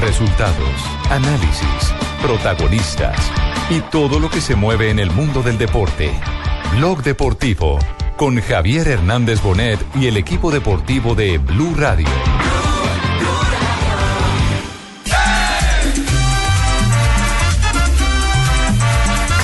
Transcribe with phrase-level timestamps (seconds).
[0.00, 0.74] Resultados,
[1.10, 3.18] análisis, protagonistas
[3.68, 6.10] y todo lo que se mueve en el mundo del deporte.
[6.76, 7.78] Blog Deportivo
[8.16, 12.08] con Javier Hernández Bonet y el equipo deportivo de Blue Radio.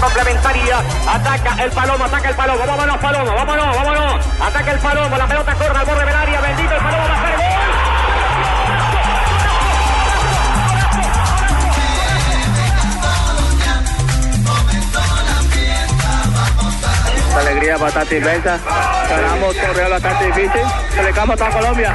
[0.00, 0.78] complementaria.
[1.08, 2.66] Ataca el palomo, ataca el palomo.
[2.66, 4.26] Vámonos, palomo, vámonos, vámonos.
[4.40, 6.40] Ataca el palomo, la pelota corre al borde del área.
[6.40, 7.55] Bendito el palomo, va a hacer gol.
[17.36, 18.58] La alegría bastante inmensa.
[19.10, 20.62] Ganamos un torneo bastante difícil.
[20.96, 21.94] Dedicamos a toda Colombia.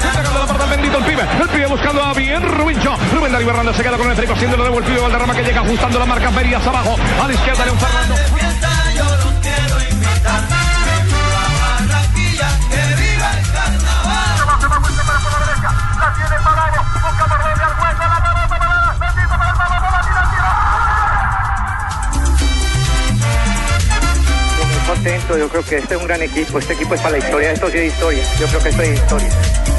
[0.00, 1.22] Sacando la parte bendito el pibe.
[1.38, 2.96] El pibe buscando a bien Rubincho.
[3.14, 5.60] Rubén Darío Hernández se queda con el trigo haciéndolo de el pibe Valderrama que llega
[5.60, 6.96] ajustando la marca Ferias abajo.
[7.22, 8.14] A la izquierda León Fernando.
[8.32, 8.40] Muy
[25.04, 26.58] Yo creo que este es un gran equipo.
[26.58, 27.52] Este equipo es para la historia.
[27.52, 28.22] Esto sí es historia.
[28.38, 29.71] Yo creo que esto es historia.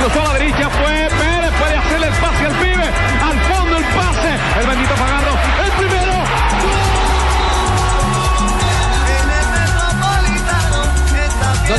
[0.00, 0.29] Palomo, el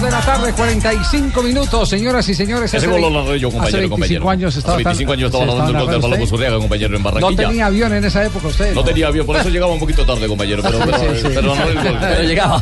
[0.01, 2.73] de la tarde, 45 minutos, señoras y señores.
[2.73, 3.77] Ese gol lo yo, compañero.
[3.77, 4.29] Hace 25 compañero.
[4.29, 4.75] años estaba.
[4.75, 7.41] Hace 25 años estaba hablando del gol del Balón Surriaga, compañero, en Barranquilla.
[7.43, 8.69] No tenía avión en esa época usted.
[8.73, 10.63] No, no tenía avión, por eso llegaba un poquito tarde, compañero.
[10.63, 11.27] Pero, pero, sí, pero, sí.
[11.35, 11.53] pero no.
[11.99, 12.57] Pero llegaba.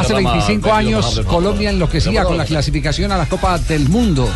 [0.00, 4.28] Hace 25 años, Colombia enloquecía con la clasificación a la Copa del Mundo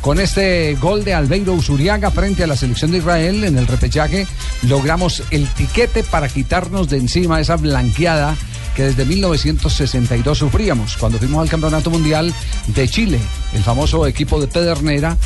[0.00, 4.24] con este gol de Albeiro Usuriaga frente a la selección de Israel en el repechaje,
[4.62, 8.36] logramos el tiquete para quitarnos de encima esa blanqueada
[8.76, 12.32] que desde 1962 sufríamos cuando fuimos al Campeonato Mundial
[12.66, 13.18] de Chile,
[13.54, 15.16] el famoso equipo de Pedernera,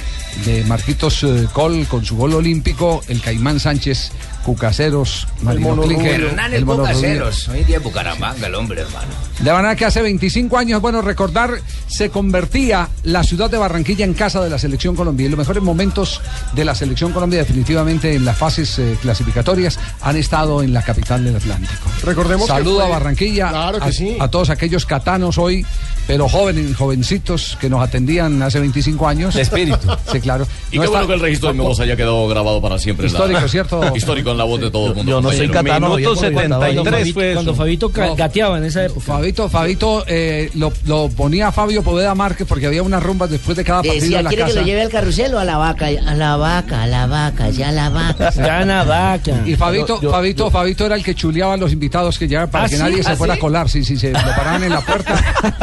[0.44, 4.10] de Marquitos eh, Col con su gol olímpico, el Caimán Sánchez,
[4.44, 6.00] Cucaseros, Marino Rubio.
[6.00, 6.64] Hernández.
[6.64, 7.48] Bocaceros.
[7.48, 9.08] Hoy día en Bucaramanga, el hombre, hermano.
[9.38, 11.50] De manera que hace 25 años, bueno, recordar,
[11.86, 15.26] se convertía la ciudad de Barranquilla en casa de la selección Colombia.
[15.26, 16.20] Y los mejores momentos
[16.54, 21.22] de la selección Colombia, definitivamente en las fases eh, clasificatorias, han estado en la capital
[21.24, 21.91] del Atlántico.
[22.04, 24.16] Recordemos que Saludo fue- a Barranquilla, Claro que a, sí.
[24.18, 25.66] a todos aquellos catanos hoy,
[26.12, 29.34] pero jóvenes, jovencitos que nos atendían hace 25 años.
[29.34, 29.88] De espíritu.
[30.10, 30.47] Sí, claro.
[30.71, 32.78] Y No qué está- bueno que el registro de mi voz haya quedado grabado para
[32.78, 33.06] siempre.
[33.06, 33.97] la- Histórico, ¿cierto?
[33.97, 35.10] Histórico en la voz de todo el mundo.
[35.10, 37.54] Yo no soy catano, Minuto Javier, porque 73 fue Cuando.
[37.54, 39.00] Fabito gateaba en esa época.
[39.06, 43.65] Fabito, Fabito eh, lo, lo ponía Fabio Poveda Márquez porque había unas rumbas después de
[43.65, 44.60] cada partido Decía, en la ¿quiere que casa.
[44.60, 45.86] lo lleve al carrusel o a la vaca?
[45.86, 48.30] A la vaca, a la vaca, ya a la vaca.
[48.36, 49.42] Gana vaca.
[49.47, 52.27] Y Fabito, Yo- yo- Fabito, yo- Fabito era el que chuleaba a los invitados que
[52.28, 52.83] llegaban para ¿Ah, que sí?
[52.83, 53.39] nadie se ¿Ah, fuera sí?
[53.39, 53.68] a colar.
[53.68, 55.15] Sí, sí, se lo paraban en la puerta.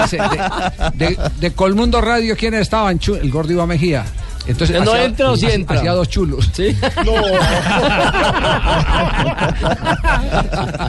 [0.93, 2.99] De, Colmundo Radio, ¿quiénes estaban?
[3.21, 4.05] El gordo Iba Mejía.
[4.47, 5.77] Entonces, ¿No hacía- entra o sí hacía- entra?
[5.77, 6.49] Hacía dos chulos.
[6.53, 6.67] ¿Sí?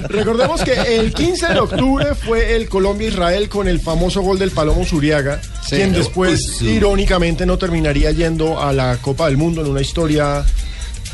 [0.09, 4.85] Recordemos que el 15 de octubre fue el Colombia-Israel con el famoso gol del Palomo
[4.85, 5.77] Zuriaga, Sí.
[5.77, 6.69] quien después, sí.
[6.71, 10.45] irónicamente, no terminaría yendo a la Copa del Mundo en una historia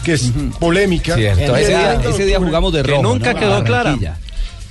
[0.05, 1.15] que es polémica.
[1.15, 1.35] Ese día-
[2.01, 3.41] 30 ese día jugamos de que rojo, nunca ¿no?
[3.41, 3.97] quedó A clara.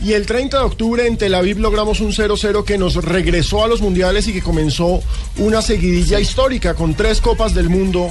[0.02, 3.68] Y el 30 de octubre en Tel Aviv logramos un 0-0 que nos regresó a
[3.68, 5.02] los mundiales y que comenzó
[5.38, 8.10] una seguidilla histórica con tres copas del mundo,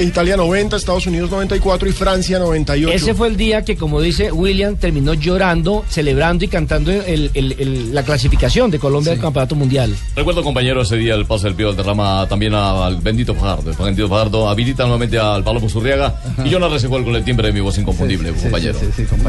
[0.00, 2.96] Italia 90, Estados Unidos 94 y Francia 98.
[2.96, 7.54] Ese fue el día que, como dice William, terminó llorando, celebrando y cantando el- el-
[7.58, 9.94] el- la clasificación de Colombia al Campeonato Mundial.
[10.14, 13.70] Recuerdo, compañero, ese día el pase del Pío derrama también al bendito Fajardo.
[13.72, 17.48] El bendito Fajardo habilita nuevamente al Palomo Zurriaga y yo ese gol con el timbre
[17.48, 18.78] de mi voz inconfundible, compañero.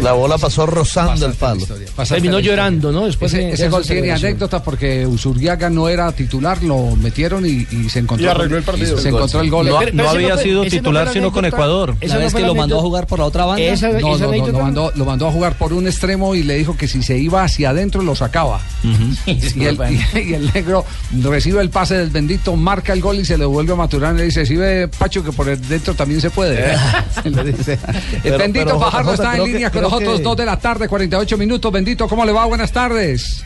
[0.01, 1.65] La bola pasó rozando el palo.
[2.07, 3.05] Terminó llorando, ¿no?
[3.05, 4.29] Después ese de- ese gol tiene celebración.
[4.29, 8.63] anécdota porque Usuriaga no era titular, lo metieron y, y se encontró Y arregló el
[8.63, 8.97] partido.
[8.97, 9.67] Se encontró el gol.
[9.67, 11.45] No, Pero- pero había fue- sido titular sino con.
[11.45, 11.95] Ecuador.
[12.01, 13.63] Esa La no vez que lo mandó a jugar por la otra banda.
[13.63, 16.43] Esa- No, esa no, no, lo mandó, lo mandó a jugar por un extremo y
[16.43, 18.59] le dijo que si se iba hacia adentro lo sacaba.
[19.25, 19.79] y, el,
[20.15, 20.85] y el negro
[21.23, 24.17] recibe el pase del bendito, marca el gol y se le vuelve a Maturana y
[24.19, 26.75] le dice, si ve Pacho que por el dentro también se puede.
[27.23, 27.79] Se le dice.
[28.23, 31.71] el bendito pero, Fajardo está en línea con nosotros, dos de la tarde, 48 minutos.
[31.77, 32.45] Bendito, ¿cómo le va?
[32.45, 33.45] Buenas tardes.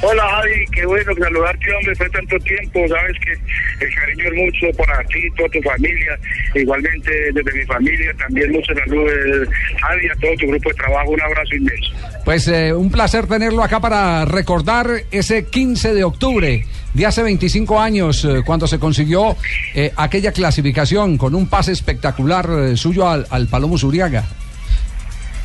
[0.00, 4.78] Hola Javi, qué bueno saludarte, hombre, fue tanto tiempo, sabes que el cariño es mucho
[4.78, 6.16] para ti, toda tu familia,
[6.54, 9.48] igualmente desde mi familia, también muchos saludos,
[9.80, 11.90] Javi, a todo tu grupo de trabajo, un abrazo inmenso.
[12.24, 17.80] Pues eh, un placer tenerlo acá para recordar ese 15 de octubre de hace 25
[17.80, 19.36] años, eh, cuando se consiguió
[19.74, 24.24] eh, aquella clasificación con un pase espectacular eh, suyo al, al Palomo Zuriaga.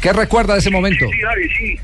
[0.02, 1.06] ¿Qué recuerda de ese momento?
[1.12, 1.80] Sí, Javi, sí.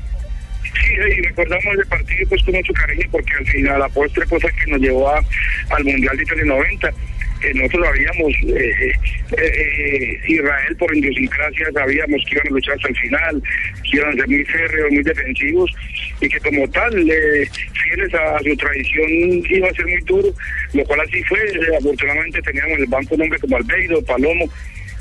[0.62, 4.42] Sí, y recordamos ese partido pues con mucho cariño porque al final la postre pues
[4.42, 5.22] fue que nos llevó a-
[5.70, 6.88] al Mundial de Italia 90.
[7.42, 8.92] Eh, nosotros sabíamos, eh,
[9.36, 13.42] eh, eh, Israel por idiosincrasia sabíamos que iban a luchar hasta el final,
[13.90, 15.70] que iban a ser muy férreos, muy defensivos
[16.20, 17.48] y que como tal, eh,
[17.84, 19.06] fieles a, su tradición,
[19.50, 20.28] iba a ser muy duro,
[20.72, 21.38] lo cual así fue.
[21.40, 24.46] Eh, afortunadamente teníamos en el banco un hombre como Albeiro, Palomo,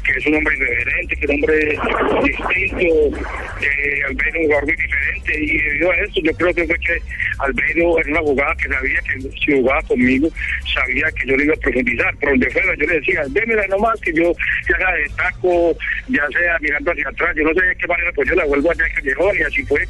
[0.05, 1.79] que es un hombre irreverente, que es un hombre
[2.23, 3.17] distinto,
[3.61, 7.01] eh, Albeiro un jugador muy diferente, y debido a esto yo creo que fue que
[7.39, 10.29] Albeiro era una jugada que sabía que si jugaba conmigo,
[10.73, 13.99] sabía que yo le iba a profundizar, por donde fuera, yo le decía, démela nomás,
[14.01, 14.33] que yo
[14.69, 18.11] ya sea de taco, ya sea mirando hacia atrás, yo no sé de qué manera,
[18.13, 19.81] pues yo la vuelvo allá al callejón, y así fue,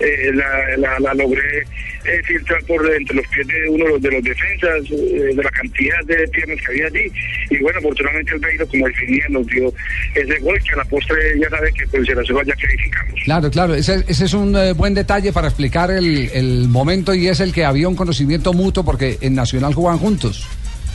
[0.00, 1.60] eh, la, logré
[2.04, 5.42] eh, filtrar por entre los pies de uno de los, de los defensas, eh, de
[5.42, 7.12] la cantidad de piernas que había allí,
[7.50, 9.72] y bueno, afortunadamente Albeiro, como definía, nos dio
[10.14, 13.20] ese gol, que a la postre ya sabe que pues se la ya clarificamos.
[13.24, 17.28] Claro, claro, ese, ese es un eh, buen detalle para explicar el, el momento y
[17.28, 20.46] es el que había un conocimiento mutuo porque en Nacional jugaban juntos,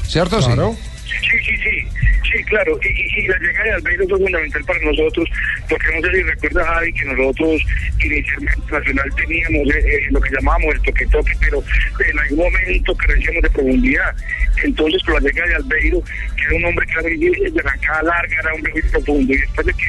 [0.08, 0.38] ¿cierto?
[0.40, 0.76] Claro.
[0.76, 1.88] Sí, sí, sí,
[2.32, 2.80] sí, claro.
[2.84, 5.30] Y, y- y la llegada de Albeiro fue fundamental para nosotros,
[5.70, 7.62] porque no sé si recuerda Javi que nosotros
[8.04, 11.64] inicialmente en Nacional teníamos eh, eh, lo que llamábamos el toque-toque, pero
[12.10, 14.16] en algún momento carecíamos de profundidad.
[14.64, 16.02] Entonces, con la llegada de Albeiro,
[16.36, 19.38] que era un hombre que era de arrancada larga, era un hombre muy profundo, y
[19.38, 19.86] después de que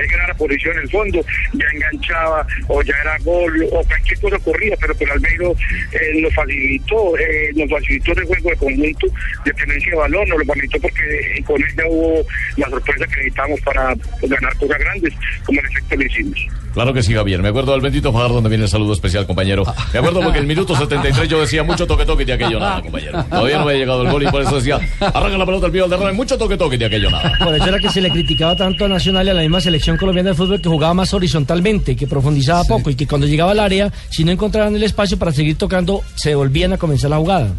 [0.00, 4.36] él ganara posición en el fondo, ya enganchaba, o ya era gol, o cualquier cosa
[4.36, 5.54] ocurría, pero con Albeiro
[5.92, 9.06] eh, nos facilitó, eh, nos facilitó el juego de conjunto
[9.44, 12.24] de tenencia de balón, nos lo facilitó porque con él ya hubo
[12.56, 15.14] la sorpresa que necesitábamos para ganar cosas grandes,
[15.44, 16.38] como en efecto lo hicimos.
[16.74, 17.42] Claro que sí, Javier.
[17.42, 19.64] Me acuerdo del bendito Fajardo donde viene el saludo especial, compañero.
[19.92, 22.80] Me acuerdo porque en el minuto 73 yo decía mucho toque toque de aquello nada,
[22.80, 23.24] compañero.
[23.24, 25.72] Todavía no me había llegado el gol y por eso decía, arranca la pelota al
[25.72, 27.32] pío del derrame, mucho toque toque de aquello nada.
[27.38, 29.96] Por eso era que se le criticaba tanto a Nacional y a la misma selección
[29.96, 33.60] colombiana de fútbol que jugaba más horizontalmente, que profundizaba poco y que cuando llegaba al
[33.60, 37.52] área, si no encontraban el espacio para seguir tocando, se volvían a comenzar la jugada.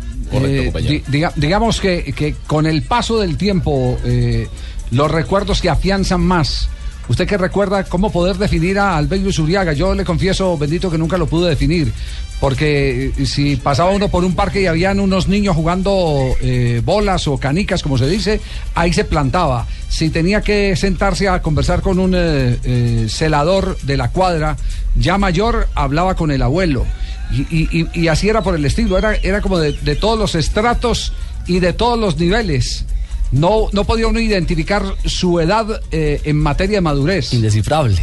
[0.45, 4.47] Eh, di- diga- digamos que, que con el paso del tiempo, eh,
[4.91, 6.69] los recuerdos que afianzan más.
[7.09, 9.73] ¿Usted qué recuerda cómo poder definir a Albeiro Zuriaga?
[9.73, 11.91] Yo le confieso, bendito, que nunca lo pude definir.
[12.39, 17.27] Porque eh, si pasaba uno por un parque y habían unos niños jugando eh, bolas
[17.27, 18.39] o canicas, como se dice,
[18.75, 19.67] ahí se plantaba.
[19.89, 24.55] Si tenía que sentarse a conversar con un eh, eh, celador de la cuadra,
[24.95, 26.85] ya mayor, hablaba con el abuelo.
[27.31, 30.19] Y, y- y- y así era por el estilo, era, era como de, de todos
[30.19, 31.13] los estratos
[31.47, 32.85] y de todos los niveles.
[33.31, 37.33] No, no podía uno identificar su edad eh, en materia de madurez.
[37.33, 37.95] Indescifrable.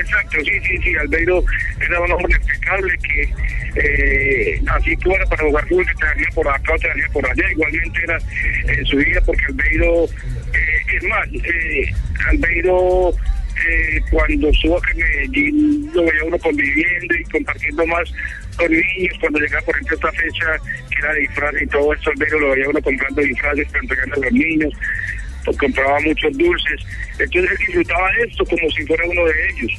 [0.00, 1.42] Exacto, sí, sí, sí, Albeiro
[1.80, 3.32] era un hombre impecable que
[3.76, 7.08] eh, así tú era para jugar fútbol que te daría por acá o te daría
[7.12, 8.18] por allá, igualmente era
[8.76, 11.94] en su vida porque Albeiro, eh, es más, eh,
[12.28, 13.12] Albeiro
[13.68, 18.12] eh, cuando aquí en Medellín lo veía uno conviviendo y compartiendo más
[18.56, 20.46] con niños, cuando llegaba por ejemplo esta fecha
[20.90, 24.18] que era de disfraz y todo Albeiro lo veía uno comprando disfraces para entregarle a
[24.18, 24.72] los niños
[25.44, 26.80] pues, compraba muchos dulces.
[27.18, 29.72] Entonces él disfrutaba de esto como si fuera uno de ellos.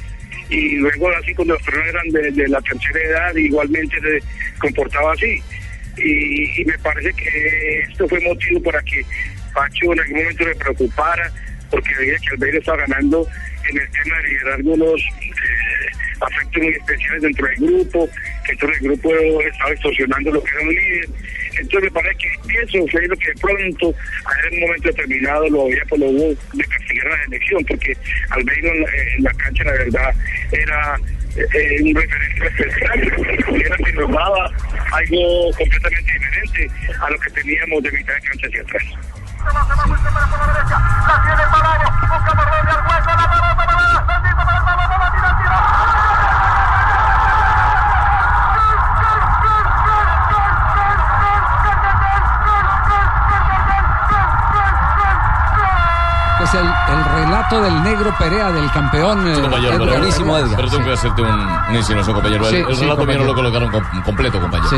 [0.48, 4.22] Y luego así cuando los personas eran de, de la tercera edad, igualmente se
[4.58, 5.42] comportaba así.
[5.98, 9.04] Y, y me parece que esto fue motivo para que
[9.52, 11.32] Pacho en algún momento le preocupara,
[11.70, 13.26] porque veía que Albeiro estaba ganando
[13.70, 18.08] en el tema de liderazgo unos, eh, afectos muy especiales dentro del grupo,
[18.44, 21.08] que dentro del grupo estaba extorsionando lo que era un líder.
[21.58, 23.94] Entonces me parece que eso fue lo que de pronto,
[24.44, 27.96] en un momento determinado, lo había por lo hubo de castigar la elección, porque
[28.30, 30.14] Albeiro en en la cancha, la verdad,
[30.52, 31.00] era
[31.36, 33.00] eh, un referente especial,
[33.64, 34.10] era que nos
[34.92, 36.70] algo completamente diferente
[37.00, 38.84] a lo que teníamos de mitad de cancha hacia atrás.
[56.38, 59.26] Es el, el relato del negro Perea, del campeón.
[59.26, 59.88] eh, compañero, Edgar.
[59.88, 60.56] pero, Edgar.
[60.56, 62.44] pero tengo que hacerte un, una insinuación, compañero.
[62.44, 64.68] Sí, el el sí, relato mío no lo colocaron com- completo, compañero.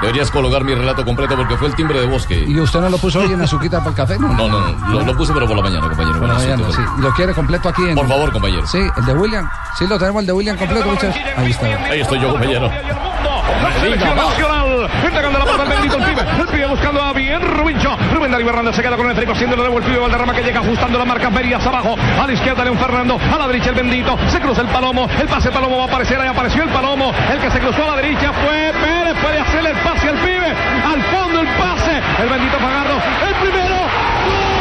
[0.00, 2.44] Deberías colocar mi relato completo porque fue el timbre de bosque.
[2.46, 4.16] ¿Y usted no lo puso hoy en Azuquita por el café?
[4.18, 6.18] No, no, no, lo, lo puse pero por la mañana, compañero.
[6.20, 6.82] Por la mañana, sí, sí.
[6.98, 7.94] ¿Y lo quiere completo aquí en...
[7.96, 8.66] Por favor, compañero.
[8.66, 9.48] Sí, el de William.
[9.76, 11.16] Sí, lo tenemos el de William completo, muchachos.
[11.36, 11.66] Ahí está.
[11.66, 12.70] Ahí estoy yo, compañero.
[12.70, 14.90] La selección nacional.
[15.04, 16.22] Entregando la pelota al bendito el pibe.
[16.68, 17.96] Buscando a bien Rubincho.
[18.12, 20.42] Rubén Darío Hernández se queda con el Felipe haciendo de nuevo el pibe Valderrama que
[20.42, 21.96] llega ajustando la marca Verías abajo.
[22.20, 23.18] A la izquierda León Fernando.
[23.18, 24.18] A la derecha el bendito.
[24.28, 25.08] Se cruza el palomo.
[25.18, 26.20] El pase palomo va a aparecer.
[26.20, 27.12] Ahí apareció el palomo.
[27.32, 29.16] El que se cruzó a la derecha fue Pérez.
[29.22, 30.54] Puede hacerle el pase al pibe.
[30.84, 32.02] Al fondo el pase.
[32.22, 33.00] El bendito Fagardo.
[33.28, 33.78] El primero.
[33.78, 34.57] Colombia.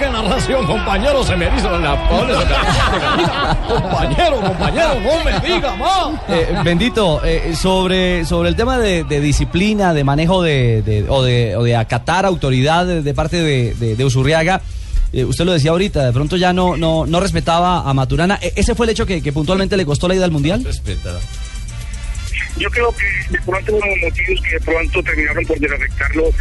[0.00, 1.22] Qué narración, compañero.
[1.24, 2.36] Se me erizan las pones.
[3.68, 6.08] Compañero, compañero, no me diga más.
[6.28, 11.22] Eh, bendito, eh, sobre, sobre el tema de, de disciplina, de manejo de, de- o,
[11.22, 14.62] de, o de acatar autoridad de, de parte de, de, de Usurriaga,
[15.12, 18.38] eh, usted lo decía ahorita, de pronto ya no, no, no respetaba a Maturana.
[18.40, 20.64] E- ¿Ese fue el hecho que, que puntualmente le costó la ida al Mundial?
[20.64, 21.10] Respeta.
[22.56, 26.24] Yo creo que de pronto uno de los motivos que de pronto terminaron por desafectarlo
[26.28, 26.32] eh,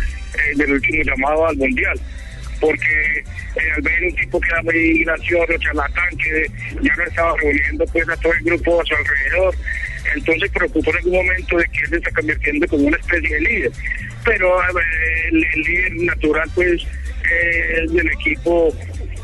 [0.55, 1.99] del último llamado al Mundial.
[2.59, 3.23] Porque
[3.55, 6.47] eh, al ver un tipo que era muy gracioso, charlatán, que
[6.81, 9.55] ya no estaba reuniendo pues a todo el grupo a su alrededor,
[10.15, 13.41] entonces preocupó en algún momento de que él se está convirtiendo como una especie de
[13.41, 13.71] líder.
[14.25, 14.61] Pero
[15.31, 16.83] el, líder natural pues
[17.31, 18.75] eh, del equipo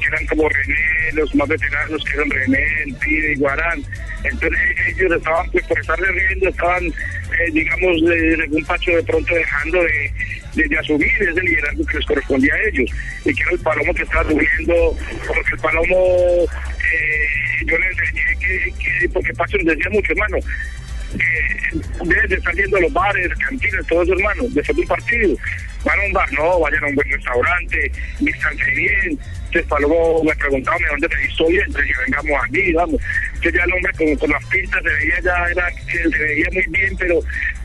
[0.08, 3.84] eran como René, los más veteranos que eran René, el Pide y Guarán.
[4.24, 9.04] Entonces ellos estaban, pues por estar riendo, estaban, eh, digamos, de, de algún pacho de
[9.04, 10.12] pronto dejando de,
[10.56, 12.90] de, de asumir ese liderazgo que les correspondía a ellos.
[13.26, 14.98] Y que el Palomo que estaba subiendo,
[15.28, 20.38] porque el Palomo, eh, yo le enseñé que, que, porque Pacho les decía mucho, hermano,
[20.38, 24.88] eh, deben de estar yendo a los bares, cantinas, todo eso, hermano, después de un
[24.88, 25.38] partido.
[25.86, 29.20] Van a un bar, no, vayan a un buen restaurante, vístanse bien.
[29.46, 31.64] Entonces Palomo me preguntaba ¿de dónde te visto bien?
[31.68, 33.02] Entonces yo vengamos aquí, vamos.
[33.36, 36.48] Entonces ya el hombre con, con las pintas se veía ya, era, que se veía
[36.52, 37.20] muy bien, pero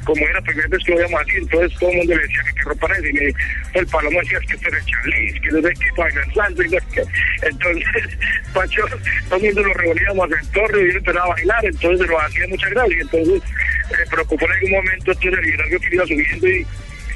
[0.04, 2.42] como era la primera vez que lo veíamos así, entonces todo el mundo le decía
[2.44, 3.34] que qué ropa era, y me,
[3.74, 6.68] el Palomo decía "Es que este es Charlize, que no sé qué, Final Santo, y
[6.68, 7.02] qué.
[7.42, 8.18] Entonces,
[8.54, 8.82] Pacho,
[9.28, 12.46] todo el mundo lo reuníamos en torno y él empezaba a bailar, entonces lo hacía
[12.48, 13.42] mucha gracia, y entonces
[13.90, 16.66] me preocupó en algún momento entonces el liderazgo que iba subiendo y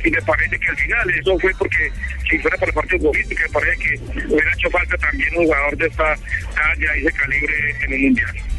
[0.05, 1.91] y me parece que al final eso fue porque
[2.29, 5.87] si fuera por parte futbolística me parece que hubiera hecho falta también un jugador de
[5.87, 6.17] esta
[6.55, 8.54] talla y de calibre en el mundial.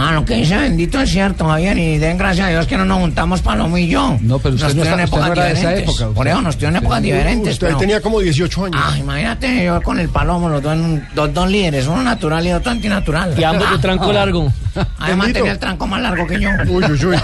[0.00, 2.84] Ah, lo que dice bendito es cierto, Javier, y den gracias a Dios que no
[2.84, 4.16] nos juntamos Palomo y yo.
[4.20, 5.82] No, pero usted nos no está- usted no era de esa diferentes.
[5.82, 7.52] época, Por usted- eso nos tuvieron usted- épocas diferentes.
[7.54, 8.80] Usted pero- tenía como 18 años.
[8.82, 12.70] Ah, imagínate, yo con el Palomo, los dos, en- dos líderes, uno natural y otro
[12.70, 13.34] antinatural.
[13.36, 14.52] Y ambos de tranco largo.
[14.98, 15.38] Además Bendito.
[15.40, 16.50] tenía el tranco más largo que yo.
[16.68, 17.16] Uy, uy, uy.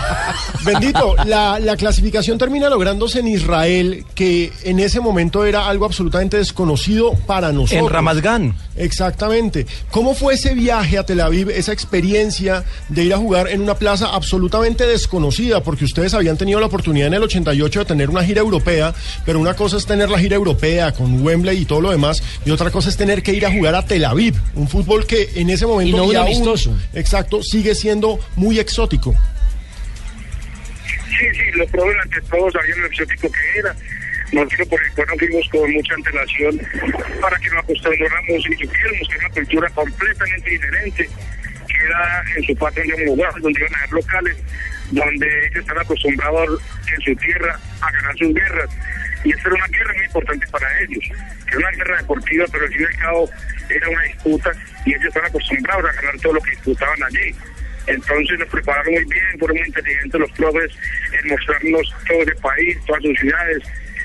[0.64, 6.37] Bendito, la, la clasificación termina lográndose en Israel, que en ese momento era algo absolutamente
[6.38, 7.87] desconocido para nosotros.
[7.87, 8.16] En Ramat
[8.76, 9.66] Exactamente.
[9.90, 13.75] ¿Cómo fue ese viaje a Tel Aviv, esa experiencia de ir a jugar en una
[13.76, 15.62] plaza absolutamente desconocida?
[15.62, 18.94] Porque ustedes habían tenido la oportunidad en el 88 de tener una gira europea,
[19.26, 22.50] pero una cosa es tener la gira europea con Wembley y todo lo demás, y
[22.50, 25.50] otra cosa es tener que ir a jugar a Tel Aviv, un fútbol que en
[25.50, 26.76] ese momento Y no un aún- amistoso.
[26.94, 29.14] exacto, sigue siendo muy exótico.
[31.09, 33.75] Sí, sí, lo probé ante todo, sabían lo exótico que era.
[34.33, 36.61] Nosotros por el cual nos fuimos con mucha antelación
[37.21, 41.09] para que nos acostumbráramos y supiéramos que era una cultura completamente diferente,
[41.85, 44.37] era en su patria de un lugar donde iban a haber locales,
[44.91, 46.62] donde ellos están acostumbrados
[46.93, 48.71] en su tierra a ganar sus guerras.
[49.25, 51.05] Y esta era una guerra muy importante para ellos,
[51.47, 53.31] que era una guerra deportiva, pero al fin y al cabo
[53.71, 54.53] era una disputa
[54.85, 57.35] y ellos están acostumbrados a ganar todo lo que disputaban allí.
[57.87, 60.73] Entonces nos prepararon muy bien, fueron muy inteligentes los profes
[61.12, 63.62] en mostrarnos todo el país, todas sus ciudades,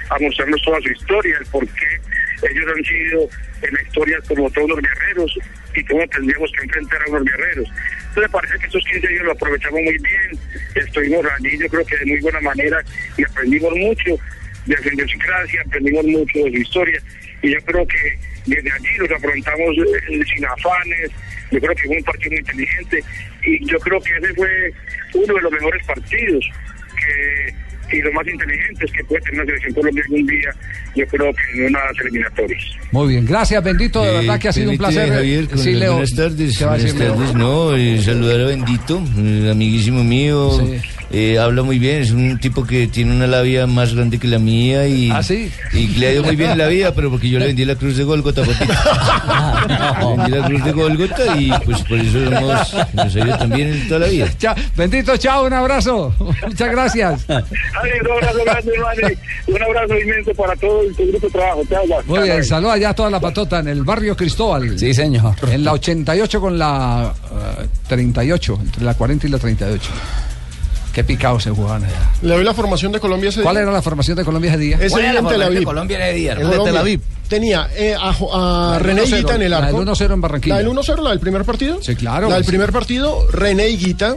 [0.09, 2.01] a mostrarnos toda su historia, el por qué
[2.50, 3.29] ellos han sido
[3.62, 5.39] en la historia como todos los guerreros
[5.75, 7.69] y cómo tendríamos que enfrentar a unos guerreros.
[8.09, 10.39] Entonces parece que estos 15 días lo aprovechamos muy bien,
[10.75, 12.83] estuvimos allí yo creo que de muy buena manera
[13.17, 14.17] y aprendimos mucho
[14.65, 17.01] de su idiosincrasia, aprendimos mucho de su historia
[17.41, 21.11] y yo creo que desde allí los afrontamos eh, sin afanes,
[21.51, 23.03] yo creo que fue un partido muy inteligente
[23.43, 24.73] y yo creo que ese fue
[25.13, 26.45] uno de los mejores partidos
[26.95, 27.53] que
[27.91, 30.50] y los más inteligentes que puede tener la selección Colombia algún día,
[30.96, 32.62] yo creo que en unas eliminatorias.
[32.91, 35.10] Muy bien, gracias, bendito, de verdad que ha sido un placer.
[35.10, 36.01] Javier, con Sí, Leo.
[37.75, 40.51] eh, saludar a Bendito, eh, amiguísimo mío.
[41.11, 44.37] Eh, habla muy bien, es un tipo que tiene una labia más grande que la
[44.37, 45.51] mía y, ¿Ah, sí?
[45.73, 47.75] y le ha ido muy bien en la vida, pero porque yo le vendí la
[47.75, 48.73] cruz de Golgota, papito.
[50.09, 53.73] Le vendí la cruz de Golgota y pues por eso hemos, nos ha ido también
[53.73, 54.29] en toda la vida.
[54.37, 56.13] Chao, bendito, chao, un abrazo.
[56.19, 57.25] Muchas gracias.
[57.27, 57.43] Ay,
[58.01, 61.63] un abrazo grande, hermano, y un abrazo inmenso para todo el grupo de trabajo.
[61.69, 62.03] Chao.
[62.05, 64.77] Muy bien, saluda ya a toda la patota en el barrio Cristóbal.
[64.77, 65.33] Sí, señor.
[65.49, 67.13] En la 88 con la
[67.61, 69.91] eh, 38, entre la 40 y la 38.
[70.93, 72.12] Qué picados se jugaban allá.
[72.22, 73.63] Le doy la formación de Colombia ese ¿Cuál día.
[73.63, 74.75] era la formación de Colombia ese día?
[74.77, 75.65] Ese ¿Cuál era la en Tel formación de Aviv.
[75.67, 77.01] Colombia ese día, El de Tel Aviv.
[77.27, 79.79] Tenía eh, a, a La René 1-0, Higuita en el la arco.
[79.86, 80.55] del 1-0 en Barranquilla.
[80.55, 81.79] La del 1-0, la del primer partido.
[81.84, 82.27] Sí, claro.
[82.27, 82.50] La del Sí.
[82.50, 84.15] primer partido, René Higuita.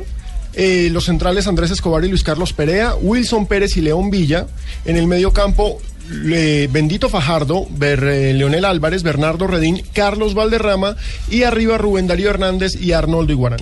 [0.55, 4.47] eh, los centrales Andrés Escobar y Luis Carlos Perea, Wilson Pérez y León Villa.
[4.85, 10.97] En el medio campo, Bendito Fajardo, Ber- eh, Leonel Álvarez, Bernardo Redín, Carlos Valderrama
[11.31, 13.61] y arriba Rubén Darío Hernández y Arnoldo Iguarán.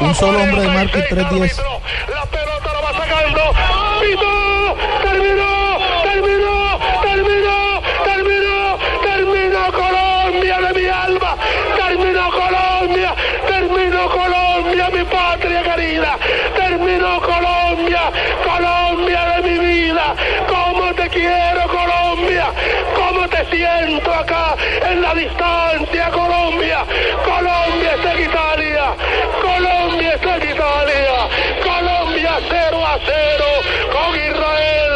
[0.00, 1.56] Un solo hombre de marca y 3-10.
[2.08, 3.40] La pelota la va sacando.
[4.00, 4.76] ¡Pito!
[5.02, 5.78] ¡Terminó!
[6.02, 6.78] ¡Terminó!
[7.02, 7.82] ¡Terminó!
[8.04, 8.78] ¡Terminó!
[9.04, 11.36] ¡Terminó Colombia de mi alma!
[11.76, 13.14] ¡Terminó Colombia!
[13.46, 16.18] ¡Terminó Colombia, mi patria querida!
[16.56, 18.02] ¡Terminó Colombia!
[18.44, 20.14] ¡Colombia de mi vida!
[26.86, 27.20] Colombia?
[27.24, 28.84] Colombia está en Italia.
[29.40, 31.14] Colombia está en Italia.
[31.62, 33.44] Colombia 0 a 0
[33.92, 34.92] con Israel.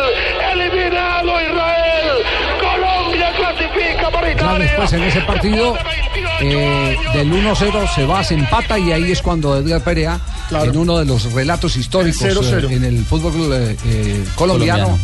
[0.52, 2.16] Eliminado Israel.
[2.60, 4.58] Colombia clasifica para Italia.
[4.66, 5.76] después en ese partido
[6.40, 10.18] eh, del 1-0 se va, se empata y ahí es cuando Edgar Perea,
[10.50, 12.70] en uno de los relatos históricos El 0-0.
[12.70, 14.98] eh, en el fútbol eh, eh, colombiano, Colombiano,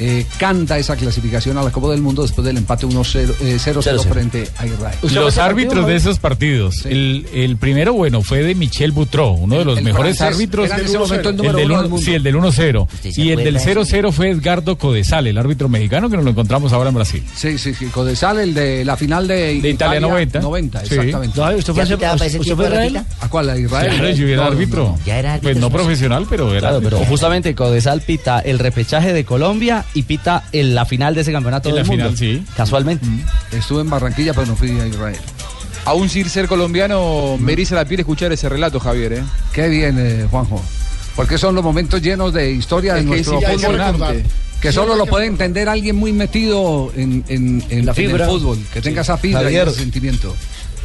[0.00, 3.82] eh, canta esa clasificación a la Copa del Mundo después del empate 1-0 eh, 0-0
[3.82, 4.04] 0-0.
[4.08, 4.96] frente a Israel.
[5.14, 6.84] Los árbitros de esos partidos.
[6.86, 10.70] El, el primero, bueno, fue de Michel Boutreau, uno de los El mejores francés, árbitros.
[10.70, 12.04] en ese momento el del uno uno- del mundo.
[12.04, 12.88] Sí, el del 1-0.
[13.02, 16.24] se Y el del acuerda de 0-0 fue Edgardo Codesal, el árbitro mexicano que nos
[16.24, 17.22] lo encontramos ahora en Brasil.
[17.34, 20.40] Sí, sí, sí, Codesal, el de la final de, De Italia 90.
[20.40, 20.94] 90, Sí.
[20.94, 21.40] exactamente.
[21.40, 23.00] No, ¿Usted fue, ¿Ya pitaba para ese usted fue a Israel?
[23.20, 23.50] ¿A cuál?
[23.50, 23.92] ¿A Israel?
[23.94, 24.82] Claro, yo era No, árbitro.
[24.84, 24.98] no.
[25.06, 25.72] Ya era árbitro, Pues no sí.
[25.72, 30.74] profesional, pero era Claro, pero justamente Codesal pita el repechaje de Colombia y pita en
[30.74, 32.16] la final de ese campeonato En del la mundo.
[32.16, 32.44] final, sí.
[32.56, 33.06] Casualmente.
[33.52, 35.16] Estuve en Barranquilla, pero no fui a Israel.
[35.84, 39.12] Aún sin ser colombiano, me eriza la piel escuchar ese relato, Javier.
[39.14, 39.22] ¿eh?
[39.52, 40.60] Qué bien, eh, Juanjo.
[41.14, 44.22] Porque son los momentos llenos de historia de Es nuestro sí, fútbol.
[44.60, 48.26] Que solo lo puede entender alguien muy metido en, en- en- La en el fibra.
[48.26, 48.58] fútbol.
[48.72, 49.66] Que tenga esa fibra Javier.
[49.68, 50.34] y ese sentimiento.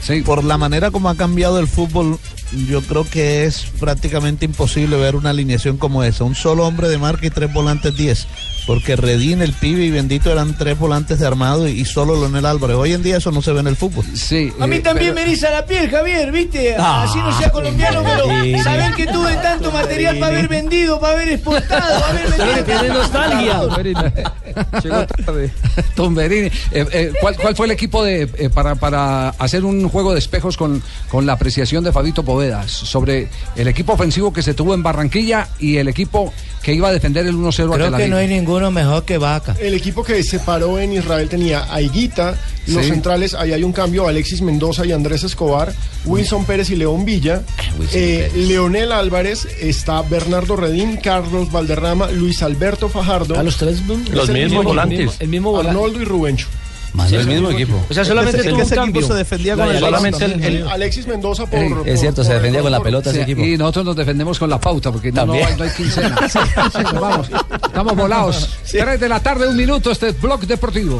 [0.01, 0.21] Sí.
[0.21, 2.17] Por la manera como ha cambiado el fútbol,
[2.67, 6.23] yo creo que es prácticamente imposible ver una alineación como esa.
[6.25, 8.27] Un solo hombre de marca y tres volantes 10.
[8.67, 12.45] Porque Redín, el pibe y Bendito eran tres volantes de armado y, y solo Leonel
[12.45, 12.77] Álvarez.
[12.77, 14.05] Hoy en día eso no se ve en el fútbol.
[14.13, 14.53] Sí.
[14.59, 16.75] A mí eh, también pero- me eriza la piel, Javier, ¿viste?
[16.77, 21.13] Ah, Así no sea colombiano, pero saber que tuve tanto material para haber vendido, para
[21.13, 22.63] haber exportado, para haber vendido.
[22.63, 23.61] Tiene nostalgia.
[24.83, 25.51] Llegó tarde.
[26.31, 30.19] Eh, eh, ¿cuál, cuál fue el equipo de, eh, para, para hacer un juego de
[30.19, 34.73] espejos con, con la apreciación de Fabito Povedas sobre el equipo ofensivo que se tuvo
[34.73, 38.17] en Barranquilla y el equipo que iba a defender el 1-0 a Creo que no
[38.17, 39.55] hay ninguno mejor que Vaca.
[39.59, 42.35] El equipo que se paró en Israel tenía a Higuita,
[42.67, 42.91] los Sí.
[42.91, 45.73] centrales, ahí hay un cambio, Alexis Mendoza y Andrés Escobar,
[46.05, 47.41] Wilson Pérez y León Villa,
[47.93, 53.39] eh, Leonel Álvarez, está Bernardo Redín, Carlos Valderrama, Luis Alberto Fajardo.
[53.39, 53.81] A los tres.
[54.11, 55.15] Los mismos volantes.
[55.19, 55.69] El mismo volante.
[55.69, 56.47] Arnoldo y Rubencho.
[56.93, 57.81] Más el mismo equipo.
[57.89, 59.07] O sea, solamente Es que tuvo un ese equipo cambio.
[59.07, 60.13] se defendía con el también.
[60.19, 60.67] también.
[60.67, 61.57] Alexis Mendoza por...
[61.59, 63.47] Ey, por- Es cierto, se por- defendía con la pelota ese Sí, equipo.
[63.47, 66.17] y nosotros nos defendemos con la pauta porque no, no, no hay quincena.
[66.29, 66.39] Sí,
[66.99, 67.29] vamos,
[67.65, 68.49] estamos volados.
[68.69, 70.99] Tres de la tarde, un minuto, este es Blog Deportivo.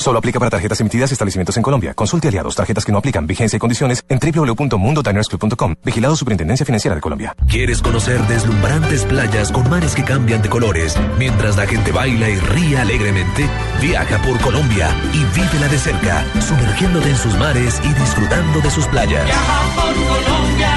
[0.00, 1.92] Solo aplica para tarjetas emitidas y establecimientos en Colombia.
[1.92, 5.74] Consulte aliados, tarjetas que no aplican, vigencia y condiciones en www.mundodinersclub.com.
[5.84, 7.36] Vigilado Superintendencia Financiera de Colombia.
[7.46, 12.38] ¿Quieres conocer deslumbrantes playas con mares que cambian de colores mientras la gente baila y
[12.38, 13.46] ríe alegremente?
[13.82, 18.86] Viaja por Colombia y vívela de cerca, sumergiéndote en sus mares y disfrutando de sus
[18.86, 19.28] playas.
[19.76, 20.70] por Colombia,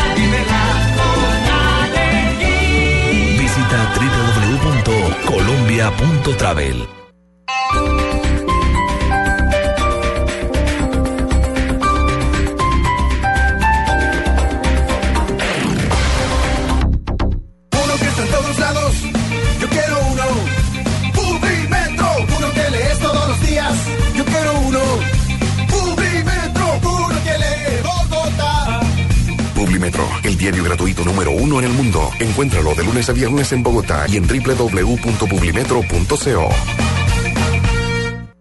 [3.40, 6.90] Visita www.colombia.travel.
[32.24, 36.50] Encuéntralo de lunes a viernes en Bogotá y en www.publimetro.co.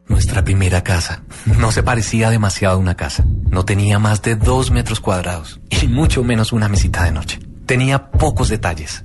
[0.07, 1.25] Nuestra primera casa
[1.59, 3.25] no se parecía demasiado a una casa.
[3.51, 7.41] No tenía más de dos metros cuadrados y mucho menos una mesita de noche.
[7.67, 9.05] Tenía pocos detalles,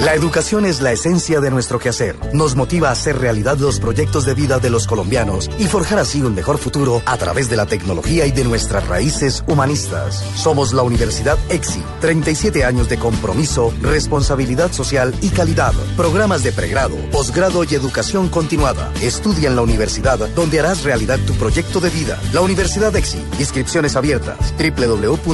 [0.00, 2.16] La educación es la esencia de nuestro quehacer.
[2.32, 6.22] Nos motiva a hacer realidad los proyectos de vida de los colombianos y forjar así
[6.22, 10.24] un mejor futuro a través de la tecnología y de nuestras raíces humanistas.
[10.36, 11.82] Somos la Universidad EXI.
[12.00, 15.74] 37 años de compromiso, responsabilidad social y calidad.
[15.98, 18.90] Programas de pregrado, posgrado y educación continuada.
[19.02, 22.18] Estudia en la universidad donde harás realidad tu proyecto de vida.
[22.32, 23.22] La Universidad EXI.
[23.38, 24.54] Inscripciones abiertas.
[24.56, 25.32] www.exi.edu.co.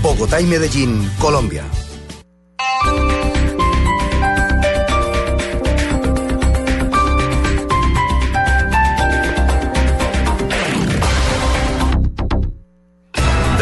[0.00, 1.62] Bogotá y Medellín, Colombia.
[2.86, 3.15] Thank you.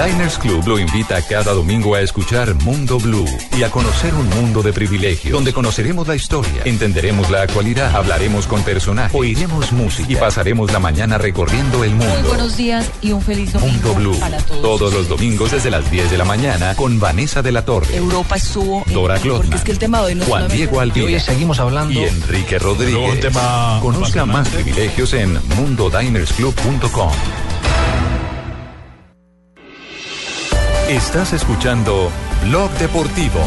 [0.04, 3.24] Diners Club lo invita cada domingo a escuchar Mundo Blue
[3.56, 8.46] y a conocer un mundo de privilegios, donde conoceremos la historia, entenderemos la actualidad, hablaremos
[8.46, 12.28] con personajes, oiremos música y pasaremos la mañana recorriendo el Muy mundo.
[12.28, 14.62] buenos días y un feliz domingo Mundo Blue, para todos.
[14.62, 18.36] todos los domingos desde las 10 de la mañana con Vanessa de la Torre, Europa
[18.36, 18.84] estuvo.
[18.92, 21.20] Dora Porque Clotman, es que el tema de hoy no Juan Diego Alvira Y hoy
[21.20, 22.94] seguimos hablando- y Enrique Rodríguez.
[22.94, 27.10] Luego un tema Conozca más privilegios en mundodinersclub.com.
[30.88, 32.10] Estás escuchando
[32.44, 33.40] Blog Deportivo.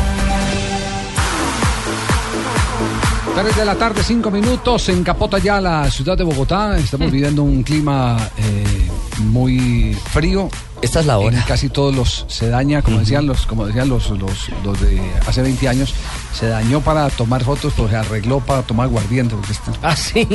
[3.36, 6.76] 3 de la tarde, 5 minutos, en Capota ya la ciudad de Bogotá.
[6.78, 10.50] Estamos viviendo un clima eh, muy frío.
[10.82, 11.38] Esta es la hora.
[11.38, 15.00] En casi todos los se daña, como decían los, como decían los, los, los de
[15.28, 15.94] hace 20 años,
[16.34, 19.36] se dañó para tomar fotos, pues se arregló para tomar aguardiente.
[19.36, 20.28] Porque está- Ah, sí.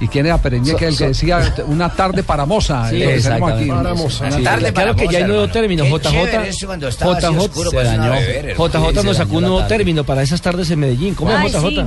[0.00, 2.88] ¿Y quién era Pereñeque, el que decía una tarde para moza?
[2.90, 3.66] Sí, que aquí.
[3.66, 4.30] Para moza.
[4.30, 4.42] Sí.
[4.42, 5.84] Tarde claro que ya hay nuevo término.
[5.84, 6.66] Qué JJ, JJ se
[7.48, 8.10] pues, dañó.
[8.12, 8.56] beber.
[8.56, 11.14] JJ nos sacó un nuevo término para esas tardes en Medellín.
[11.14, 11.68] ¿Cómo es JJ?
[11.70, 11.82] sí.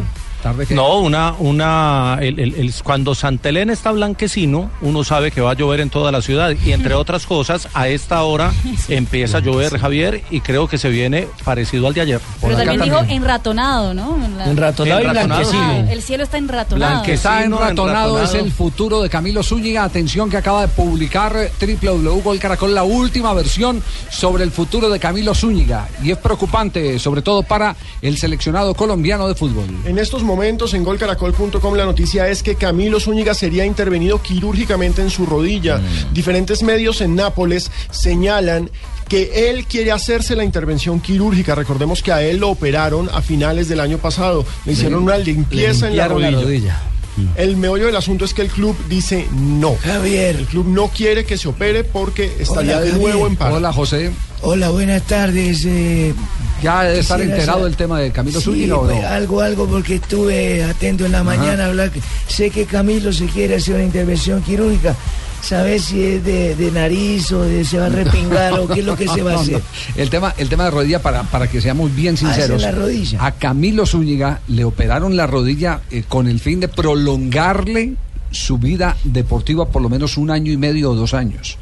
[0.72, 5.54] No, una, una, el, el- el- cuando Santelén está blanquecino, uno sabe que va a
[5.54, 8.52] llover en toda la ciudad y entre otras cosas, a esta hora
[8.90, 12.20] empieza a llover, Javier, y creo que se viene parecido al de ayer.
[12.42, 14.18] Pero también dijo enratonado, ¿no?
[14.38, 15.50] La- Enratonado y Enratonado.
[15.50, 15.90] blanquecino.
[15.90, 17.06] El cielo está enratonado.
[17.06, 18.46] Está enratonado, es enratonado.
[18.46, 19.84] el futuro de Camilo Zúñiga.
[19.84, 25.00] Atención que acaba de publicar eh, www Caracol la última versión sobre el futuro de
[25.00, 25.88] Camilo Zúñiga.
[26.04, 29.66] Y es preocupante, sobre todo para el seleccionado colombiano de fútbol.
[29.86, 35.10] En estos momentos en golcaracol.com la noticia es que Camilo Zúñiga sería intervenido quirúrgicamente en
[35.10, 35.82] su rodilla.
[36.12, 38.70] Diferentes medios en Nápoles señalan
[39.08, 41.56] que él quiere hacerse la intervención quirúrgica.
[41.56, 44.46] Recordemos que a él lo operaron a finales del año pasado.
[44.66, 46.93] Le hicieron una limpieza en la la rodilla.
[47.36, 49.76] El meollo del asunto es que el club dice no.
[49.84, 50.36] Javier.
[50.36, 53.56] El club no quiere que se opere porque estaría Hola, de nuevo en paro.
[53.56, 54.12] Hola, José.
[54.42, 55.64] Hola, buenas tardes.
[55.66, 56.14] eh,
[56.62, 59.08] Ya debe estar enterado saber- del tema de Camilo Sí, Zúñiga o pues, no.
[59.08, 61.92] algo, algo, porque estuve atento en la mañana a hablar.
[61.92, 64.96] que- Sé que Camilo se quiere hacer una intervención quirúrgica.
[65.44, 68.86] ¿Sabes si es de, de nariz o de se va a repingar o qué es
[68.86, 69.62] lo que se va a hacer?
[69.98, 72.62] El tema, el tema de rodilla, para, para que seamos bien sinceros.
[72.62, 73.26] la rodilla.
[73.26, 77.96] A Camilo Zúñiga le operaron la rodilla eh, con el fin de prolongarle
[78.32, 81.58] su vida deportiva por lo menos un año y medio o dos años.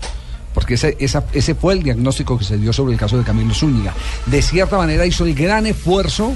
[0.54, 3.54] Porque ese, esa- ese fue el diagnóstico que se dio sobre el caso de Camilo
[3.54, 3.94] Zúñiga.
[4.28, 6.34] De cierta manera hizo el gran esfuerzo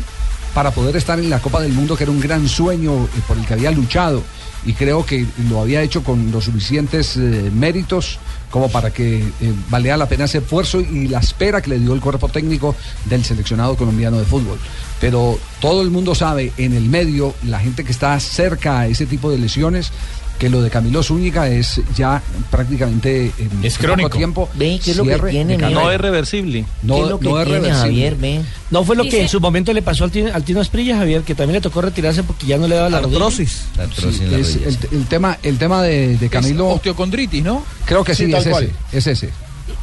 [0.54, 3.38] para poder estar en la Copa del Mundo, que era un gran sueño eh, por
[3.38, 4.24] el que había luchado.
[4.65, 9.54] Y creo que lo había hecho con los suficientes eh, méritos como para que eh,
[9.69, 12.75] valía la pena ese esfuerzo y la espera que le dio el cuerpo técnico
[13.06, 14.58] del seleccionado colombiano de fútbol.
[15.01, 19.06] Pero todo el mundo sabe, en el medio, la gente que está cerca a ese
[19.06, 19.91] tipo de lesiones,
[20.39, 22.21] que lo de Camilo Zúñiga es ya
[22.52, 24.17] prácticamente en Es poco crónico.
[24.17, 24.50] tiempo.
[24.56, 25.58] Ve, ¿qué es lo que tiene.
[25.58, 26.65] No es reversible.
[26.84, 27.82] No, ¿Qué es lo que no es tiene, reversible.
[27.88, 28.15] Javier?
[28.15, 28.41] Ve.
[28.71, 30.98] No fue lo que Dice- en su momento le pasó al Tino, al Tino Asprilla,
[30.98, 33.63] Javier, que también le tocó retirarse porque ya no le daba la Artrosis.
[33.78, 34.43] rodilla.
[34.43, 36.67] Sí, es el, el tema, el tema de, de Camilo.
[36.69, 37.63] osteocondritis, ¿no?
[37.86, 38.63] Creo que sí, Sí, es cual.
[38.91, 38.98] ese.
[38.98, 39.30] Es ese.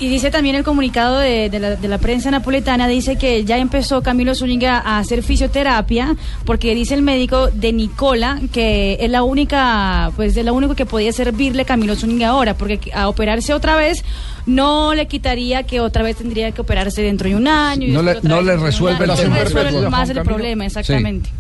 [0.03, 3.59] Y dice también el comunicado de, de la, de la prensa napoletana, dice que ya
[3.59, 9.23] empezó Camilo Zúñiga a hacer fisioterapia, porque dice el médico de Nicola que es la
[9.23, 13.77] única, pues es lo único que podía servirle Camilo Zúñiga ahora, porque a operarse otra
[13.77, 14.05] vez
[14.45, 17.87] no le quitaría que otra vez tendría que operarse dentro de un año.
[17.87, 19.15] y No le- no le resuelve año.
[19.15, 20.35] la No resuelve más el Camilo.
[20.35, 21.31] problema, exactamente.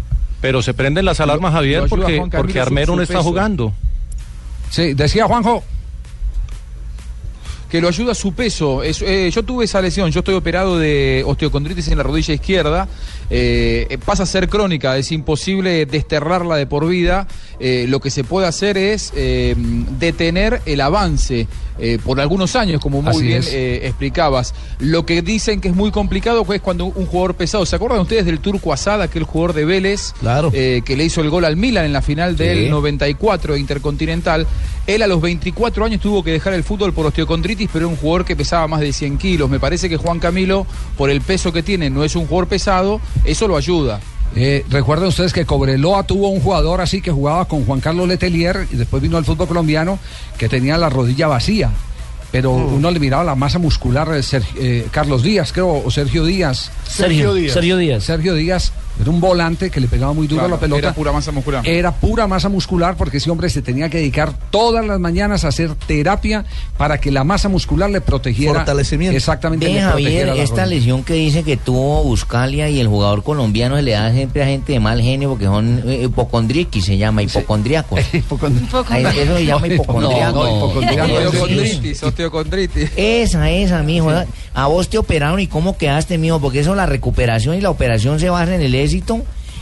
[0.40, 3.72] Pero se prenden las alarmas, Javier, porque, porque Armero no está jugando.
[4.70, 5.64] Sí, decía Juanjo.
[7.72, 8.82] Que lo ayuda su peso.
[8.82, 12.86] Es- eh, yo tuve esa lesión, yo estoy operado de osteocondritis en la rodilla izquierda,
[13.30, 17.26] eh, eh, pasa a ser crónica, es imposible desterrarla de por vida.
[17.58, 19.10] Eh, lo que se puede hacer es
[19.98, 21.46] detener el avance
[22.04, 23.42] por algunos años, como muy Así bien
[23.82, 24.54] explicabas.
[24.78, 28.26] Lo que dicen que es muy complicado es cuando un jugador pesado, ¿se acuerdan ustedes
[28.26, 30.12] del Turco Asada, aquel jugador de Vélez,
[30.52, 32.70] eh, que le hizo el gol al Milan en la final del Sí.
[32.70, 34.46] 94 Intercontinental?
[34.86, 37.96] Él a los 24 años tuvo que dejar el fútbol por osteocondritis, pero era un
[37.96, 39.50] jugador que pesaba más de 100 kilos.
[39.50, 43.00] Me parece que Juan Camilo, por el peso que tiene, no es un jugador pesado,
[43.24, 44.00] eso lo ayuda.
[44.34, 48.66] Eh, Recuerden ustedes que Cobreloa tuvo un jugador así que jugaba con Juan Carlos Letelier
[48.72, 49.98] y después vino al fútbol colombiano
[50.38, 51.70] que tenía la rodilla vacía.
[52.30, 56.24] Pero uno le miraba la masa muscular, eh, Ser- eh, Carlos Díaz, creo, o Sergio
[56.24, 56.70] Díaz.
[56.88, 57.52] Sergio Díaz.
[57.52, 58.04] Sergio Díaz.
[58.04, 58.72] Sergio Díaz
[59.02, 60.78] era un volante que le pegaba muy duro a la pelota.
[60.78, 61.66] era pura masa muscular.
[61.66, 65.48] Era pura masa muscular porque ese hombre se tenía que dedicar todas las mañanas a
[65.48, 66.44] hacer terapia
[66.76, 68.54] para que la masa muscular le protegiera.
[68.54, 69.16] Fortalecimiento.
[69.16, 69.66] Exactamente.
[69.66, 70.66] Ve, le Javier, la esta rodilla.
[70.66, 74.46] lesión que dice que tuvo Buscalia y el jugador colombiano se le da siempre a
[74.46, 78.00] gente de mal genio porque son eh, hipocondriquis, se llama, hipocondriacos.
[78.88, 80.44] Ay, Eso se llama hipocondriaco.
[80.44, 81.12] No, no, hipocondriaco.
[81.12, 82.90] Osteocondritis, osteocondritis.
[82.96, 84.10] Esa, esa, mijo.
[84.54, 88.20] A vos te operaron y cómo quedaste, mijo, porque eso la recuperación y la operación
[88.20, 88.74] se basa en el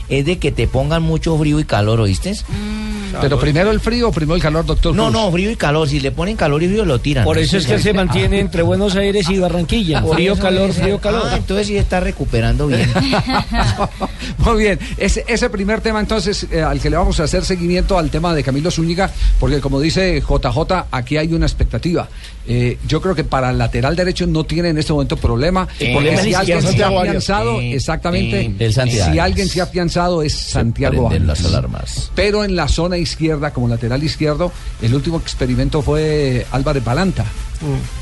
[0.08, 2.34] es de que te pongan mucho frío y calor, ¿oíste?
[3.20, 4.94] Pero primero el frío o primero el calor, doctor.
[4.94, 5.14] No, Cruz?
[5.14, 5.88] no, frío y calor.
[5.88, 7.24] Si le ponen calor y frío, lo tiran.
[7.24, 10.02] Por eso es que se mantiene entre Buenos Aires y Barranquilla.
[10.02, 11.22] Por Frío, calor, frío, calor.
[11.26, 12.88] Ah, entonces sí está recuperando bien.
[14.38, 17.98] Muy bien, ese, ese primer tema entonces eh, al que le vamos a hacer seguimiento
[17.98, 22.08] al tema de Camilo Zúñiga, porque como dice JJ, aquí hay una expectativa.
[22.48, 26.16] Eh, yo creo que para el lateral derecho no tiene en este momento problema, porque
[26.18, 30.32] si alguien se ha Santiago afianzado, exactamente, el Santiago si alguien se ha afianzado es
[30.34, 31.42] Santiago prenden Arias.
[31.42, 32.10] las alarmas.
[32.14, 37.24] Pero en la zona izquierda, como lateral izquierdo, el último experimento fue Álvarez Balanta.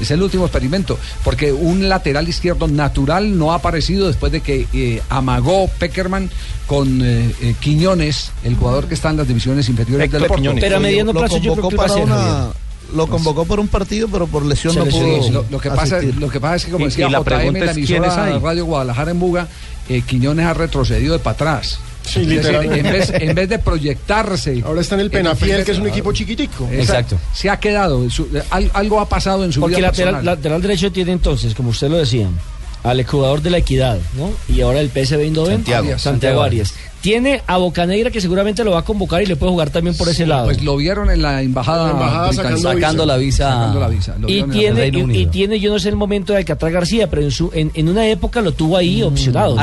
[0.01, 4.68] Es el último experimento, porque un lateral izquierdo natural no ha aparecido después de que
[4.72, 6.31] eh, amagó Peckerman
[6.68, 10.55] con eh, eh, Quiñones, el jugador que está en las divisiones inferiores del Porto.
[10.61, 12.67] Pero a mediano plazo yo creo que va a para ser, una- Javier.
[12.94, 15.18] Lo convocó por un partido, pero por lesión Se no lesionó.
[15.18, 15.31] pudo.
[15.31, 17.53] lo, lo que pasa, lo que pasa es que, como Y- decía y la JM,
[17.59, 18.38] la es, ¿quiénes emisora?
[18.38, 19.48] Radio Guadalajara en Buga,
[19.88, 21.79] eh, Quiñones ha retrocedido de para atrás.
[22.07, 22.79] Sí, literalmente.
[22.79, 24.62] en, vez, en vez de proyectarse.
[24.64, 26.66] Ahora está en el Penafiel, que es un equipo chiquitico.
[26.72, 27.18] Exacto.
[27.35, 28.03] Se ha quedado.
[28.03, 30.37] en su- al- algo ha pasado en su Porque vida lateral, personal.
[30.37, 32.29] lateral derecho tiene entonces, como usted lo decía,
[32.82, 34.30] al jugador de la Equidad, ¿no?
[34.54, 35.82] Y ahora el PSV Eindhoven, Santiago.
[35.82, 36.74] Santiago, Santiago Arias.
[37.00, 40.08] Tiene a Bocanegra que seguramente lo va a convocar y le puede jugar también por
[40.08, 40.46] ese lado.
[40.46, 43.50] Pues lo vieron en la embajada, la embajada sacando Sacando la visa.
[43.50, 44.16] Sacando la visa.
[44.26, 47.30] Y el tiene, y, tiene, yo no sé el momento de Alcatraz García, pero en,
[47.30, 49.54] su, en, en una época lo tuvo ahí opcionado.
[49.54, 49.60] ¿no?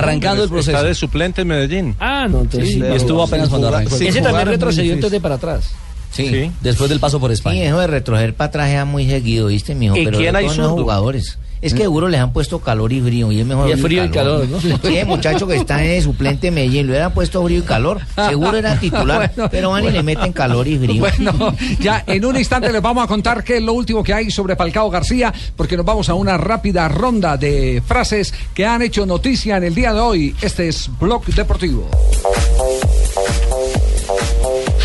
[0.60, 1.96] Está de suplente en Medellín.
[2.00, 3.96] Ah, no, entonces Sí, y estuvo apenas cuando arrancó.
[3.96, 5.72] Ese también retrocedió entonces de para atrás.
[6.16, 6.52] Sí.
[6.62, 7.62] Después del paso por España.
[7.62, 9.98] Sí, eso de retroceder para atrás es muy seguido, ¿viste, mijo?
[9.98, 11.38] ¿Y Pero quién hay los jugadores.
[11.62, 14.06] Es que seguro les han puesto calor y frío y es mejor Y es frío
[14.06, 14.60] y calor, ¿no?
[14.62, 18.02] Sí, el muchacho que está de suplente en Medellín, le hubieran puesto frío y calor,
[18.28, 21.00] seguro era titular, Bueno, pero van y le meten calor y frío.
[21.00, 24.30] Bueno, ya en un instante les vamos a contar qué es lo último que hay
[24.30, 29.06] sobre Falcao García, porque nos vamos a una rápida ronda de frases que han hecho
[29.06, 30.36] noticia en el día de hoy.
[30.42, 31.90] Este es Blog Deportivo.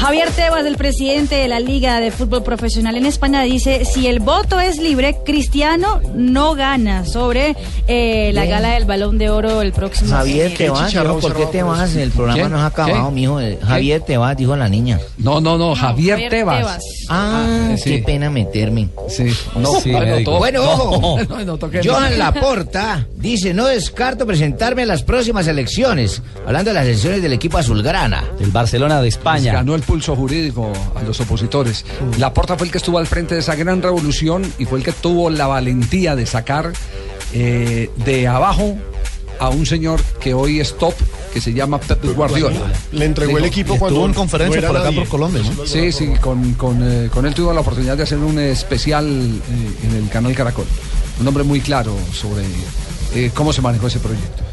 [0.01, 4.19] Javier Tebas, el presidente de la Liga de Fútbol Profesional en España, dice, si el
[4.21, 7.55] voto es libre, Cristiano no gana sobre
[7.87, 8.55] eh, la Bien.
[8.55, 10.57] gala del Balón de Oro el próximo Javier enero.
[10.59, 11.95] te vas, mijo, ¿por qué te vas?
[11.97, 12.51] El programa ¿Quién?
[12.51, 13.41] no ha acabado, mijo.
[13.43, 14.99] Eh, Javier te vas, dijo la niña.
[15.19, 16.59] No, no, no, Javier, Javier Tebas.
[16.59, 16.85] Tebas.
[17.11, 17.91] Ah, Ah, sí.
[17.91, 18.89] qué pena meterme.
[19.09, 19.25] Sí,
[19.57, 20.31] no, Sí, bueno, médico.
[20.33, 21.19] to- Bueno, ojo.
[21.45, 26.23] no, Johan Laporta dice, no descarto presentarme en las próximas elecciones.
[26.47, 28.25] Hablando de las elecciones del equipo azulgrana.
[28.41, 29.53] El Barcelona de España.
[29.53, 31.85] Ganó el pulso jurídico a los opositores.
[32.17, 34.93] Laporta fue el que estuvo al frente de esa gran revolución y fue el que
[34.93, 36.73] tuvo la valentía de sacar
[37.33, 38.79] eh, de abajo
[39.41, 40.95] a un señor que hoy es top,
[41.33, 42.73] que se llama Pep Guardiola.
[42.93, 45.67] Le entregó el equipo cuando Estuvo en conferencia no por acá por Colombia, ¿no?
[45.67, 49.87] Sí, sí, con, con, eh, con él tuvo la oportunidad de hacer un especial eh,
[49.89, 50.67] en el canal Caracol.
[51.19, 52.45] Un hombre muy claro sobre
[53.17, 54.50] eh, cómo se manejó ese proyecto.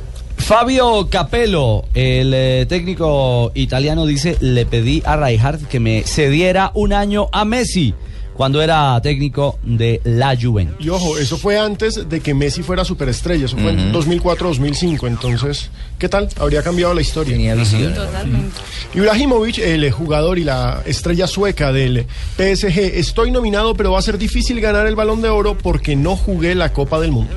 [0.48, 6.94] Fabio Capello, el eh, técnico italiano, dice, le pedí a Rijkaard que me cediera un
[6.94, 7.94] año a Messi
[8.34, 10.78] cuando era técnico de la Juventus.
[10.80, 15.70] Y ojo, eso fue antes de que Messi fuera superestrella, eso fue en 2004-2005, entonces,
[16.00, 16.30] ¿qué tal?
[16.40, 17.36] Habría cambiado la historia.
[17.36, 17.94] Tenía visión.
[17.94, 18.56] Totalmente.
[18.94, 22.06] Ibrahimovic, el jugador y la estrella sueca del
[22.38, 26.16] PSG, estoy nominado, pero va a ser difícil ganar el balón de oro porque no
[26.16, 27.36] jugué la Copa del Mundo.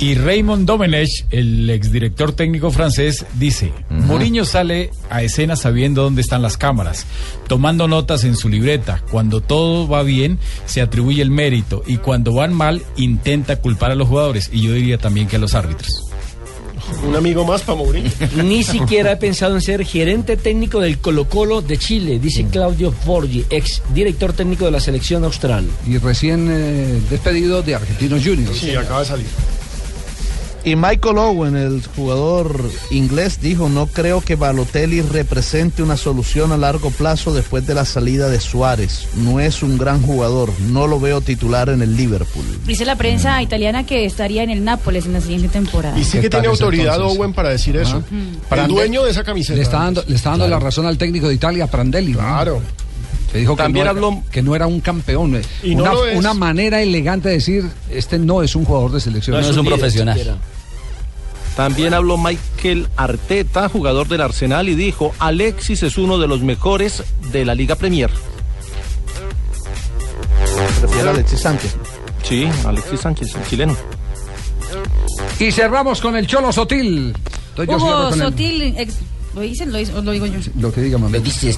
[0.00, 6.40] Y Raymond Domenech, el exdirector técnico francés, dice, Mourinho sale a escena sabiendo dónde están
[6.40, 7.04] las cámaras,
[7.48, 9.02] tomando notas en su libreta.
[9.10, 13.96] Cuando todo va bien, se atribuye el mérito y cuando van mal, intenta culpar a
[13.96, 15.90] los jugadores y yo diría también que a los árbitros.
[17.04, 18.08] Un amigo más para Mourinho.
[18.44, 22.94] Ni siquiera he pensado en ser gerente técnico del Colo Colo de Chile, dice Claudio
[23.04, 25.66] Borgi, ex director técnico de la selección austral.
[25.88, 28.56] Y recién eh, despedido de Argentinos Juniors.
[28.56, 29.26] Sí, acaba de salir.
[30.64, 36.56] Y Michael Owen, el jugador inglés, dijo, no creo que Balotelli represente una solución a
[36.56, 39.08] largo plazo después de la salida de Suárez.
[39.14, 42.44] No es un gran jugador, no lo veo titular en el Liverpool.
[42.66, 45.98] Dice la prensa italiana que estaría en el Nápoles en la siguiente temporada.
[45.98, 47.18] Y sí ¿Qué que tiene autoridad entonces?
[47.18, 48.02] Owen para decir eso.
[48.48, 49.56] Para el dueño de esa camiseta.
[49.56, 52.12] Le está dando, le está dando la razón al técnico de Italia, Prandelli.
[52.12, 52.20] ¿no?
[53.32, 55.36] Que dijo También que, no, habló- que no era un campeón.
[55.36, 55.42] eh.
[55.62, 56.16] Y no una, es.
[56.18, 59.38] una manera elegante de decir, este no es un jugador de selección.
[59.40, 60.38] No es un profesional.
[61.56, 67.02] También habló Michael Arteta, jugador del Arsenal, y dijo, Alexis es uno de los mejores
[67.32, 68.10] de la Liga Premier.
[70.80, 71.76] Prefiero a Alexis Sánchez.
[72.22, 73.76] Sí, Alexis Sánchez, el chileno.
[75.38, 77.14] Y cerramos con el Cholo Sotil.
[77.56, 78.98] Entonces Hugo Sotil, ex-
[79.38, 79.72] ¿lo dicen?
[79.72, 80.38] Lo, o lo digo yo.
[80.60, 81.16] Lo que diga, mamá.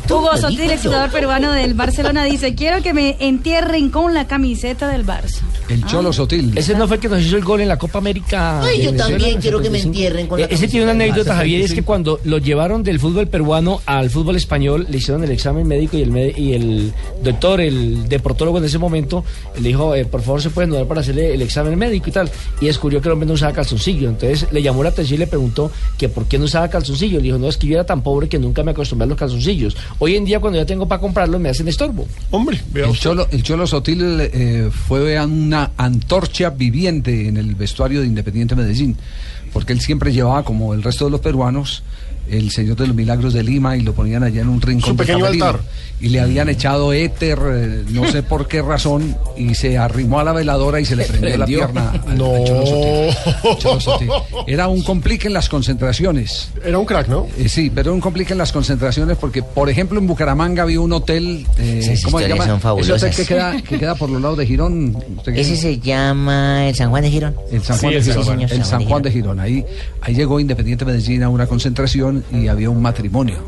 [0.09, 4.89] Hugo Sotil, ex jugador peruano del Barcelona, dice, quiero que me entierren con la camiseta
[4.89, 5.41] del Barça.
[5.69, 6.57] El Cholo Sotil.
[6.57, 8.63] Ese no fue el que nos hizo el gol en la Copa América.
[8.63, 9.87] Ay, yo también quiero que me 75.
[9.89, 11.35] entierren con la Ese tiene una anécdota.
[11.37, 15.31] Javier, es que cuando lo llevaron del fútbol peruano al fútbol español, le hicieron el
[15.31, 19.25] examen médico y el, me- y el doctor, el deportólogo en ese momento,
[19.61, 22.31] le dijo, eh, por favor, se pueden dar para hacerle el examen médico y tal.
[22.61, 24.09] Y descubrió que el hombre no usaba calzoncillo.
[24.09, 27.19] Entonces le llamó la atención y le preguntó que por qué no usaba calzoncillo.
[27.19, 29.19] Le dijo, no, es que yo era tan pobre que nunca me acostumbré a los
[29.19, 29.77] calzoncillos.
[29.99, 32.07] Hoy en día, cuando ya tengo para comprarlos, me hacen estorbo.
[32.31, 38.07] Hombre, El Cholo, el Cholo Sotil eh, fue una antorcha viviente en el vestuario de
[38.07, 38.97] Independiente Medellín,
[39.53, 41.83] porque él siempre llevaba, como el resto de los peruanos,
[42.31, 44.97] el Señor de los Milagros de Lima y lo ponían allá en un rincón Su
[44.97, 45.61] pequeño altar.
[46.01, 50.25] Y le habían echado éter, eh, no sé por qué razón, y se arrimó a
[50.25, 52.33] la veladora y se le prendió, la pierna No.
[54.47, 56.49] Era un complique en las concentraciones.
[56.65, 57.27] Era un crack, ¿no?
[57.39, 60.93] Eh, sí, pero un complique en las concentraciones porque, por ejemplo, en Bucaramanga había un
[60.93, 62.47] hotel, eh, Esas ¿cómo se llama?
[62.47, 63.17] son Ese hotel fabulosas.
[63.17, 64.97] que queda, que queda por los lados de Girón.
[65.19, 67.37] ¿Usted qué Ese se llama el San Juan de Girón.
[67.53, 68.25] El San Juan Sí, de sí, Girón.
[68.27, 69.41] señor, el San Juan de Girón.
[69.41, 69.65] Ahí,
[70.01, 73.39] ahí llegó Independiente Medellín a una concentración y había un matrimonio.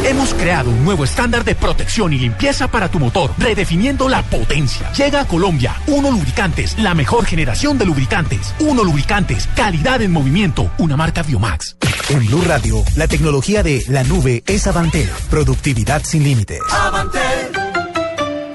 [0.04, 4.90] Hemos creado un nuevo estándar de protección y limpieza para tu motor, redefiniendo la potencia.
[4.92, 8.54] Llega a Colombia, Uno Lubricantes, la mejor generación de lubricantes.
[8.61, 11.76] Uno Lubricantes, calidad en movimiento, una marca Biomax.
[12.09, 15.11] En Blue Radio, la tecnología de la nube es Avantel.
[15.28, 16.61] Productividad sin límites.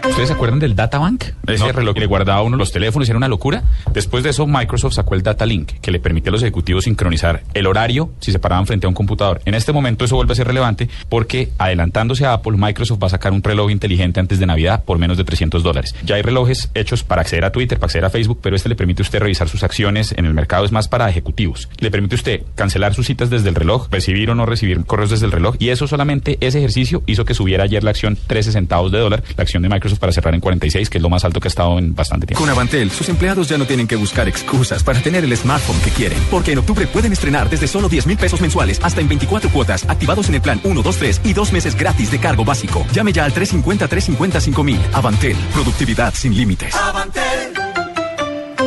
[0.05, 1.23] ¿Ustedes se acuerdan del Data Bank?
[1.47, 3.63] Ese reloj que le guardaba a uno los teléfonos, era una locura.
[3.93, 7.43] Después de eso, Microsoft sacó el Data Link, que le permite a los ejecutivos sincronizar
[7.53, 9.41] el horario si se paraban frente a un computador.
[9.45, 13.11] En este momento eso vuelve a ser relevante porque, adelantándose a Apple, Microsoft va a
[13.11, 15.95] sacar un reloj inteligente antes de Navidad por menos de 300 dólares.
[16.03, 18.75] Ya hay relojes hechos para acceder a Twitter, para acceder a Facebook, pero este le
[18.75, 21.69] permite a usted revisar sus acciones en el mercado, es más para ejecutivos.
[21.79, 25.11] Le permite a usted cancelar sus citas desde el reloj, recibir o no recibir correos
[25.11, 28.51] desde el reloj, y eso solamente, ese ejercicio hizo que subiera ayer la acción 13
[28.51, 31.23] centavos de dólar, la acción de Microsoft para cerrar en 46, que es lo más
[31.25, 32.41] alto que ha estado en bastante tiempo.
[32.41, 35.91] Con Avantel, sus empleados ya no tienen que buscar excusas para tener el smartphone que
[35.91, 36.17] quieren.
[36.29, 39.85] Porque en octubre pueden estrenar desde solo 10 mil pesos mensuales hasta en 24 cuotas,
[39.89, 42.85] activados en el plan 1, 2, 3 y dos meses gratis de cargo básico.
[42.93, 44.79] Llame ya al 350-350 mil.
[44.93, 46.75] Avantel, productividad sin límites.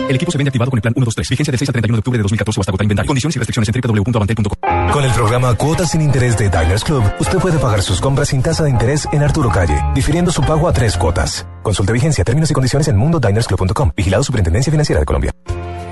[0.09, 1.31] El equipo se vende activado con el plan 1, 2, 3.
[1.31, 3.09] Vigencia del 6 al 31 de octubre de 2014 o hasta agotar inventario.
[3.09, 4.93] Condiciones y restricciones en www.avantel.com.
[4.93, 8.43] Con el programa Cuotas sin Interés de Diners Club, usted puede pagar sus compras sin
[8.43, 11.47] tasa de interés en Arturo Calle, difiriendo su pago a tres cuotas.
[11.63, 13.93] Consulte vigencia, términos y condiciones en mundodinersclub.com.
[13.97, 15.33] Vigilado Superintendencia Financiera de Colombia.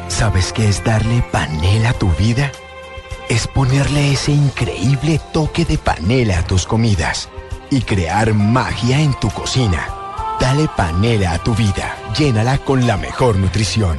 [0.09, 2.52] ¿Sabes qué es darle panela a tu vida?
[3.28, 7.28] Es ponerle ese increíble toque de panela a tus comidas
[7.70, 10.03] y crear magia en tu cocina.
[10.41, 11.97] Dale panela a tu vida.
[12.16, 13.99] Llénala con la mejor nutrición.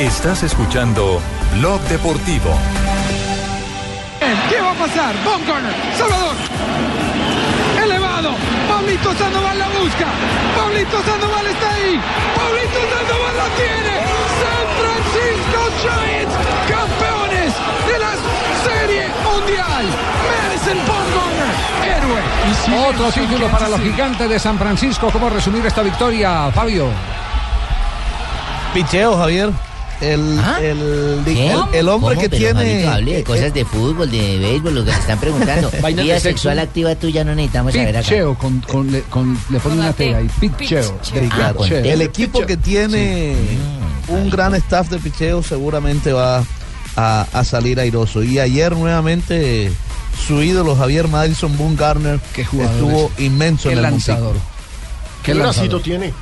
[0.00, 1.20] Estás escuchando
[1.58, 2.56] Blog Deportivo.
[4.48, 5.14] ¿Qué va a pasar?
[5.22, 6.36] Von Corner, Salvador.
[7.84, 8.30] Elevado.
[8.66, 10.06] Pablito Sandoval la busca.
[10.56, 12.00] Pablito Sandoval está ahí.
[12.34, 13.92] Pablito Sandoval la tiene.
[14.40, 16.34] San Francisco Giants,
[16.66, 17.52] campeones
[17.86, 18.12] de la
[18.64, 19.84] Serie Mundial.
[20.24, 21.52] Madison Bumgarner,
[21.84, 22.22] héroe.
[22.50, 25.10] Y si Otro título para los gigantes de San Francisco.
[25.12, 26.88] ¿Cómo resumir esta victoria, Fabio?
[28.72, 29.69] Picheo, Javier.
[30.00, 31.50] El, el, ¿Qué?
[31.52, 32.20] el, el hombre ¿Cómo?
[32.22, 32.86] que Pero, tiene.
[32.88, 35.70] Hable de cosas de fútbol, de béisbol, lo que te están preguntando.
[36.02, 38.08] Vida sexual activa tuya no necesitamos saber acá.
[38.08, 40.30] Picheo, con, con, le, con- le pone una T ahí.
[40.40, 40.98] Picheo.
[41.02, 41.58] Sí, claro.
[41.60, 41.84] Picheo.
[41.84, 43.36] el equipo que tiene
[44.08, 46.44] un gran staff de picheo seguramente va
[46.96, 48.22] a, a salir airoso.
[48.22, 49.70] Y ayer nuevamente
[50.26, 53.24] su ídolo Javier Madison Boone Garner jugador estuvo ese.
[53.24, 54.22] inmenso Qué en el lanzador.
[54.34, 54.50] montículo.
[55.22, 56.06] ¿Qué bracito tiene?
[56.06, 56.12] Eh,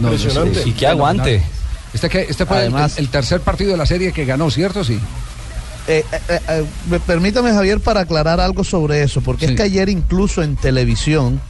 [0.00, 0.62] No, no, impresionante.
[0.62, 0.72] sí, sí,
[1.32, 1.57] fenomenal.
[1.94, 4.50] Este, que, este fue el- Además- el, el tercer partido de la serie que ganó,
[4.50, 4.84] ¿cierto?
[4.84, 4.98] Sí.
[5.86, 9.88] Eh, eh, eh, me- permítame, Javier, para aclarar algo sobre eso, porque es que ayer
[9.88, 11.40] incluso en televisión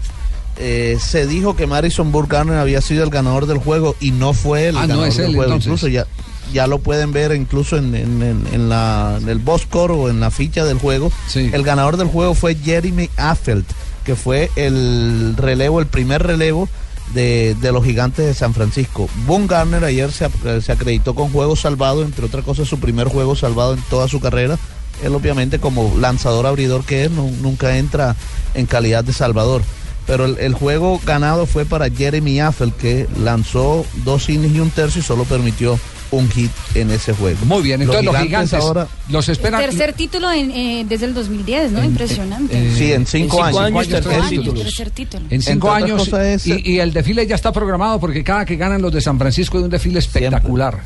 [0.61, 4.69] eh, se dijo que Madison Burgarner había sido el ganador del juego y no fue
[4.69, 5.53] el Ah, no ganador es del él, juego.
[5.55, 5.67] entonces.
[5.67, 6.07] Incluso ya,
[6.53, 10.09] ya lo pueden ver incluso en, en- en- en la, en el box score o
[10.09, 11.13] en la ficha del juego.
[11.35, 13.65] El ganador del juego fue Jeremy Affeld,
[14.05, 16.69] que fue el relevo, el primer relevo
[17.15, 19.09] de, de los gigantes de San Francisco.
[19.27, 23.09] Boone Garner ayer se, ap- se acreditó con juego salvado, entre otras cosas su primer
[23.09, 24.59] juego salvado en toda su carrera.
[25.03, 28.17] Él obviamente como lanzador abridor que es, nu- nunca entra
[28.55, 29.63] en calidad de salvador.
[30.07, 34.71] pero el, el juego ganado fue para Jeremy Affel, que lanzó dos innings y un
[34.71, 35.79] tercio y solo permitió
[36.11, 37.39] un hit en ese juego.
[37.45, 38.87] Muy bien, entonces los gigantes, ahora...
[39.09, 39.61] los esperan.
[39.61, 41.85] Tercer título en, eh, desde el 2010, ¿no?
[41.85, 42.75] Impresionante.
[42.75, 43.61] sí, en cinco, En cinco años.
[43.87, 44.43] años, tercer título.
[44.43, 44.63] título.
[44.63, 45.25] Tercer título.
[45.31, 48.81] En cinco años es- y, y el desfile ya está programado porque cada que ganan
[48.83, 50.83] los de San Francisco es un desfile espectacular.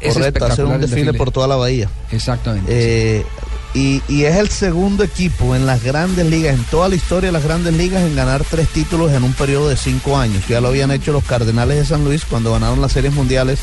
[0.00, 1.88] Es Correcto, hacer un desfile, por toda la bahía.
[2.10, 2.66] Exactamente.
[3.20, 3.24] Eh,
[3.74, 7.32] y, y es el segundo equipo en las grandes ligas, en toda la historia de
[7.32, 10.42] las grandes ligas, en ganar tres títulos en un periodo de cinco años.
[10.48, 13.60] Ya lo habían hecho los Cardenales de San Luis cuando ganaron las series mundiales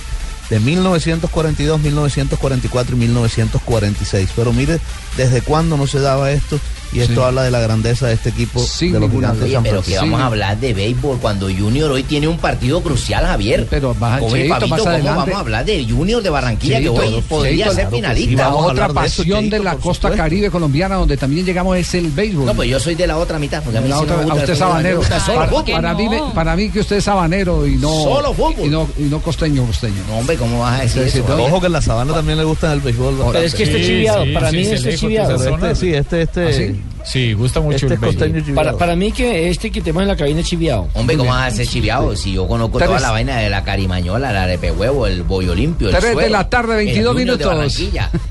[0.50, 4.30] de 1942, 1944 y 1946.
[4.36, 4.80] Pero mire,
[5.18, 6.60] desde cuándo no se daba esto
[6.92, 7.20] y esto Sí.
[7.22, 9.98] habla de la grandeza de este equipo de los gigantes de Oye, San pero que
[9.98, 13.68] vamos a hablar de béisbol cuando Junior hoy tiene un partido crucial, Javier.
[13.70, 16.94] Pero ¿Cómo, Cheito, Fabito, más cómo adelante- vamos a hablar de Junior de Barranquilla Cheito,
[16.96, 18.42] que hoy podría ser finalista?
[18.50, 22.46] La otra pasión de la costa caribe colombiana donde también llegamos es el béisbol.
[22.46, 23.62] No, pues yo soy de la otra mitad.
[23.64, 24.98] Porque a mí La sí otra- me gusta a usted sabanero.
[24.98, 27.90] gusta solo Para, para mí, me- para mí que usted es sabanero y no.
[27.90, 28.66] Solo fútbol.
[28.66, 30.02] Y no, y no costeño, costeño.
[30.08, 31.26] No, hombre, ¿cómo vas a decir eso?
[31.40, 33.16] Ojo que en la sabana también le gusta el béisbol.
[33.32, 35.76] Pero es que este chiviado, para mí este de chiviado.
[35.76, 36.76] sí, este, este.
[37.00, 37.34] ¿Ah, sí?
[37.34, 38.54] Gusta mucho Este.
[38.54, 40.88] Para, para mí que este que tenemos en la cabina es chiviado.
[40.94, 42.16] Hombre, ¿cómo vas a ser chiviado?
[42.16, 42.88] Si yo conozco Tres.
[42.90, 46.30] toda la vaina de la carimañola, el arepe huevo, el bollo limpio, el Tres de
[46.30, 47.80] la tarde, 22 el de minutos.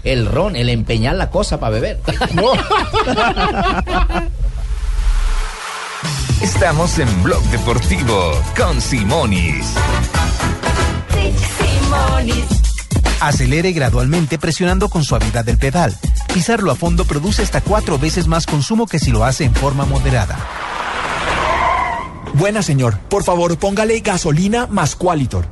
[0.04, 1.98] El ron, el empeñar la cosa para beber.
[6.42, 9.74] Estamos en Blog Deportivo con Simonis.
[13.20, 15.96] Acelere gradualmente presionando con suavidad el pedal.
[16.32, 19.84] Pisarlo a fondo produce hasta cuatro veces más consumo que si lo hace en forma
[19.84, 20.38] moderada.
[22.34, 25.46] Buena señor, por favor póngale gasolina más Qualitor.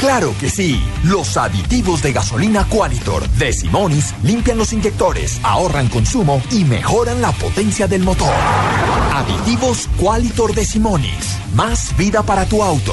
[0.00, 6.42] Claro que sí, los aditivos de gasolina Qualitor de Simonis limpian los inyectores, ahorran consumo
[6.50, 8.34] y mejoran la potencia del motor.
[9.14, 12.92] Aditivos Qualitor de Simonis, más vida para tu auto.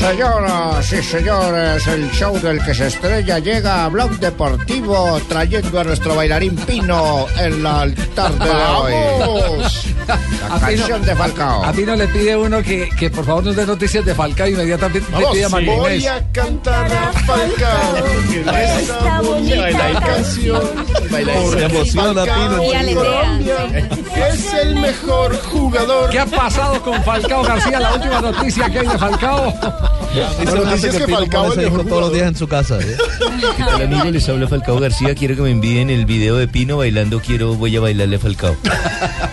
[0.00, 5.84] Señoras y señores, el show del que se estrella llega a Blog Deportivo trayendo a
[5.84, 8.92] nuestro bailarín Pino en la altar de hoy.
[9.20, 9.86] ¡Vamos!
[10.08, 11.64] La A Pino- canción de Falcao.
[11.64, 14.52] A Pino le pide uno que, que por favor nos dé noticias de Falcao y
[14.52, 18.06] inmediatamente le Vamos, pide a María voy a cantar a Falcao
[18.80, 20.62] esta bonita canción.
[21.52, 22.62] Se emociona, Pino.
[24.26, 26.08] Es el mejor jugador.
[26.10, 27.80] ¿Qué ha pasado con Falcao García?
[27.80, 29.52] La última noticia que hay de Falcao.
[30.44, 32.78] La noticia es que Falcao es el mejor todos los días en su casa.
[32.80, 32.96] ¿eh?
[33.74, 35.14] Hola amigo, les habla Falcao García.
[35.14, 37.20] Quiero que me envíen el video de Pino bailando.
[37.20, 38.56] Quiero, voy a bailarle a Falcao.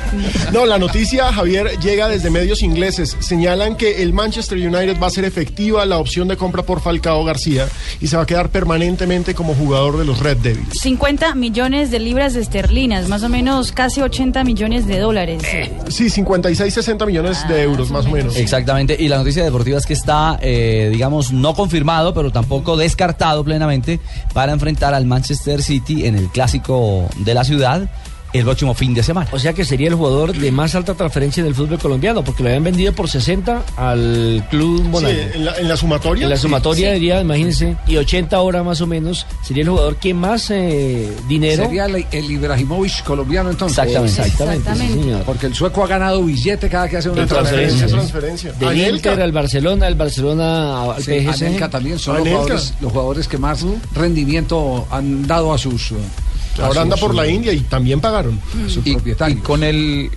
[0.53, 3.18] No, la noticia, Javier, llega desde medios ingleses.
[3.20, 7.24] Señalan que el Manchester United va a ser efectiva la opción de compra por Falcao
[7.26, 7.68] García
[7.99, 10.80] y se va a quedar permanentemente como jugador de los Red Devils.
[10.80, 15.43] 50 millones de libras esterlinas, más o menos casi 80 millones de dólares.
[15.89, 18.38] Sí, 56, 60 millones de euros, más o menos.
[18.38, 23.43] Exactamente, y la noticia deportiva es que está, eh, digamos, no confirmado, pero tampoco descartado
[23.43, 24.00] plenamente
[24.34, 27.89] para enfrentar al Manchester City en el clásico de la ciudad
[28.38, 29.27] el próximo fin de semana.
[29.31, 32.49] O sea que sería el jugador de más alta transferencia del fútbol colombiano, porque lo
[32.49, 35.13] habían vendido por 60 al Club Sí, Monaco.
[35.33, 36.23] en la, en la sumatoria.
[36.23, 36.93] En la sumatoria Sí.
[36.95, 41.63] diría, imagínense, y 80 ahora más o menos, sería el jugador que más eh, dinero.
[41.65, 43.77] Sería el, el Ibrahimovic colombiano entonces.
[43.77, 44.21] Exactamente.
[44.21, 45.03] Exactamente, sí, Exactamente.
[45.03, 45.23] señor.
[45.23, 47.88] Porque el sueco ha ganado billete cada que hace una En transferencia.
[47.88, 48.51] transferencia.
[48.53, 49.09] Del Anelka.
[49.11, 51.69] Inter al Barcelona, del Barcelona al Sí, PSG.
[51.69, 55.91] También son los jugadores, los jugadores que más rendimiento han dado a sus,
[56.60, 58.39] Ahora anda por la India y también pagaron.
[58.66, 59.41] a sus Y, y propietarios.
[59.41, 60.10] con el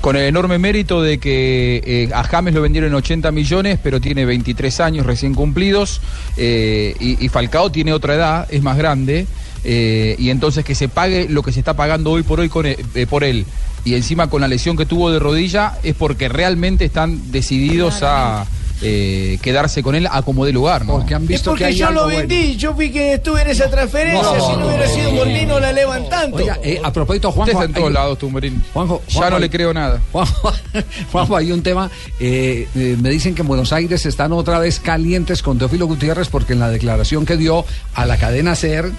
[0.00, 4.00] con el enorme mérito de que eh, a James lo vendieron en 80 millones, pero
[4.00, 6.00] tiene 23 años recién cumplidos,
[6.36, 9.28] eh, y, y Falcao tiene otra edad, es más grande,
[9.62, 12.66] eh, y entonces que se pague lo que se está pagando hoy por hoy con,
[13.08, 13.46] por él,
[13.84, 18.44] y encima con la lesión que tuvo de rodilla, es porque realmente están decididos a
[18.82, 20.84] eh, quedarse con él a como de lugar.
[20.84, 20.94] ¿no?
[20.98, 22.20] Porque han Es visto que porque hay yo algo lo bueno.
[22.20, 25.16] vendí, yo fui que estuve en esa transferencia, No, si no hubiera no, sido no.
[25.16, 26.36] Molino la levantanto.
[26.36, 28.62] Oiga, eh, a propósito, Usted Juanjo, está en todos hay- lados, Tumberín.
[28.72, 30.00] Juanjo, ya Juanjo, no hay- le creo nada.
[30.12, 30.52] Juanjo,
[31.12, 31.90] Juanjo, hay un tema.
[32.20, 36.28] eh, eh, me dicen que en Buenos Aires están otra vez calientes con Teófilo Gutiérrez
[36.28, 37.64] porque en la declaración que dio
[37.94, 38.90] a la cadena SER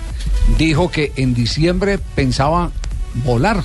[0.57, 2.71] dijo que en diciembre pensaba
[3.23, 3.63] volar,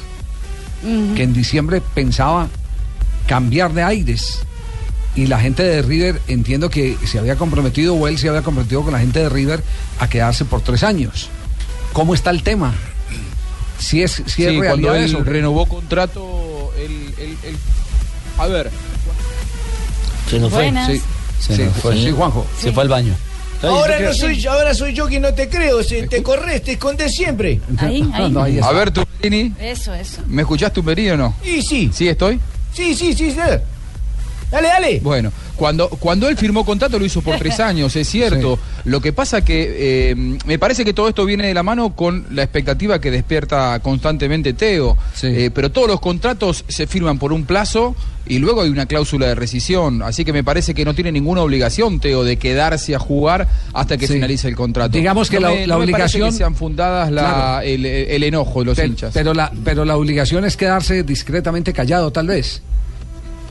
[1.17, 2.49] que en diciembre pensaba
[3.27, 4.41] cambiar de aires.
[5.19, 8.83] Y la gente de River, entiendo que se había comprometido, o él se había comprometido
[8.85, 9.65] con la gente de River
[9.99, 11.29] a quedarse por tres años.
[11.93, 12.73] ¿Cómo está el tema?
[13.81, 15.25] Si es, si es Sí, realidad cuando él eso.
[15.25, 17.57] renovó contrato, él, él- él-
[18.39, 18.71] a ver,
[20.31, 20.87] Se nos Buenas.
[20.89, 21.03] Sí.
[21.41, 21.97] Se Sí, nos fue.
[21.97, 22.47] sí, Juanjo.
[22.61, 23.15] Se fue al baño.
[23.63, 25.83] Ahora no soy yo, ahora soy yo quien no te creo.
[25.83, 27.61] Se, te corres, te escondes siempre.
[27.79, 28.61] Ahí, ahí.
[28.63, 30.23] A ver, Tumberini, Eso, eso.
[30.29, 31.35] ¿me escuchás Tumberini o no?
[31.43, 31.91] Sí, sí.
[31.93, 32.39] ¿Sí estoy?
[32.73, 33.39] Sí, sí, sí, sí.
[34.51, 35.01] Dale, dale.
[35.01, 38.59] Bueno, cuando, cuando él firmó contrato lo hizo por tres años, es cierto.
[38.85, 40.15] Lo que pasa que eh,
[40.47, 44.53] me parece que todo esto viene de la mano con la expectativa que despierta constantemente
[44.55, 44.97] Teo.
[45.23, 47.95] Eh, pero todos los contratos se firman por un plazo
[48.27, 50.03] y luego hay una cláusula de rescisión.
[50.03, 53.97] Así que me parece que no tiene ninguna obligación, Teo, de quedarse a jugar hasta
[53.99, 54.15] que Sí.
[54.15, 54.97] finalice el contrato.
[54.97, 57.61] Digamos que No la- me- la no me parece obligación- que sean fundadas la- Claro.
[57.63, 59.11] el, el enojo de los Pe- hinchas.
[59.13, 62.63] Pero la, pero la obligación es quedarse discretamente callado, tal vez.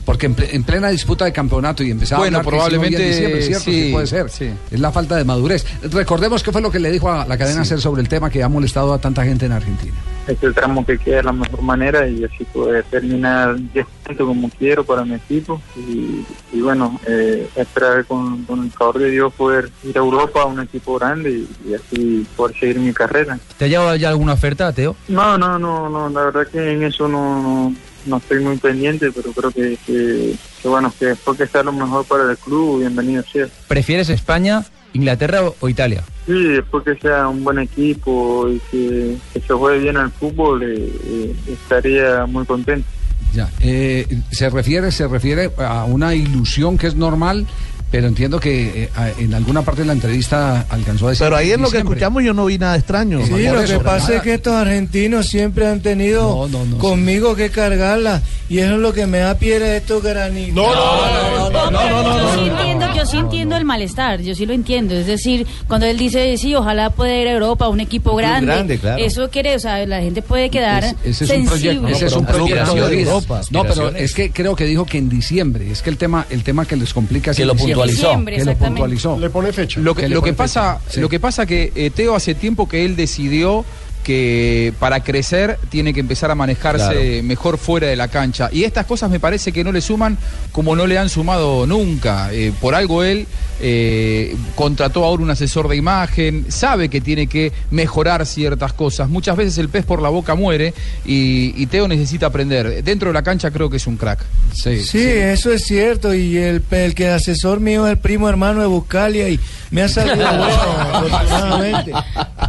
[0.08, 3.42] Porque en, en plena disputa de campeonato y empezaba Bueno, a si no probablemente diciembre,
[3.42, 3.64] ¿cierto?
[3.64, 4.30] sí, Sí, puede ser.
[4.30, 4.50] sí.
[4.70, 5.66] Es la falta de madurez.
[5.82, 7.68] Recordemos qué fue lo que le dijo a la cadena Sí.
[7.68, 9.92] SER sobre el tema que ha molestado a tanta gente en Argentina.
[10.26, 14.26] es el tramo que queda de la mejor manera y así poder terminar 10 puntos
[14.26, 19.10] como quiero para mi equipo y, y bueno, eh, esperar con, con el favor de
[19.10, 22.94] Dios poder ir a Europa a un equipo grande y, y así poder seguir mi
[22.94, 23.38] carrera.
[23.58, 24.96] ¿Te ha llegado ya alguna oferta, Teo?
[25.08, 27.74] No, no, no, no, la verdad que en eso no, no,
[28.08, 31.72] no estoy muy pendiente, pero creo que, que, que bueno, que después que sea lo
[31.72, 33.46] mejor para el club, bienvenido sea.
[33.68, 36.02] ¿Prefieres España, Inglaterra o- Italia?
[36.26, 40.62] Sí, después que sea un buen equipo y que, que se juegue bien al fútbol,
[40.62, 42.86] eh, eh, estaría muy contento.
[43.34, 43.50] Ya.
[43.60, 47.46] Eh, se refiere, se refiere a una ilusión que es normal,
[47.90, 51.24] pero entiendo que eh, en alguna parte de la entrevista alcanzó a decir.
[51.24, 53.24] Pero ahí en lo que escuchamos yo no vi nada extraño.
[53.24, 58.58] Sí, lo que pasa es que estos argentinos siempre han tenido conmigo que cargarla y
[58.58, 60.54] eso es lo que me da piedra de estos granitos.
[60.54, 64.94] No, no, no, Yo sí entiendo, yo sí entiendo el malestar, yo sí lo entiendo.
[64.94, 68.46] Es decir, cuando él dice, sí, ojalá pueda ir a Europa, a un equipo grande,
[68.46, 69.02] grande, claro.
[69.04, 71.48] eso quiere, o sea, la gente puede quedar Es- ese es un sensible.
[71.80, 73.02] proyecto, ese es un proyecto de.
[73.02, 75.70] Europa, No, pero es que creo que dijo que en diciembre.
[75.70, 77.74] Es que el tema, el tema que les complica es Que en lo diciembre.
[77.78, 78.24] Puntualizó.
[78.24, 79.18] Que lo puntualizó.
[79.18, 79.80] Le pone fecha.
[79.80, 81.00] Lo que, lo que pasa, fecha, sí.
[81.00, 83.64] lo que pasa que eh, Teo hace tiempo que él decidió
[84.08, 87.22] que para crecer tiene que empezar a manejarse Claro.
[87.24, 88.48] mejor fuera de la cancha.
[88.50, 90.16] Y estas cosas me parece que no le suman
[90.50, 92.32] como no le han sumado nunca.
[92.32, 93.26] Eh, por algo él
[93.60, 99.10] eh, contrató ahora un asesor de imagen, sabe que tiene que mejorar ciertas cosas.
[99.10, 100.72] Muchas veces el pez por la boca muere
[101.04, 102.82] y, y Teo necesita aprender.
[102.82, 104.20] Dentro de la cancha creo que es un crack.
[104.54, 106.14] Sí, Sí, eso es cierto.
[106.14, 109.38] Y el, el que asesor mío es el primo hermano de Buscalia y
[109.70, 110.44] me ha salido bueno,
[110.92, 111.92] afortunadamente.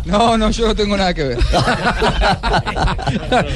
[0.05, 1.37] No, no, yo no tengo nada que ver.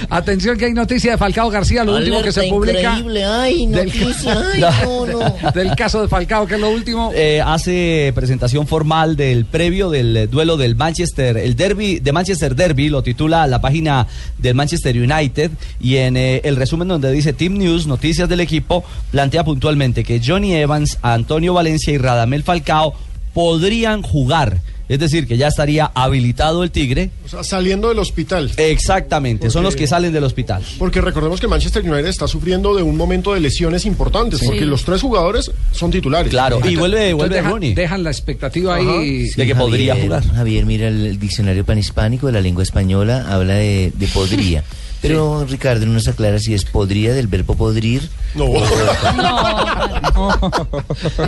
[0.09, 2.80] Atención que hay noticia de Falcao García, lo último que se publica.
[2.97, 5.51] increíble, ay, del- noticia, ay, no, no.
[5.53, 7.11] Del caso de Falcao, que es lo último.
[7.16, 12.55] Eh, hace presentación formal del previo del eh, duelo del Manchester, el derby de Manchester
[12.55, 14.07] Derby, lo titula la página
[14.38, 18.84] del Manchester United y en eh, el resumen donde dice Team News, noticias del equipo,
[19.11, 22.93] plantea puntualmente que Johnny Evans, Antonio Valencia y Radamel Falcao
[23.34, 24.59] podrían jugar.
[24.89, 27.09] Es decir, que ya estaría habilitado el Tigre.
[27.25, 28.51] O sea, saliendo del hospital.
[28.57, 30.61] Exactamente, son los que salen del hospital.
[30.77, 34.45] Porque recordemos que Manchester United está sufriendo de un momento de lesiones importantes, Sí.
[34.45, 36.29] porque los tres jugadores son titulares.
[36.29, 37.73] Claro, y vuelve, Entonces vuelve dejan, Rooney.
[37.73, 39.29] dejan la expectativa ahí.
[39.29, 40.36] De que podría Javier, jugar.
[40.36, 44.63] Javier, mira el, el diccionario panhispánico de la lengua española, habla de, de podría.
[45.03, 48.09] Pero Ricardo no nos aclara si es podría del verbo podrir.
[48.33, 48.45] No.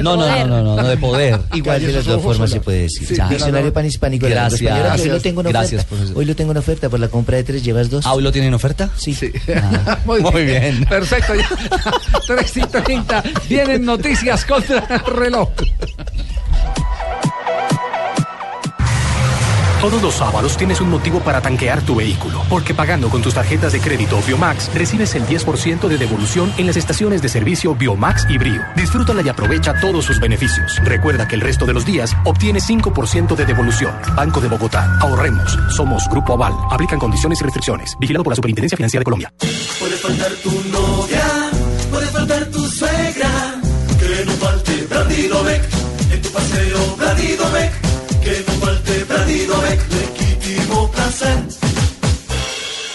[0.02, 1.40] No, no, no, no, no, no, de poder.
[1.54, 3.08] Igual de las dos formas se puede decir.
[3.08, 4.72] Sí, Diccionario panhispánico de la lengua Gracias.
[4.72, 5.90] española, hoy lo tengo en Gracias, oferta.
[5.96, 6.18] profesor.
[6.18, 8.06] Hoy lo tengo en oferta por la compra de tres, llevas dos.
[8.06, 8.90] Ah, ¿hoy lo tienen en oferta?
[8.98, 9.16] Sí.
[10.06, 10.86] Muy, Muy bien.
[10.86, 11.34] Perfecto.
[12.28, 13.24] 3 y 30.
[13.50, 15.50] Vienen noticias contra el reloj.
[19.86, 23.72] Todos los sábados tienes un motivo para tanquear tu vehículo, porque pagando con tus tarjetas
[23.72, 28.40] de crédito Biomax recibes el 10% de devolución en las estaciones de servicio Biomax y
[28.40, 28.64] Brio.
[28.76, 30.82] Disfrútala y aprovecha todos sus beneficios.
[30.84, 33.94] Recuerda que el resto de los días obtienes 5% de devolución.
[34.16, 34.98] Banco de Bogotá.
[35.02, 35.56] Ahorremos.
[35.70, 36.56] Somos Grupo Aval.
[36.72, 37.96] Aplican condiciones y restricciones.
[38.00, 39.34] Vigilado por la Superintendencia Financiera de Colombia.
[39.80, 41.52] Puede faltar tu novia,
[41.92, 43.62] puede faltar tu suegra,
[44.00, 45.70] que no falte Brandinovec
[46.12, 47.95] en tu paseo Brandinovec,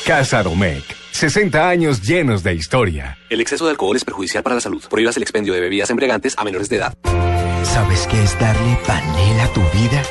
[0.06, 0.84] Casa Domecq.
[1.12, 3.18] 60 años llenos de historia.
[3.30, 4.82] El exceso de alcohol es perjudicial para la salud.
[4.90, 6.94] Prohíbas el expendio de bebidas embriagantes a menores de edad.
[7.62, 10.02] ¿Sabes qué es darle panela a tu vida?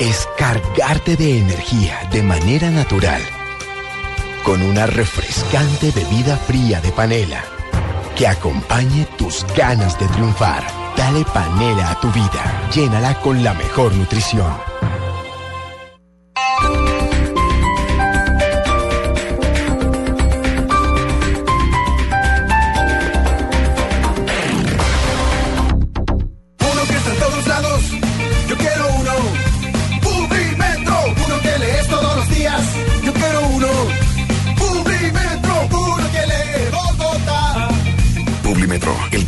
[0.00, 3.20] Es cargarte de energía de manera natural.
[4.42, 7.42] Con una refrescante bebida fría de panela
[8.16, 10.64] que acompañe tus ganas de triunfar.
[10.96, 12.70] Dale panela a tu vida.
[12.72, 14.73] Llénala con la mejor nutrición.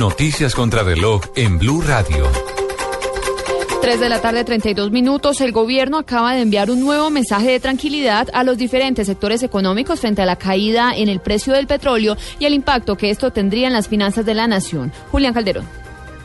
[0.00, 2.26] Noticias contra reloj en Blue Radio.
[3.82, 5.42] 3 de la tarde, 32 minutos.
[5.42, 10.00] El gobierno acaba de enviar un nuevo mensaje de tranquilidad a los diferentes sectores económicos
[10.00, 13.66] frente a la caída en el precio del petróleo y el impacto que esto tendría
[13.66, 14.90] en las finanzas de la nación.
[15.10, 15.79] Julián Calderón.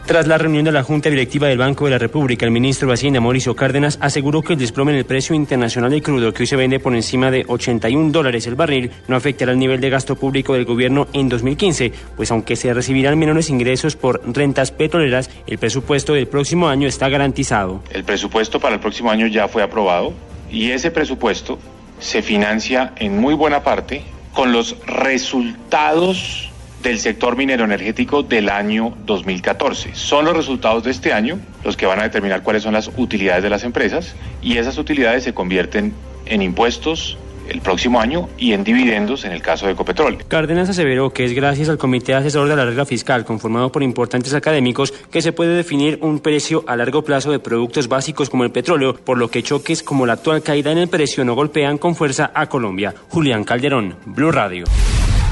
[0.06, 2.94] Tras la reunión de la Junta Directiva del Banco de la República, el ministro de
[2.94, 6.48] Hacienda, Mauricio Cárdenas, aseguró que el desplome en el precio internacional del crudo, que hoy
[6.48, 10.16] se vende por encima de 81 dólares el barril, no afectará el nivel de gasto
[10.16, 15.58] público del gobierno en 2015, pues aunque se recibirán menores ingresos por rentas petroleras, el
[15.58, 17.82] presupuesto del próximo año está garantizado.
[17.90, 20.14] El presupuesto para el próximo año ya fue aprobado
[20.52, 21.58] y ese presupuesto
[21.98, 24.04] se financia en muy buena parte
[24.34, 26.45] con los resultados
[26.86, 29.96] del sector minero energético del año 2014.
[29.96, 33.42] Son los resultados de este año los que van a determinar cuáles son las utilidades
[33.42, 35.94] de las empresas y esas utilidades se convierten
[36.28, 37.18] en impuestos
[37.50, 40.26] el próximo año y en dividendos en el caso de Ecopetrol.
[40.28, 44.36] Cárdenas aseveró que es gracias al Comité Asesor de la Regla Fiscal, conformado por importantes
[44.36, 48.52] académicos, que se puede definir un precio a largo plazo de productos básicos como el
[48.52, 51.96] petróleo, por lo que choques como la actual caída en el precio no golpean con
[51.96, 52.94] fuerza a Colombia.
[53.10, 54.66] Julián Calderón, Blue Radio.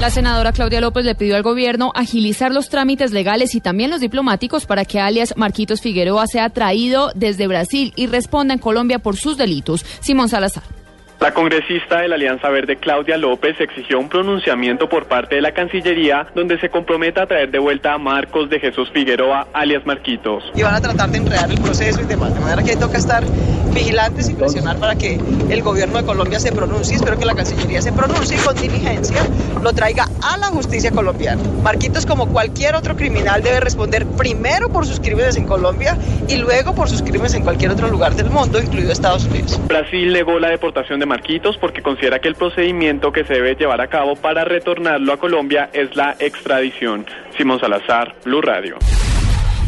[0.00, 4.00] La senadora Claudia López le pidió al gobierno agilizar los trámites legales y también los
[4.00, 9.16] diplomáticos para que alias Marquitos Figueroa sea traído desde Brasil y responda en Colombia por
[9.16, 9.86] sus delitos.
[10.00, 10.83] Simón Salazar.
[11.20, 15.52] La congresista de la Alianza Verde, Claudia López, exigió un pronunciamiento por parte de la
[15.52, 20.44] Cancillería donde se comprometa a traer de vuelta a Marcos de Jesús Figueroa, alias Marquitos.
[20.54, 22.34] Y van a tratar de enredar el proceso y demás.
[22.34, 23.24] De manera que toca estar
[23.72, 25.18] vigilantes y presionar para que
[25.50, 26.96] el gobierno de Colombia se pronuncie.
[26.96, 29.22] Espero que la Cancillería se pronuncie y con diligencia
[29.62, 31.42] lo traiga a la justicia colombiana.
[31.62, 35.96] Marquitos, como cualquier otro criminal, debe responder primero por sus crímenes en Colombia
[36.28, 39.60] y luego por sus crímenes en cualquier otro lugar del mundo, incluido Estados Unidos.
[39.66, 43.80] Brasil negó la deportación de Marquitos porque considera que el procedimiento que se debe llevar
[43.80, 47.06] a cabo para retornarlo a Colombia es la extradición.
[47.38, 48.78] Simón Salazar, Blue Radio.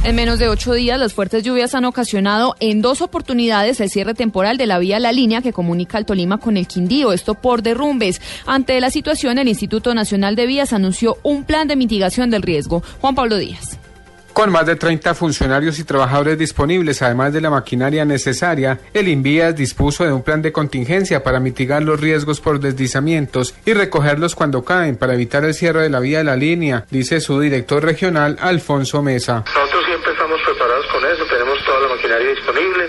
[0.03, 4.15] En menos de ocho días, las fuertes lluvias han ocasionado en dos oportunidades el cierre
[4.15, 7.63] temporal de la vía La Línea que comunica al Tolima con el Quindío, esto por
[7.63, 8.21] derrumbes.
[8.45, 12.83] Ante la situación, el Instituto Nacional de Vías anunció un plan de mitigación del riesgo.
[13.01, 13.79] Juan Pablo Díaz.
[14.37, 19.57] Con más de 30 funcionarios y trabajadores disponibles, además de la maquinaria necesaria, el Invías
[19.57, 24.63] dispuso de un plan de contingencia para mitigar los riesgos por deslizamientos y recogerlos cuando
[24.63, 28.37] caen para evitar el cierre de la vía de la línea, dice su director regional
[28.39, 29.43] Alfonso Mesa.
[29.55, 32.89] Nosotros siempre estamos preparados con eso, tenemos toda la maquinaria disponible,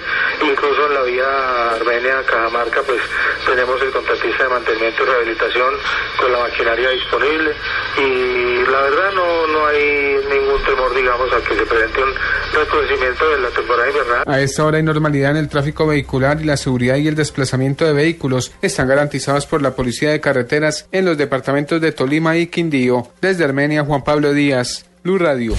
[0.57, 2.99] incluso en la vía Armenia-Cajamarca pues
[3.45, 5.73] tenemos el contratista de mantenimiento y rehabilitación
[6.19, 7.51] con la maquinaria disponible
[7.97, 12.13] y la verdad no, no hay ningún temor digamos a que se presente un
[12.53, 14.23] recrudecimiento de la temporada invernal.
[14.25, 17.85] A esta hora hay normalidad en el tráfico vehicular y la seguridad y el desplazamiento
[17.85, 22.47] de vehículos están garantizados por la Policía de Carreteras en los departamentos de Tolima y
[22.47, 23.07] Quindío.
[23.21, 25.53] Desde Armenia, Juan Pablo Díaz, Blue Radio.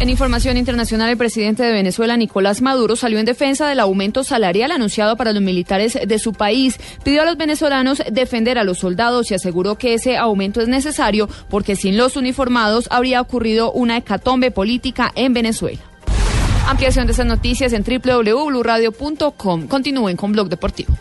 [0.00, 4.70] En información internacional, el presidente de Venezuela, Nicolás Maduro, salió en defensa del aumento salarial
[4.70, 6.80] anunciado para los militares de su país.
[7.04, 11.28] Pidió a los venezolanos defender a los soldados y aseguró que ese aumento es necesario
[11.50, 15.89] porque sin los uniformados habría ocurrido una hecatombe política en Venezuela.
[16.66, 19.66] Ampliación de estas noticias en www.bluradio.com.
[19.66, 20.94] Continúen con Blog Deportivo.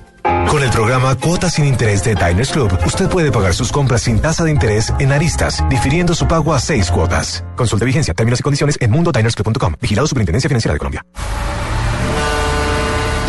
[0.50, 4.20] Con el programa Cuotas sin Interés de Diners Club, usted puede pagar sus compras sin
[4.20, 7.44] tasa de interés en aristas, difiriendo su pago a seis cuotas.
[7.56, 9.76] Consulte vigencia, términos y condiciones en mundodinersclub.com.
[9.80, 11.06] Vigilado Superintendencia Financiera de Colombia.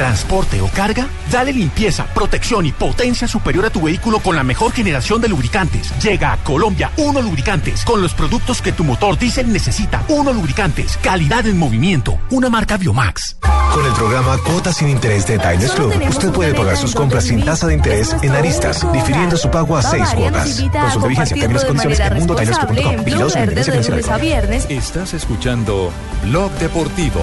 [0.00, 4.72] Transporte o carga, dale limpieza, protección y potencia superior a tu vehículo con la mejor
[4.72, 5.92] generación de lubricantes.
[6.02, 10.02] Llega a Colombia Uno Lubricantes con los productos que tu motor diésel necesita.
[10.08, 13.36] Uno Lubricantes, calidad en movimiento, una marca Biomax.
[13.74, 17.44] Con el programa Cuotas sin Interés de Diners Club, usted puede pagar sus compras sin
[17.44, 20.62] tasa de interés en Aristas, difiriendo su pago a seis cuotas.
[20.72, 23.04] Consulte vigencia, términos y condiciones en.
[23.04, 24.56] Vigilados Financiera.
[24.70, 25.92] Estás escuchando
[26.24, 27.22] Blog Deportivo.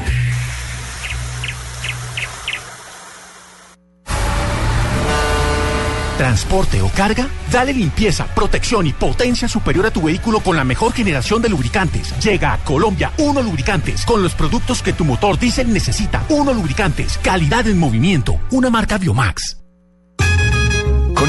[6.21, 10.93] transporte o carga, dale limpieza, protección y potencia superior a tu vehículo con la mejor
[10.93, 12.13] generación de lubricantes.
[12.19, 16.23] Llega a Colombia Uno Lubricantes con los productos que tu motor diésel necesita.
[16.29, 19.57] Uno Lubricantes, calidad en movimiento, una marca Biomax.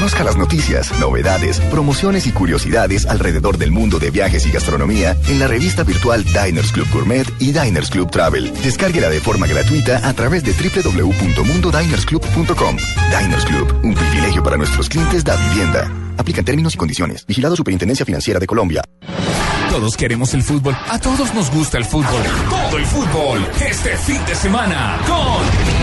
[0.03, 5.39] Conozca las noticias, novedades, promociones y curiosidades alrededor del mundo de viajes y gastronomía en
[5.39, 8.51] la revista virtual Diners Club Gourmet y Diners Club Travel.
[8.61, 12.75] Descárguela de forma gratuita a través de www.mundodinersclub.com.
[13.17, 15.89] Diners Club, un privilegio para nuestros clientes da vivienda.
[16.17, 17.25] Aplican términos y condiciones.
[17.25, 18.83] Vigilado Superintendencia Financiera de Colombia.
[19.69, 20.75] Todos queremos el fútbol.
[20.89, 22.23] A todos nos gusta el fútbol.
[22.49, 23.47] Todo el fútbol.
[23.65, 25.82] Este fin de semana con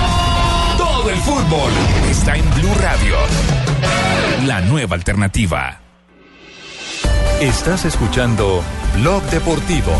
[1.01, 1.71] Todo el fútbol
[2.11, 3.15] está en Blue Radio.
[4.45, 5.79] La nueva alternativa.
[7.39, 8.63] Estás escuchando
[8.99, 9.93] Blog Deportivo.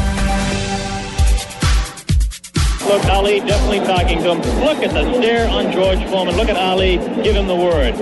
[2.88, 4.42] Look, Ali definitely talking to him.
[4.66, 6.36] Look at the stare on George Foreman.
[6.36, 7.96] Look at Ali give him the word.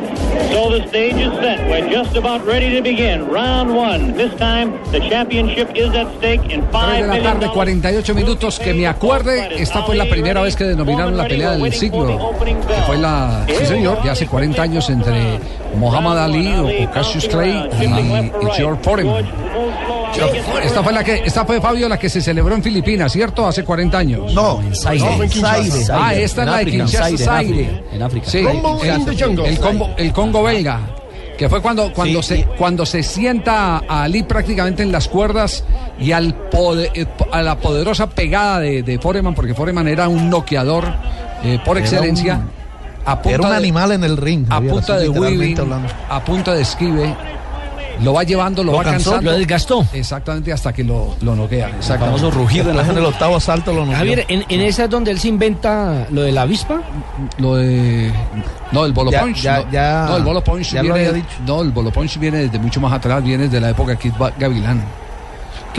[0.52, 1.68] So the stage is set.
[1.70, 3.28] We're just about ready to begin.
[3.28, 4.14] Round one.
[4.14, 8.60] This time, the championship is at stake in 3 five de la tarde, 48 minutos.
[8.60, 12.34] Que me acuerde, esta fue la primera vez que denominaron la pelea del siglo.
[12.68, 15.40] Que fue la, sí señor, ya hace 40 años entre
[15.76, 19.26] Muhammad Ali o, o Cassius Clay y, y George Foreman.
[20.64, 23.45] Esta fue la que, esta fue Fabio la que se celebró en Filipinas, ¿cierto?
[23.47, 24.34] Hace 40 años.
[24.34, 25.05] No, Zaire.
[25.24, 25.97] en Kinshasa.
[26.07, 26.66] Ah, esta es la de.
[26.66, 27.66] Kinshasa, Zaire, en Zaire.
[27.66, 28.30] África, en África.
[28.30, 30.80] Sí, el, Congo, el Congo belga.
[31.38, 35.64] Que fue cuando, cuando, se, cuando se sienta a Ali prácticamente en las cuerdas
[35.97, 40.30] y al pode- eh, a la poderosa pegada de, de Foreman, porque Foreman era un
[40.30, 40.93] noqueador
[41.45, 42.36] eh, por Era excelencia.
[42.36, 42.60] un-
[43.05, 44.45] a punta Era un de- animal en el ring.
[44.49, 45.55] a punta de weaving,
[46.10, 47.16] a punta de esquive,
[48.02, 49.32] lo va llevando, lo, Lo va cansó, cansando.
[49.32, 49.86] lo desgastó.
[49.93, 51.68] Exactamente, hasta que lo, lo noquea.
[51.70, 52.20] Exactamente.
[52.20, 53.97] famoso rugido en la- en el octavo asalto lo noqueó.
[53.97, 56.82] Javier, en- en esa es donde él se inventa lo de la avispa.
[57.38, 58.12] Lo de.
[58.72, 59.41] No, el bolo Ya- punch.
[59.41, 61.00] ya- no, ya- no, el bolo punch ya lo viene.
[61.10, 61.28] había dicho.
[61.45, 64.14] No, el bolo punch viene desde mucho más atrás, viene desde la época de Kid
[64.38, 64.84] Gavilán.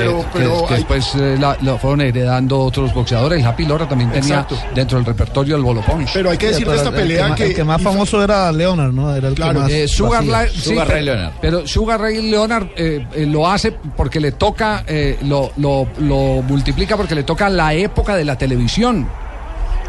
[0.00, 3.44] Que, Pero- que- pero que hay- después eh, la- lo fueron heredando otros boxeadores.
[3.44, 4.56] Happy Lora también tenía Exacto.
[4.74, 6.10] dentro del repertorio el bolo punch.
[6.12, 8.92] Pero hay que decir de esta pelea el que, El que más famoso era Leonard,
[8.92, 9.14] ¿no?
[9.14, 9.70] Era el que más.
[9.70, 10.24] Eh, Sugar.
[10.24, 15.18] La- sí, pero, Pero Sugar Ray Leonard eh, eh, lo hace porque le toca, eh,
[15.22, 19.06] lo, lo, lo multiplica porque le toca la época de la televisión.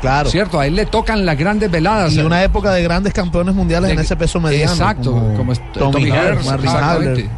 [0.01, 0.29] Claro.
[0.31, 2.13] Cierto, a él le tocan las grandes veladas.
[2.13, 4.71] Y una época de grandes campeones mundiales en ese peso mediano.
[4.71, 7.29] Exacto, como, es- Tommy Hearns, Marvin exactamente.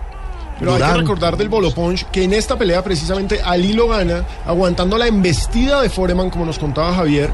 [0.59, 4.23] Pero hay que recordar del Bolo Punch que en esta pelea precisamente Ali lo gana
[4.45, 7.31] aguantando la embestida de Foreman, como nos contaba Javier,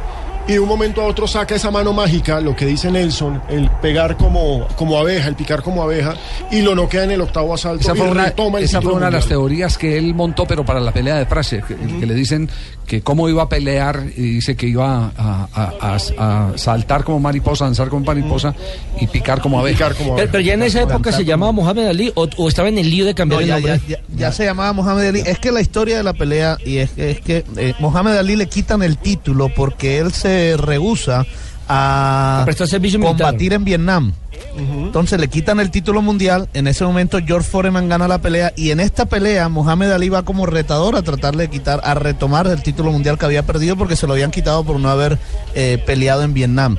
[0.50, 3.70] y de un momento a otro saca esa mano mágica, lo que dice Nelson, el
[3.82, 6.16] pegar como, como abeja, el picar como abeja,
[6.52, 8.94] y lo noquea en el octavo asalto Esa y fue, una, retoma el esa fue
[8.94, 12.06] una de las teorías que él montó, pero para la pelea de Fraser, que, que
[12.06, 12.50] le dicen
[12.88, 17.20] que cómo iba a pelear, y dice que iba a, a- a- a saltar como
[17.20, 18.56] mariposa, danzar como mariposa
[19.00, 19.90] y picar como abeja.
[20.16, 23.06] Pero- pero ya en esa época se llamaba Mohamed Ali o, estaba en el lío
[23.06, 24.32] de No, ya, ya- ya- ya.
[24.32, 25.20] se llamaba Mohamed Ali.
[25.24, 28.36] Es que la historia de la pelea, y es, que- es que eh, Mohamed Ali
[28.36, 31.26] le quitan el título porque él se rehúsa
[31.68, 33.00] a, A militar.
[33.00, 34.14] combatir en Vietnam.
[34.58, 36.50] Entonces le quitan el título mundial.
[36.54, 38.52] En ese momento George Foreman gana la pelea.
[38.56, 42.48] Y en esta pelea Mohamed Ali va como retador a tratarle de quitar, a retomar
[42.48, 45.18] el título mundial que había perdido porque se lo habían quitado por no haber
[45.56, 46.78] eh, peleado en Vietnam.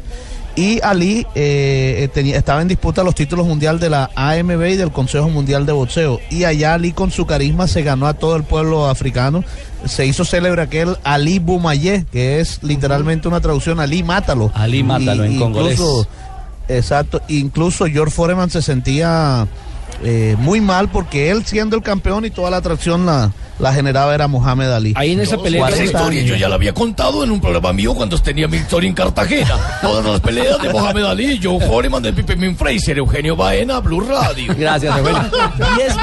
[0.57, 4.91] Y Ali eh, tenía, estaba en disputa los títulos mundial de la AMB y del
[4.91, 6.21] Consejo Mundial de Boxeo.
[6.31, 9.45] Y allá Ali con su carisma se ganó a todo el pueblo africano.
[9.87, 14.51] Se hizo célebre aquel Ali Bumayé, que es literalmente una traducción Ali Mátalo.
[14.55, 15.81] Ali Mátalo en congolés.
[16.69, 19.49] Exacto, incluso George Foreman se sentía
[20.05, 24.15] eh, muy mal porque él siendo el campeón y toda la atracción la, la generaba
[24.15, 24.93] era Mohamed Ali.
[24.97, 25.69] Ahí en esa pelea.
[25.69, 28.89] Esa historia yo ya la había contado en un programa mío cuando tenía mi historia
[28.89, 29.55] en Cartagena.
[29.83, 34.01] Todas las peleas de Mohamed Ali, Joe Foreman, de Pipe Min Fraser, Eugenio Baena, Blue
[34.01, 34.55] Radio.
[34.57, 35.21] Gracias, Eugenio.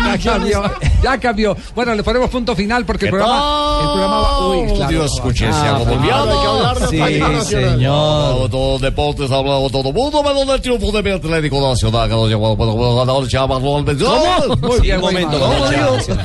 [0.06, 0.64] ya cambió,
[1.04, 1.58] ya cambió.
[1.76, 4.48] Bueno, le ponemos punto final porque el programa, el programa va.
[4.48, 4.92] Uy, claro.
[4.92, 6.88] Dios, escuche, se ha colombiano.
[6.90, 7.00] Sí,
[7.46, 8.28] señor.
[8.28, 12.16] Hablado todo deportes, ha hablado todo mundo, pero del triunfo de mi Atlético Nacional, que
[12.16, 13.98] nos llevó, bueno, bueno, ganador, chamarró al.
[14.82, 15.40] Sí, al momento.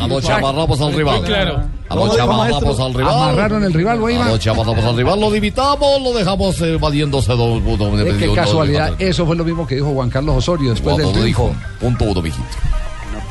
[0.01, 1.22] Anoche amarramos al rival.
[1.23, 1.63] Claro.
[1.89, 3.15] Amarramos al rival.
[3.15, 3.99] Amarraron el rival.
[3.99, 8.03] Anoche amarramos al rival, lo limitamos, lo dejamos eh, valiéndose dos puntos.
[8.19, 8.95] Qué casualidad.
[8.99, 11.49] Eso fue lo mismo que dijo Juan Carlos Osorio después del triunfo.
[11.49, 12.45] dijo, punto uno, mijito.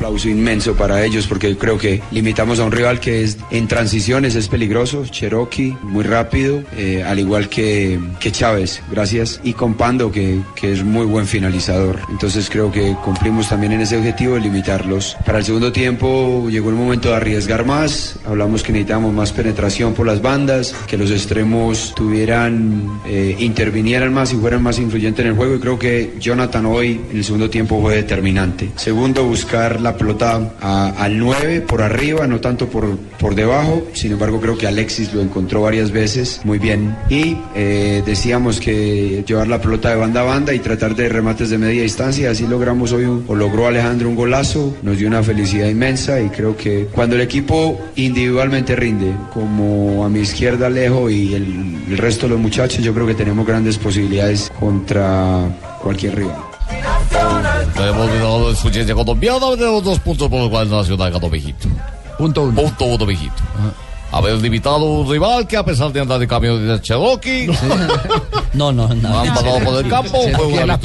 [0.02, 4.34] Aplauso inmenso para ellos porque creo que limitamos a un rival que es en transiciones
[4.34, 10.10] es peligroso, Cherokee muy rápido, eh, al igual que, que Chávez, gracias, y con Pando
[10.10, 12.00] que, que es muy buen finalizador.
[12.10, 15.16] Entonces creo que cumplimos también en ese objetivo de limitarlos.
[15.24, 19.94] Para el segundo tiempo llegó el momento de arriesgar más, hablamos que necesitábamos más penetración
[19.94, 25.30] por las bandas, que los extremos tuvieran, eh, intervinieran más y fueran más influyentes en
[25.30, 28.70] el juego y creo que Jonathan hoy en el segundo tiempo fue determinante.
[28.74, 33.86] Segundo, buscar la pelota a- al 9 por arriba, no tanto por, por debajo.
[33.92, 36.96] Sin embargo, creo que Alexis lo encontró varias veces muy bien.
[37.08, 41.50] Y eh, decíamos que llevar la pelota de banda a banda y tratar de remates
[41.50, 42.30] de media distancia.
[42.30, 44.76] Así logramos hoy, un- o logró Alejandro un golazo.
[44.82, 50.08] Nos dio una felicidad inmensa y creo que cuando el equipo individualmente rinde, como a
[50.08, 53.78] mi izquierda Alejo y el, el resto de los muchachos, yo creo que tenemos grandes
[53.78, 55.48] posibilidades contra
[55.82, 56.36] cualquier rival.
[57.82, 61.68] Tenemos ganador de sugerencia colombiana, tenemos dos puntos por los cuales Nacional ganó, mijito.
[62.16, 62.62] Punto uno.
[62.62, 63.34] Punto uno, mijito.
[64.12, 67.46] Haber limitado un rival que a pesar de andar de camión de Cherokee,
[68.52, 69.18] No, no, no.
[69.20, 70.78] han pasado por el campo, fue un era.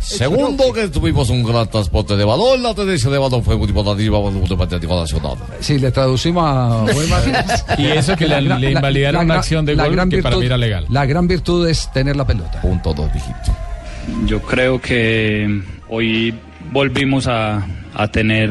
[0.00, 4.02] Segundo, que tuvimos un gran transporte de balón, la tendencia de balón fue muy importante
[4.02, 5.34] y vamos a un Atlético Nacional.
[5.60, 6.84] Sí, le traducimos a.
[7.78, 10.86] Y eso que le- le invalidaron una acción de gol que para mí era legal.
[10.88, 12.60] La gran virtud es tener la pelota.
[12.62, 13.52] Punto dos, mijito.
[14.26, 16.34] Yo creo que hoy
[16.70, 18.50] volvimos a, a tener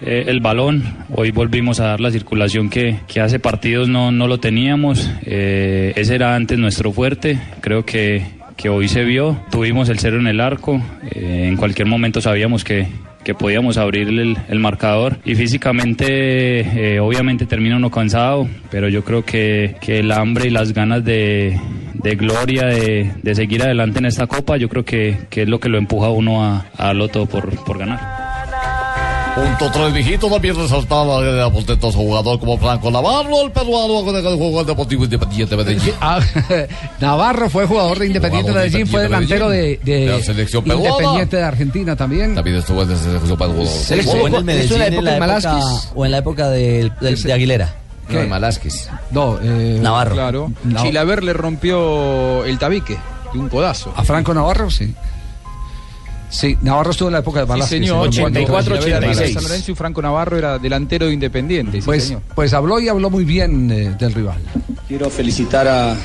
[0.00, 4.28] eh, el balón, hoy volvimos a dar la circulación que, que hace partidos no, no
[4.28, 8.24] lo teníamos, eh, ese era antes nuestro fuerte, creo que,
[8.56, 10.80] que hoy se vio, tuvimos el cero en el arco,
[11.10, 12.86] eh, en cualquier momento sabíamos que,
[13.24, 19.24] que podíamos abrir el, el marcador y físicamente obviamente termina uno cansado, pero yo creo
[19.24, 21.58] que, que el hambre y las ganas de,
[22.02, 25.60] de gloria, de, de seguir adelante en esta copa, yo creo que, que es lo
[25.60, 28.28] que lo empuja a uno a, a todo por, por ganar.
[29.34, 34.22] Punto tres, mijito, también resaltaba el aportentoso jugador como Franco Navarro, el peruano con el
[34.22, 35.92] que jugó el Deportivo Independiente Medellín.
[36.00, 36.18] Ah,
[37.00, 40.20] Navarro fue jugador de Independiente de Jugador de Medellín, fue delantero de, de De la
[40.24, 40.88] selección peruana.
[40.88, 42.34] Independiente de Argentina también.
[42.34, 43.70] También estuvo en la selección peruana.
[43.90, 45.62] ¿Él jugó en el Medellín en la época,
[45.94, 47.74] o en la época de, de- de Aguilera?
[48.08, 48.26] ¿Qué?
[48.26, 48.88] Malásquez.
[49.10, 50.14] No, eh, Navarro.
[50.14, 50.52] Claro.
[50.64, 50.82] No.
[50.82, 52.96] Chilaver le rompió el tabique
[53.32, 53.92] de un codazo.
[53.96, 54.94] A Franco Navarro, sí.
[56.30, 57.78] Sí, Navarro estuvo en la época de Sí, Velázquez.
[57.80, 58.12] señor.
[58.12, 59.32] Sí, cuando- 84-86.
[59.34, 61.80] San Lorenzo y Franco Navarro era delantero de Independiente.
[61.80, 62.22] Sí, Pues, señor.
[62.34, 64.36] pues habló y habló muy bien eh, del rival.
[64.86, 65.96] Quiero felicitar a-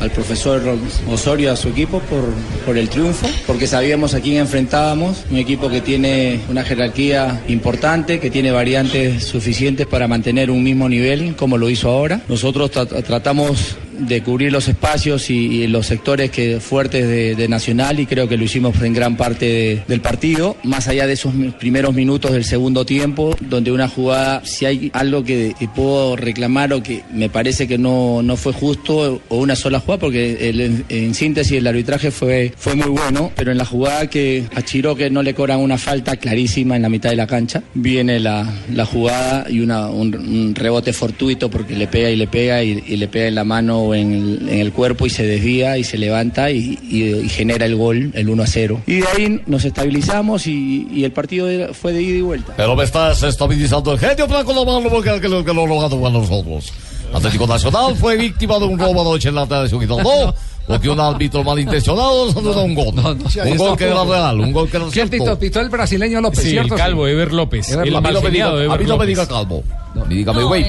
[0.00, 0.62] al profesor
[1.10, 2.24] Osorio a su equipo por,
[2.66, 8.20] por el triunfo, porque sabíamos a quién enfrentábamos, un equipo que tiene una jerarquía importante,
[8.20, 12.20] que tiene variantes suficientes para mantener un mismo nivel, como lo hizo ahora.
[12.28, 18.06] Nosotros tra- tratamos de cubrir los espacios y, los sectores que, fuertes de, Nacional y
[18.06, 21.94] creo que lo hicimos en gran parte de- del partido, más allá de esos primeros
[21.94, 27.02] minutos del segundo tiempo, donde una jugada, si hay algo que, puedo reclamar o que
[27.12, 31.52] me parece que no, no fue justo o una sola jugada, porque el- en, síntesis
[31.58, 35.34] el arbitraje fue, fue muy bueno, pero en la jugada que a Chiroque no le
[35.34, 39.60] cobran una falta clarísima en la mitad de la cancha, viene la, la jugada y
[39.60, 43.44] una, un, rebote fortuito porque le pega y le pega y le pega en la
[43.44, 47.04] mano o en el, en el cuerpo y se desvía y se levanta y, y-
[47.24, 48.80] y genera el gol, el 1 a 0.
[48.86, 52.54] Y de ahí nos estabilizamos y, y el partido era- fue de ida y vuelta.
[52.56, 56.00] Pero me estás estabilizando el genio Franco Navarro porque el que lo, que lo logrado
[56.00, 56.72] con nosotros.
[57.12, 60.02] Atlético Nacional fue víctima de un robo anoche en la tarde de su equipo.
[60.02, 60.34] No,
[60.66, 62.94] porque un árbitro malintencionado nos anuló un gol.
[62.96, 65.24] un gol que era real, un gol que era ¿Quién cierto.
[65.24, 65.38] pitó?
[65.38, 66.76] Pitó el brasileño López, Sí, el ¿cierto?
[66.76, 67.70] calvo, Ever López.
[67.70, 68.08] Ever El López.
[68.08, 69.62] A mí no me diga, a mí no me diga calvo.
[70.08, 70.62] Dígame, No, güey.
[70.62, 70.68] el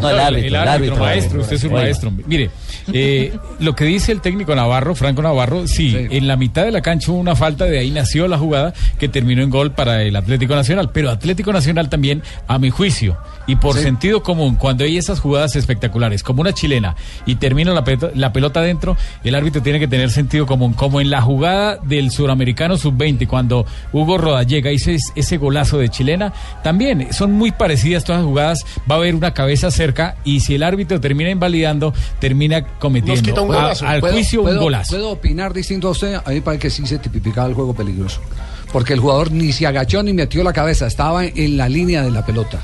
[0.00, 2.12] No, el árbitro, el el árbitro, maestro, usted es un maestro.
[2.26, 2.50] Mire,
[2.92, 6.80] Eh, lo que dice el técnico Navarro, Franco Navarro, sí, en la mitad de la
[6.80, 10.14] cancha hubo una falta, de ahí nació la jugada que terminó en gol para el
[10.16, 10.90] Atlético Nacional.
[10.92, 13.16] Pero Atlético Nacional también, a mi juicio,
[13.52, 16.96] y por sentido común, cuando hay esas jugadas espectaculares, como una chilena,
[17.26, 20.72] y termina la pelota, la pelota dentro, el árbitro tiene que tener sentido común.
[20.72, 26.32] Como en la jugada del suramericano sub-20, cuando Hugo Rodallega hizo ese golazo de chilena,
[26.62, 28.66] también son muy parecidas todas las jugadas.
[28.90, 34.00] Va a haber una cabeza cerca y si el árbitro termina invalidando, termina cometiendo al
[34.00, 34.94] juicio un golazo.
[34.94, 36.14] ¿Puedo opinar distinto a usted?
[36.24, 38.22] A mí parece que sí se tipificaba el juego peligroso.
[38.72, 42.10] Porque el jugador ni se agachó ni metió la cabeza, estaba en la línea de
[42.10, 42.58] la pelota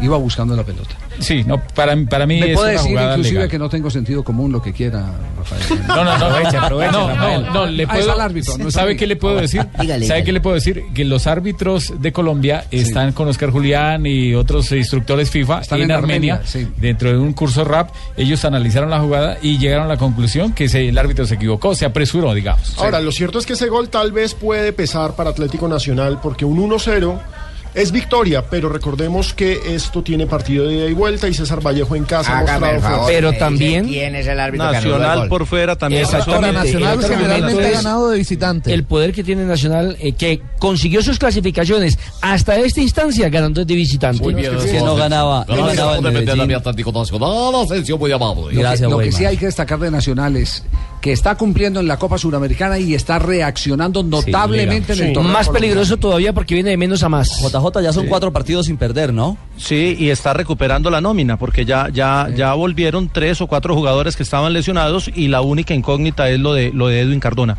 [0.00, 0.94] iba buscando la pelota.
[1.20, 3.50] Sí, no, para, para mí Me es puede una decir jugada inclusive legal.
[3.50, 5.62] que no tengo sentido común lo que quiera, Rafael.
[5.86, 6.92] No, no, no, no, Rafael.
[6.92, 9.64] no, no, le puedo, árbitro, no ¿Sabe qué le puedo decir?
[9.78, 10.24] Dígale, ¿Sabe dígale.
[10.24, 10.82] qué le puedo decir?
[10.92, 15.84] Que los árbitros de Colombia están con Oscar Julián y otros instructores FIFA Están en,
[15.84, 16.68] en Armenia, Armenia, sí.
[16.80, 17.90] dentro de un curso rap.
[18.16, 21.74] Ellos analizaron la jugada y llegaron a la conclusión que se- el árbitro se equivocó,
[21.76, 22.76] se apresuró, digamos.
[22.78, 26.44] Ahora, lo cierto es que ese gol tal vez puede pesar para Atlético Nacional porque
[26.44, 27.20] un 1-0
[27.74, 31.96] es victoria, pero recordemos que esto tiene partido de ida y vuelta y César Vallejo
[31.96, 33.06] en casa ha Hágame mostrado
[33.50, 36.02] me dice ¿Quién es el árbitro el Nacional por fuera también.
[36.02, 36.52] Exactamente.
[36.52, 38.72] Nacional generalmente ha ganado de visitante.
[38.72, 43.74] El poder que tiene Nacional, eh, que consiguió sus clasificaciones hasta esta instancia ganando de
[43.74, 44.22] visitante.
[44.22, 46.00] Muy bien, que no ganaba, no ganaba
[47.62, 48.54] Asensio muy amable.
[48.54, 50.62] Lo que, lo que sí hay que destacar de Nacional es
[51.04, 55.32] que está cumpliendo en la Copa Suramericana y está reaccionando notablemente en el torneo.
[55.34, 57.42] Más peligroso todavía porque viene de menos a más.
[57.70, 59.36] JJ ya son cuatro partidos sin perder, ¿no?
[59.56, 64.16] Sí, y está recuperando la nómina, porque ya, ya, ya volvieron tres o cuatro jugadores
[64.16, 67.58] que estaban lesionados y la única incógnita es lo de, lo de Edwin Cardona.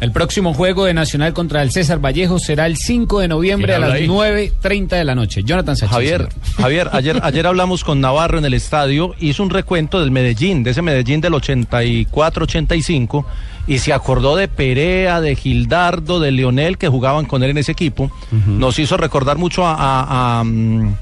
[0.00, 3.78] El próximo juego de Nacional contra el César Vallejo será el 5 de noviembre a
[3.78, 4.50] ¿Quién las habla ahí?
[4.62, 5.42] 9.30 de la noche.
[5.44, 5.94] Jonathan Sánchez.
[5.94, 10.62] Javier, Javier, ayer, ayer hablamos con Navarro en el estadio, hizo un recuento del Medellín,
[10.62, 13.24] de ese Medellín del 84-85,
[13.66, 17.72] y se acordó de Perea, de Gildardo, de Leonel, que jugaban con él en ese
[17.72, 18.10] equipo.
[18.46, 20.94] Nos hizo recordar mucho a, a- a, mm,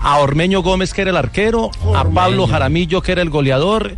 [0.00, 3.94] a Ormeño Gómez, que era el arquero, a Pablo Jaramillo, que era el goleador.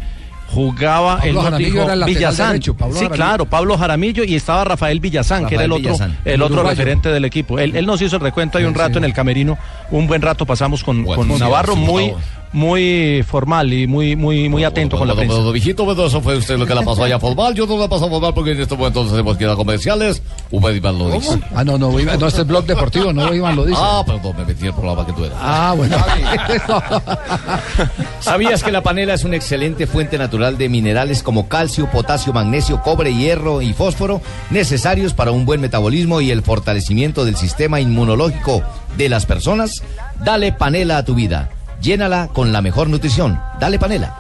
[0.50, 2.48] Jugaba Pablo nos Jaramillo era el Villazán.
[2.48, 3.16] derecho, Pablo sí, Jaramillo.
[3.16, 6.18] claro, Pablo Jaramillo y estaba Rafael Villazán, que era el otro, Villazán.
[6.24, 7.58] el El otro referente del equipo.
[7.58, 9.58] Él, él nos hizo el recuento hay un rato en el camerino,
[9.90, 12.14] un buen rato pasamos con, con sí, Navarro, sí, muy.
[12.52, 15.36] Muy formal y muy, muy, muy atento con la Bueno, prensa.
[15.36, 17.54] bueno, viejito, bueno, eso fue usted lo que la pasó allá formal.
[17.54, 20.22] Yo no la paso formal porque en este momento tenemos que ir a comerciales.
[20.50, 21.38] Usted Iván lo dice.
[21.54, 23.78] Ah, no, no, Iván, no, este es blog deportivo, no Iván lo dice.
[23.82, 25.38] Ah, perdón, me metí el programa que tú eras.
[25.40, 25.96] Ah, bueno.
[28.20, 32.82] ¿Sabías que la panela es una excelente fuente natural de minerales como calcio, potasio, magnesio,
[32.82, 34.20] cobre, hierro y fósforo
[34.50, 38.62] necesarios para un buen metabolismo y el fortalecimiento del sistema inmunológico
[38.96, 39.82] de las personas?
[40.24, 41.50] Dale panela a tu vida.
[41.80, 43.40] Llénala con la mejor nutrición.
[43.60, 44.14] Dale panela.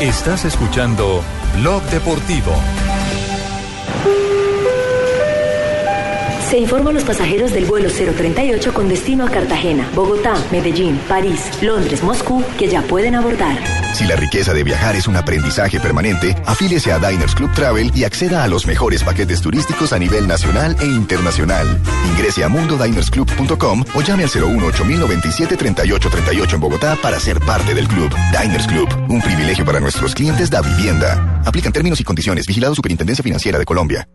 [0.00, 1.22] Estás escuchando
[1.56, 2.52] Blog Deportivo.
[6.50, 11.50] Se informa a los pasajeros del vuelo 038 con destino a Cartagena, Bogotá, Medellín, París,
[11.62, 13.83] Londres, Moscú, que ya pueden abordar.
[13.94, 18.02] Si la riqueza de viajar es un aprendizaje permanente, afíliese a Diners Club Travel y
[18.02, 21.80] acceda a los mejores paquetes turísticos a nivel nacional e internacional.
[22.10, 27.86] Ingrese a mundodinersclub.com o llame al 018 097 3838 en Bogotá para ser parte del
[27.86, 28.12] club.
[28.32, 31.42] Diners Club, un privilegio para nuestros clientes da vivienda.
[31.46, 32.48] Aplican términos y condiciones.
[32.48, 34.08] Vigilado Superintendencia Financiera de Colombia.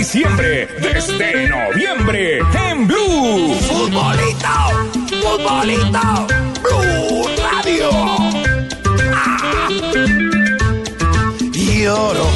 [0.00, 3.54] Diciembre desde noviembre en Blue.
[3.68, 4.56] Futbolito,
[5.20, 6.26] futbolito,
[6.62, 7.90] Blue Radio.
[9.12, 9.68] Ah.
[11.52, 12.26] Lloro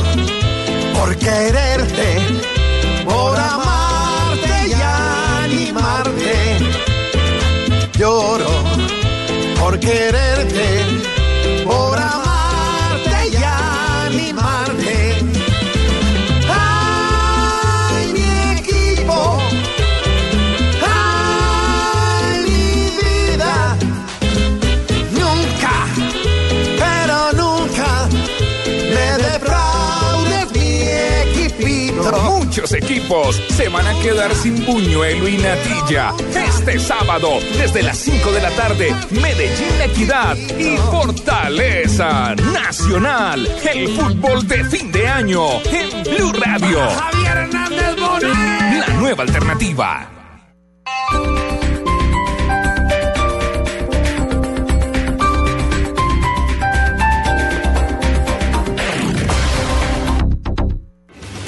[0.93, 2.19] por quererte,
[3.07, 4.75] por amarte y
[5.45, 6.59] animarte.
[7.99, 8.53] Lloro
[9.59, 10.34] por quererte,
[32.55, 36.13] muchos equipos se van a quedar sin buñuelo y natilla.
[36.37, 43.45] Este sábado, desde las 5 de la tarde, Medellín Equidad y Fortaleza Nacional.
[43.69, 46.79] El fútbol de fin de año en Blue Radio.
[46.91, 48.87] Javier Hernández Bonet.
[48.87, 50.11] La nueva alternativa.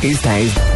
[0.03, 0.76] Esta es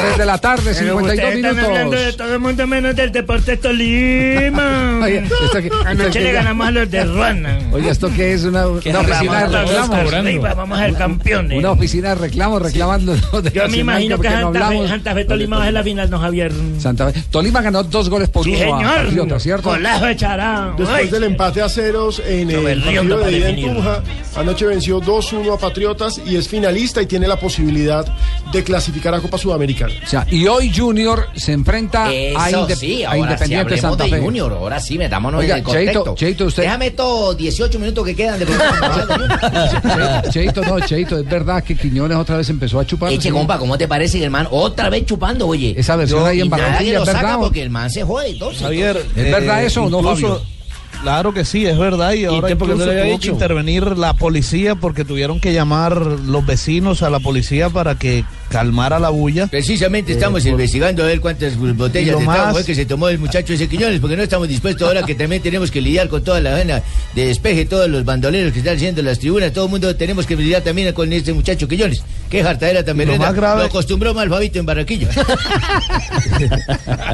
[0.00, 1.64] 3 de la tarde, 52 Están minutos.
[1.64, 5.00] hablando de todo el mundo menos del Deportes Tolima.
[5.04, 7.58] Oye, ¿esto qué- esto Anoche le ganamos a los de Ruana.
[7.72, 8.44] Oye, ¿esto qué es?
[8.44, 10.12] ¿Una, una oficina de reclamos?
[10.14, 11.58] arriba, vamos a ser campeones.
[11.58, 14.88] Una oficina de reclamos reclamando de Yo me imagino que no Santa Fe.
[14.88, 16.52] Santa Fe Tolima va a ser la final, no Javier.
[16.78, 17.22] Santa Fe.
[17.30, 19.04] Tolima ganó dos goles por Sí, uno a señor.
[19.04, 19.68] Patriota, ¿cierto?
[19.70, 20.74] Golazo de Chará.
[20.76, 21.08] Después Ay.
[21.08, 23.58] del empate a ceros en el partido de ida en.
[23.62, 24.02] Tunja,
[24.36, 28.06] anoche venció 2-1 a Patriotas y es finalista y tiene la posibilidad
[28.52, 29.87] de clasificar a Copa Sudamericana.
[30.04, 33.80] O sea, y hoy Junior se enfrenta a, Eso sí, a ahora sí Independiente hablemos
[33.80, 34.20] Santa de Fe.
[34.20, 35.98] Junior, ahora sí, metámonos Oiga, en el contexto.
[36.00, 38.46] Cheito, Cheito, usted- Déjame estos 18 minutos que quedan de
[40.30, 43.12] Cheito, no, Cheito, es verdad que Quiñones otra vez empezó a chupar.
[43.12, 44.48] Eche, compa, ¿cómo te parece, hermano?
[44.52, 45.74] Otra vez chupando, oye.
[45.76, 47.38] Esa versión ahí en que Barranquilla, lo ¿es saca verdad?
[47.40, 48.52] porque el man se jode y todo.
[48.58, 50.58] Javier, ¿Es verdad eh, eso o no, incluso- Fabio?
[51.02, 52.12] Claro que sí, es verdad.
[52.14, 53.32] Y ahora usted por qué no incluso le había tuvo que dicho?
[53.32, 58.98] intervenir la policía porque tuvieron que llamar los vecinos a la policía para que calmara
[58.98, 59.46] la bulla.
[59.46, 63.18] Precisamente Eh, estamos por- investigando a ver cuántas botellas de más- que se tomó el
[63.18, 66.40] muchacho ese Quiñones, porque no estamos dispuestos ahora que también tenemos que lidiar con toda
[66.40, 66.82] la vena
[67.14, 70.36] de despeje, todos los bandoleros que están haciendo las tribunas, todo el mundo tenemos que
[70.36, 72.02] lidiar también con este muchacho Quiñones.
[72.30, 75.08] Qué jartadera tan Y lo más grave- Lo acostumbró mal Fabito en Barranquilla.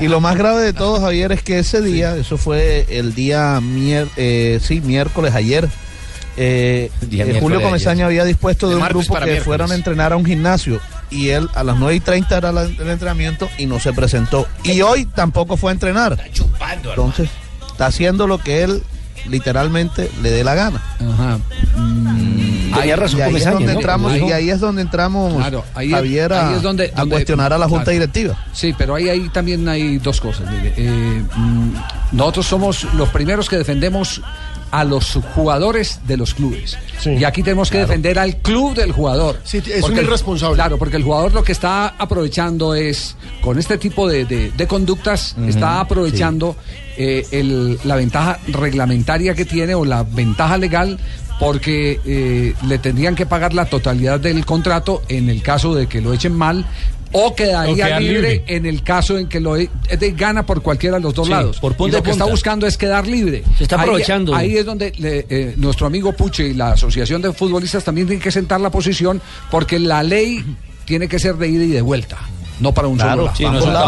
[0.01, 3.61] Y lo más grave de todo, Javier, es que ese día, eso fue el día
[3.61, 5.69] mier- eh, sí, miércoles ayer,
[6.37, 10.13] eh, eh, Julio Comesaña había dispuesto de, De un grupo para que fueran a entrenar
[10.13, 13.67] a un gimnasio y él a las 9 y 30 era la- el entrenamiento y
[13.67, 14.47] no se presentó.
[14.65, 16.19] Y hoy tampoco fue a entrenar.
[16.73, 17.31] Entonces,
[17.71, 18.83] está haciendo lo que él
[19.29, 20.83] literalmente le dé la gana.
[21.01, 21.39] Ajá.
[22.75, 23.81] Tenía razón y ahí es donde ¿no?
[23.81, 27.01] entramos- y ahí es donde entramos Claro, ahí es- Javier a, ahí es donde- a
[27.01, 27.93] donde- cuestionar a la Junta claro.
[28.01, 28.37] Directiva.
[28.53, 30.51] Sí, pero ahí, ahí también hay dos cosas.
[30.51, 30.75] mire.
[30.77, 31.71] Eh, mm,
[32.13, 34.21] nosotros somos los primeros que defendemos
[34.79, 36.77] a los jugadores de los clubes.
[37.05, 39.39] Y aquí tenemos que defender al club del jugador.
[39.45, 40.57] Sí, es Porque un el- irresponsable.
[40.57, 44.67] Claro, porque el jugador lo que está aprovechando es, con este tipo de, de- de
[44.67, 46.57] conductas, está aprovechando
[46.97, 50.99] eh, el- la ventaja reglamentaria que tiene o la ventaja legal
[51.39, 56.01] porque eh, le tendrían que pagar la totalidad del contrato en el caso de que
[56.01, 56.65] lo echen mal
[57.17, 58.45] o quedaría O quedar libre, libre.
[58.49, 61.27] en el caso en que lo e- es de gana por cualquiera de los dos
[61.29, 61.61] Sí, lados.
[61.61, 63.45] por punta y lo que está buscando es quedar libre.
[63.57, 64.35] Se está Ahí- aprovechando.
[64.35, 68.23] Ahí, es donde le- eh, nuestro amigo Puche y la Asociación de Futbolistas también tienen
[68.23, 70.45] que sentar la posición porque la ley
[70.85, 72.19] tiene que ser de ida y de vuelta.
[72.61, 73.37] No para un Claro, solo lado.
[73.37, 73.43] sí,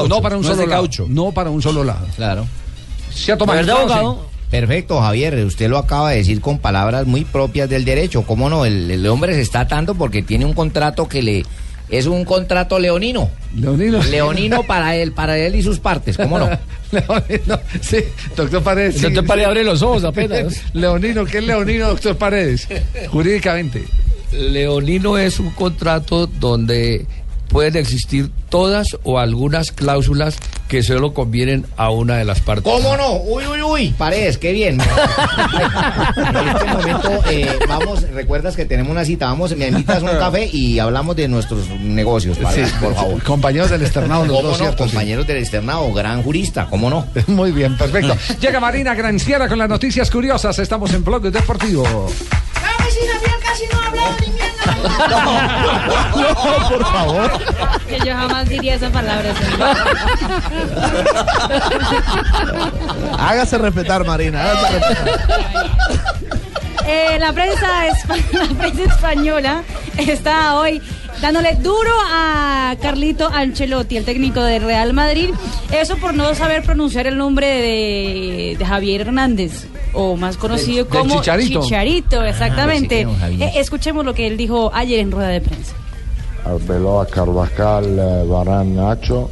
[0.09, 0.71] no para un No solo lado.
[0.83, 1.07] caucho.
[1.09, 2.07] No para un solo lado.
[2.17, 2.47] Claro.
[3.13, 4.29] Se ha tomado.
[4.51, 5.45] Perfecto, Javier.
[5.45, 8.23] Usted lo acaba de decir con palabras muy propias del derecho.
[8.23, 8.65] ¿Cómo no?
[8.65, 11.45] El, el hombre se está atando porque tiene un contrato que le
[11.89, 13.31] es un contrato leonino.
[13.55, 14.03] Leonino.
[14.03, 16.17] Leonino para él, para él y sus partes.
[16.17, 16.49] ¿Cómo no?
[16.93, 17.99] Leonino, sí,
[18.37, 19.01] doctor Paredes.
[19.01, 19.29] Doctor sí.
[19.29, 20.63] Paredes abre los ojos apenas.
[20.73, 22.69] Leonino, ¿qué es Leonino, doctor Paredes?
[23.09, 23.85] Jurídicamente.
[24.33, 27.07] Leonino es un contrato donde
[27.57, 30.37] pueden existir todas o algunas cláusulas
[30.69, 32.71] que solo convienen a una de las partes.
[32.71, 33.15] ¿Cómo no?
[33.15, 33.95] Uy, uy, uy.
[33.97, 34.79] Paredes, qué bien.
[36.19, 39.29] en este momento, eh, vamos, recuerdas que tenemos una cita.
[39.29, 43.23] Vamos, me invitas a un café y hablamos de nuestros negocios, Paredes, Sí, por favor.
[43.23, 44.65] Compañeros del externado, los ¿Cómo dos, no?
[44.67, 44.85] ¿cierto?
[44.85, 44.91] Sí.
[44.91, 47.07] Compañeros del externado, gran jurista, ¿cómo no?
[47.29, 48.15] Muy bien, perfecto.
[48.39, 50.59] Llega Marina Granciera con las noticias curiosas.
[50.59, 51.87] Estamos en Blog Deportivo.
[52.67, 54.65] Dame si Javier casi no ha hablado ni mierda.
[56.17, 57.31] No, por favor.
[57.89, 59.33] Que yo jamás diría esa palabra.
[63.19, 64.43] Hágase respetar, Marina.
[64.51, 65.09] Hágase respetar.
[66.89, 69.63] Eh, la, prensa espa- la prensa española
[69.99, 70.81] está hoy
[71.21, 75.31] dándole duro a Carlito Ancelotti, el técnico del Real Madrid.
[75.73, 79.67] Eso por no saber pronunciar el nombre de, de Javier Hernández,
[79.97, 81.63] o más conocido Del- del como Chicharito.
[81.63, 83.05] Chicharito, exactamente.
[83.05, 83.49] Ah, sí, Javier.
[83.49, 85.75] Eh, escuchemos lo que él dijo ayer en rueda de prensa.
[86.45, 89.31] Arbeloa, Carvajal, eh, Varane, Nacho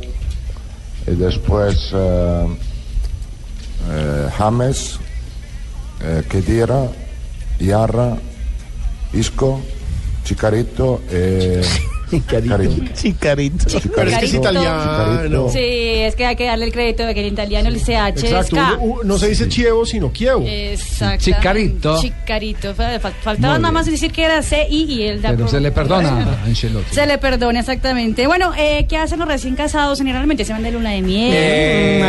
[1.06, 2.46] y después eh,
[3.90, 4.98] eh, James,
[6.02, 6.88] eh, Kedira,
[7.60, 8.16] Iarra,
[9.12, 9.60] Isco,
[10.24, 11.00] Chicarito
[12.10, 12.68] Chicarito.
[12.94, 13.66] Chicarito.
[13.94, 15.48] Pero es que es italiano.
[15.52, 18.24] Sí, es que hay que darle el crédito de que el italiano el CH es
[18.24, 18.56] Exacto.
[18.80, 20.44] Uno- no se dice Chievo, sino Kievo.
[20.46, 21.24] Exacto.
[21.24, 22.00] Chicarito.
[22.00, 22.74] Chicarito.
[22.74, 26.38] Fa- fa- Faltaba nada más decir que era CI y da Pero se le perdona
[26.42, 26.94] a Ancelotti.
[26.94, 28.26] Se le perdona, exactamente.
[28.26, 29.98] Bueno, eh, ¿qué hacen los recién casados?
[29.98, 31.32] Generalmente se van de luna de miel.
[31.34, 32.00] Eh,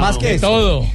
[0.00, 0.86] más que todo.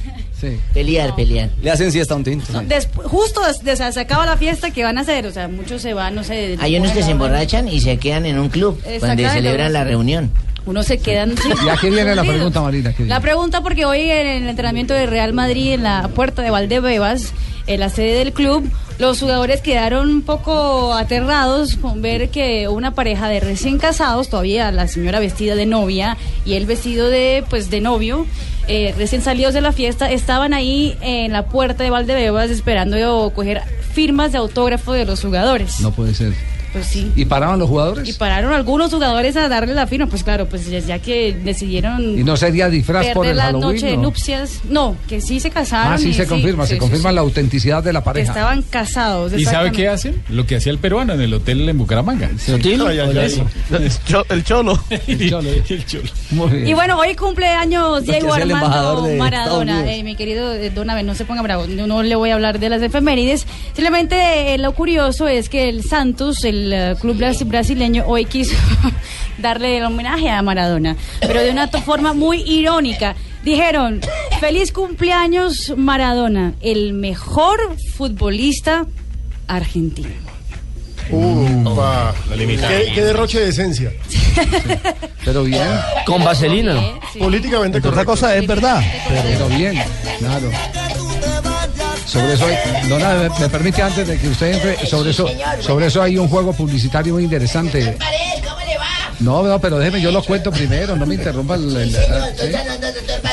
[0.74, 1.50] Pelear, pelear.
[1.62, 2.44] Le hacen siesta a un tinto.
[2.52, 2.62] No,
[3.08, 5.26] justo des- des- se acaba la fiesta, ¿qué van a hacer?
[5.26, 6.56] O sea, muchos se van, no sé.
[6.60, 9.32] Hay unos que se emborrachan y se quedan en un club cuando Exactamente.
[9.32, 10.30] celebran la reunión.
[10.66, 11.36] Unos se quedan.
[11.36, 12.92] sí, Y aquí viene la pregunta, Marina.
[12.92, 16.50] ¿qué La pregunta porque hoy en el entrenamiento de Real Madrid en la puerta de
[16.50, 17.32] Valdebebas,
[17.66, 18.68] en la sede del club,
[19.00, 24.70] los jugadores quedaron un poco aterrados con ver que una pareja de recién casados, todavía
[24.72, 28.26] la señora vestida de novia y él vestido de pues de novio,
[28.68, 33.62] eh, recién salidos de la fiesta, estaban ahí en la puerta de Valdebebas esperando coger
[33.94, 35.80] firmas de autógrafo de los jugadores.
[35.80, 36.34] No puede ser.
[36.72, 37.10] Pues sí.
[37.16, 38.08] ¿Y paraban los jugadores?
[38.08, 42.22] Y pararon algunos jugadores a darle la firma, pues claro, pues ya, que decidieron ¿Y
[42.22, 43.74] no sería disfraz por el la Halloween?
[43.74, 44.02] noche de no?
[44.04, 44.60] nupcias.
[44.68, 45.94] No, que sí se casaron.
[45.94, 48.32] Ah, sí se confirma, se sí, confirma sí, la autenticidad de la Que pareja.
[48.32, 49.32] estaban casados.
[49.36, 50.22] ¿Y sabe qué hacen?
[50.28, 52.30] Lo que hacía el peruano en el hotel en Bucaramanga.
[52.54, 52.86] ¿Hotel?
[52.86, 53.26] Ay, ay, ay.
[53.26, 53.46] Eso.
[54.28, 54.78] El cholo.
[55.06, 55.50] El cholo.
[55.68, 56.08] El cholo.
[56.30, 56.68] Muy bien.
[56.68, 59.92] Y bueno, hoy cumpleaños Diego Armando Maradona.
[59.92, 61.66] Eh, mi querido eh, Don Abel, no se ponga bravo.
[61.66, 63.46] No, no le voy a hablar de las efemérides.
[63.74, 68.54] Simplemente eh, lo curioso es que el Santos, el eh, club bras- brasileño, hoy quiso
[69.38, 73.14] darle el homenaje a Maradona, pero de una forma muy irónica.
[73.44, 74.00] Dijeron,
[74.38, 77.58] feliz cumpleaños Maradona, el mejor
[77.96, 78.86] futbolista
[79.48, 80.08] argentino.
[81.10, 82.14] Upa.
[82.36, 83.90] ¿Qué, qué derroche de esencia.
[85.24, 85.66] Pero bien.
[86.06, 86.76] Con vaselina.
[87.18, 88.10] Políticamente Otra correcto.
[88.12, 88.80] cosa es verdad.
[89.08, 89.82] Pero bien,
[90.20, 90.50] claro.
[92.10, 95.28] Sobre eso, hay- Dona, me, me permite antes de que usted entre, sobre eso,
[95.60, 97.96] sobre eso hay un juego publicitario muy interesante.
[99.20, 101.76] No, no, pero déjeme, yo lo cuento primero, no me interrumpa el...
[101.76, 102.52] el- ¿sí?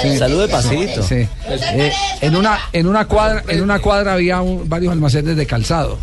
[0.02, 0.18] Sí.
[0.18, 1.02] Salude pasito.
[1.02, 1.28] Sí.
[1.50, 1.92] Eh,
[2.22, 5.98] en una en una cuadra en una cuadra había un- varios almacenes de calzado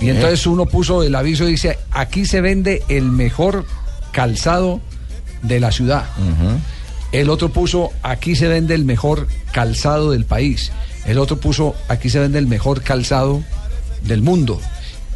[0.00, 3.66] y entonces uno puso el aviso y dice aquí se vende el mejor
[4.12, 4.80] calzado
[5.42, 6.04] de la ciudad
[7.12, 10.72] el otro puso aquí se vende el mejor calzado del país
[11.06, 13.42] el otro puso aquí se vende el mejor calzado
[14.02, 14.60] del mundo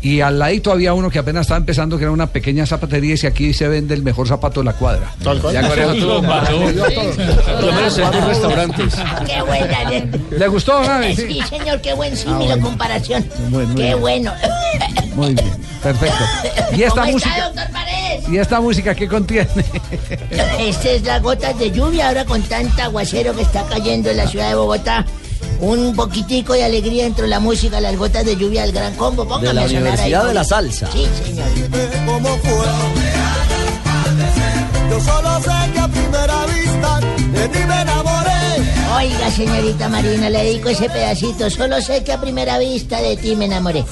[0.02, 3.12] y al ladito había uno que apenas estaba empezando que era una pequeña zapatería y
[3.12, 5.54] dice aquí se vende el mejor zapato de la cuadra Tal cual.
[5.54, 6.22] Ya con eso todo-.
[6.22, 8.94] Por lo menos en tus restaurantes.
[9.26, 9.90] Qué buena.
[9.90, 11.16] le- ¿Le gustó, Gaby?
[11.16, 13.26] Sí, señor, qué buen Ah, símil o comparación.
[13.76, 14.32] Qué bueno.
[15.14, 15.52] Muy bien,
[15.82, 16.24] perfecto.
[16.76, 17.30] ¿Y esta ¿Cómo música?
[17.34, 18.28] está, doctor Paredes?
[18.28, 19.48] ¿Y esta música qué contiene?
[20.60, 24.26] Esta es la gotas de lluvia ahora con tanta aguacero que está cayendo en la
[24.28, 25.06] ciudad de Bogotá.
[25.60, 29.24] Un poquitico de alegría dentro de la música, las gotas de lluvia del gran combo.
[29.24, 30.44] Póngame De la a sonar Universidad ahí, de la.
[30.44, 30.90] Salsa.
[30.92, 31.46] Sí, señor.
[34.90, 37.00] Yo solo sé que a primera vista
[37.32, 38.32] de ti me enamoré.
[38.96, 41.50] Oiga, señorita Marina, le dedico ese pedacito.
[41.50, 43.84] Solo sé que a primera vista de ti me enamoré.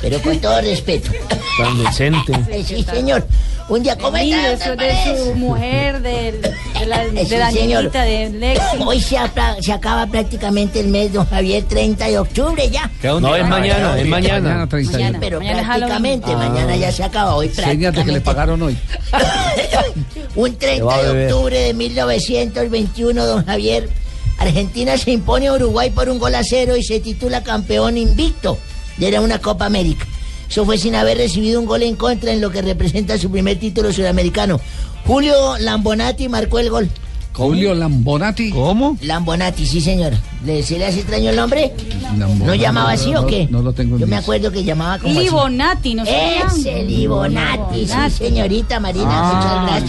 [0.00, 1.10] Pero con todo respeto.
[1.58, 2.32] Tan decente.
[2.64, 3.26] Sí, señor.
[3.68, 8.02] Un día como Sí, esta, de su, mujer, del- de, la, Eh, de sí, Danielita,
[8.02, 8.78] de Lexi.
[8.82, 9.18] Hoy se,
[9.60, 12.90] se acaba prácticamente el mes, don Javier, 30 de octubre ya.
[13.20, 14.40] No, es mañana, es mañana.
[14.40, 14.98] Mañana 31.
[15.04, 15.18] Mañana.
[15.20, 16.52] Pero Mañana prácticamente, Halloween.
[16.52, 18.78] mañana ya se acaba, hoy Señas de que le pagaron hoy.
[20.34, 23.88] Un Te 30 va a de octubre de 1921, don Javier,
[24.38, 28.56] Argentina se impone a Uruguay por un gol a cero y se titula campeón invicto.
[29.00, 30.06] Era una Copa América.
[30.50, 33.58] Eso fue sin haber recibido un gol en contra en lo que representa su primer
[33.58, 34.60] título sudamericano.
[35.06, 36.88] Julio Lambonati marcó el gol.
[37.34, 38.50] Julio Lambonati.
[38.50, 38.96] ¿Cómo?
[39.00, 40.12] Lambonati, sí señor.
[40.44, 41.72] ¿Le, ¿Se le hace extraño el nombre?
[42.18, 42.44] Lambonati.
[42.44, 43.44] ¿No llamaba así o qué?
[43.48, 45.20] No, no lo tengo en Yo me acuerdo que llamaba como así.
[45.24, 46.46] Libonati, ¿no sabía?
[46.48, 48.14] Ese Libonati, sí, Libonati.
[48.16, 49.80] señorita Marina, Ah, muchas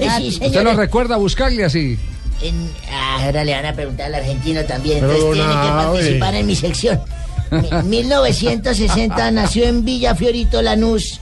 [0.00, 0.34] gracias.
[0.38, 1.98] sí, ¿Usted lo recuerda buscarle así?
[2.42, 5.00] En- ah, ahora le van a preguntar al argentino también.
[5.00, 7.00] Pero Entonces tiene que participar en mi sección.
[7.50, 11.20] Mi- 1960 nació en Villa Fiorito, Lanús,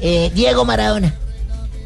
[0.00, 1.14] eh, Diego Maradona,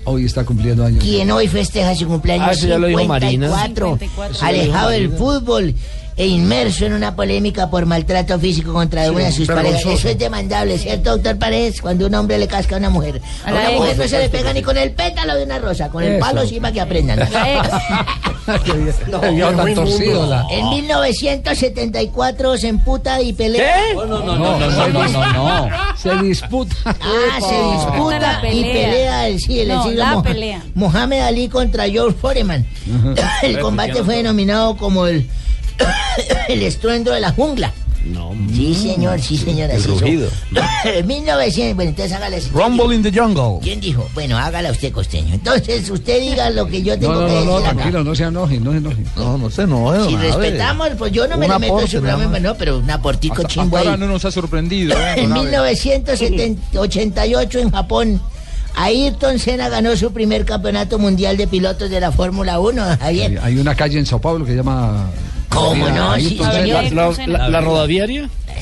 [0.05, 1.03] Hoy está cumpliendo años.
[1.03, 3.49] quien hoy festeja su cumpleaños Ah, eso ya lo dijo Marina.
[3.49, 4.47] 54, 54.
[4.47, 5.75] alejado del fútbol
[6.17, 9.85] e inmerso en una polémica por maltrato físico contra una de sus parejas.
[9.85, 11.81] Eso es demandable, ¿cierto, doctor Paredes?
[11.83, 13.21] Cuando un hombre le casca a una mujer.
[13.45, 16.03] A una mujer no se le pega ni con el pétalo de una rosa, con
[16.03, 16.21] el Eso.
[16.21, 17.19] palo sí para que aprendan.
[20.51, 23.77] En 1974 se emputa y pelea.
[23.95, 25.69] No, no, no, No, no, no, no, no.
[25.97, 26.75] Se disputa.
[26.85, 29.29] Ah, se disputa y pelea.
[29.29, 30.63] el, sí, el No, siglo la Moha- pelea.
[30.75, 32.65] Mohamed Ali contra George Foreman.
[33.43, 35.29] El combate fue denominado como el
[36.49, 37.73] el estruendo de la jungla.
[38.05, 38.31] No.
[38.55, 39.69] Sí, señor, sí, señor.
[39.69, 39.99] El así son.
[39.99, 40.29] rugido.
[41.07, 42.51] 1900, bueno, entonces hágale así.
[42.51, 43.59] Rumble in the jungle.
[43.61, 44.09] ¿Quién dijo?
[44.15, 45.35] Bueno, hágala usted, costeño.
[45.35, 47.71] Entonces, usted diga lo que yo No, tengo no, que no, decir no, acá.
[47.73, 48.97] tranquilo, no se enoje, no se enoje.
[49.17, 52.39] No, no se enoje, Si respetamos, pues yo no me le meto en su programa,
[52.39, 54.97] no, pero un aportico Hasta- chimbo hasta ahora no nos ha sorprendido.
[54.97, 55.75] ¿eh, En don Abe?
[55.75, 58.21] 1988 en Japón,
[58.77, 63.41] Ayrton Senna ganó su primer campeonato mundial de pilotos de la Fórmula 1, Javier.
[63.43, 65.07] Hay una calle en Sao Paulo que se llama.
[65.57, 66.15] ¿Cómo no?
[66.17, 66.39] Sí,
[67.27, 67.61] la- La.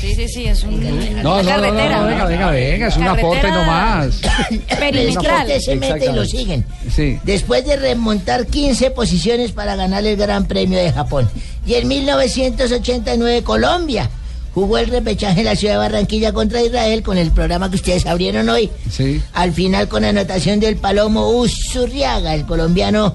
[0.01, 0.81] Sí, sí, sí, es un.
[0.83, 2.01] No, una no, no, no, carretera.
[2.01, 4.21] no, venga, venga, venga, es un aporte Carretera nomás.
[4.79, 5.43] Perimetral.
[5.47, 6.65] Usted se mete y lo siguen.
[6.95, 7.19] Sí.
[7.25, 11.31] Después de remontar 15 posiciones para ganar el Gran Premio de Japón.
[11.67, 14.11] Y en 1989 Colombia
[14.53, 18.05] jugó el repechaje en la ciudad de Barranquilla contra Israel con el programa que ustedes
[18.07, 18.71] abrieron hoy.
[18.91, 19.23] Sí.
[19.33, 23.15] Al final con anotación del Palomo Usurriaga, el colombiano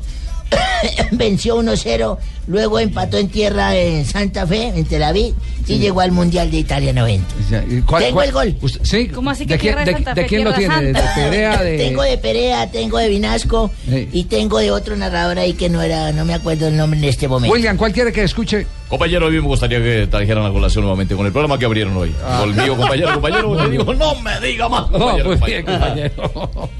[1.11, 2.17] venció 1-0,
[2.47, 5.33] luego empató en tierra en Santa Fe, en Tel Aviv,
[5.67, 7.27] y llegó al Mundial de Italia 90.
[7.51, 8.55] Ya, ¿y cuál- Tengo cuál- el gol.
[8.61, 9.07] usted- sí.
[9.09, 10.81] ¿Cómo así que ¿De quién, de de- Santa de Fe, quién lo tiene?
[10.93, 11.01] ¿De?
[11.15, 11.57] Perea?
[11.61, 11.77] De...
[11.77, 14.09] Tengo de Perea, tengo de Vinasco Sí.
[14.11, 17.05] y tengo de otro narrador ahí que no era, no me acuerdo el nombre en
[17.05, 17.53] este momento.
[17.53, 18.65] William, ¿cuál quiere que escuche?
[18.87, 21.95] Compañero, a mí me gustaría que trajeran la colación nuevamente con el programa que abrieron
[21.95, 22.11] hoy.
[22.39, 25.35] Conmigo, compañero, compañero, te digo, no me diga más, compañero.
[25.45, 26.69] bien, compañero.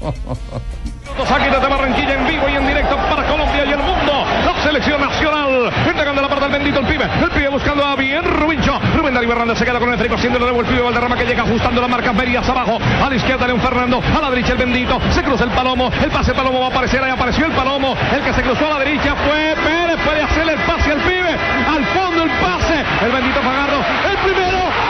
[1.28, 2.79] Águilas de Barranquilla en vivo y en directo
[4.80, 5.70] selección nacional.
[5.86, 7.04] Entregando la parte al bendito el pibe.
[7.22, 8.78] El pibe buscando a bien Rubincho.
[8.96, 11.24] Rubén Darío Hernández se queda con el trigo haciendo de nuevo el pibe Valderrama que
[11.24, 12.78] llega ajustando la marca Verías abajo.
[13.02, 14.00] A la izquierda León Fernando.
[14.00, 14.98] A la derecha el bendito.
[15.10, 15.90] Se cruza el palomo.
[16.02, 17.02] El pase palomo va a aparecer.
[17.02, 17.94] Ahí apareció el palomo.
[18.14, 19.98] El que se cruzó a la derecha fue Pérez.
[20.04, 21.36] Puede hacerle el pase al pibe.
[21.68, 22.84] Al fondo el pase.
[23.04, 23.84] El bendito Fagardo.
[24.10, 24.89] El primero.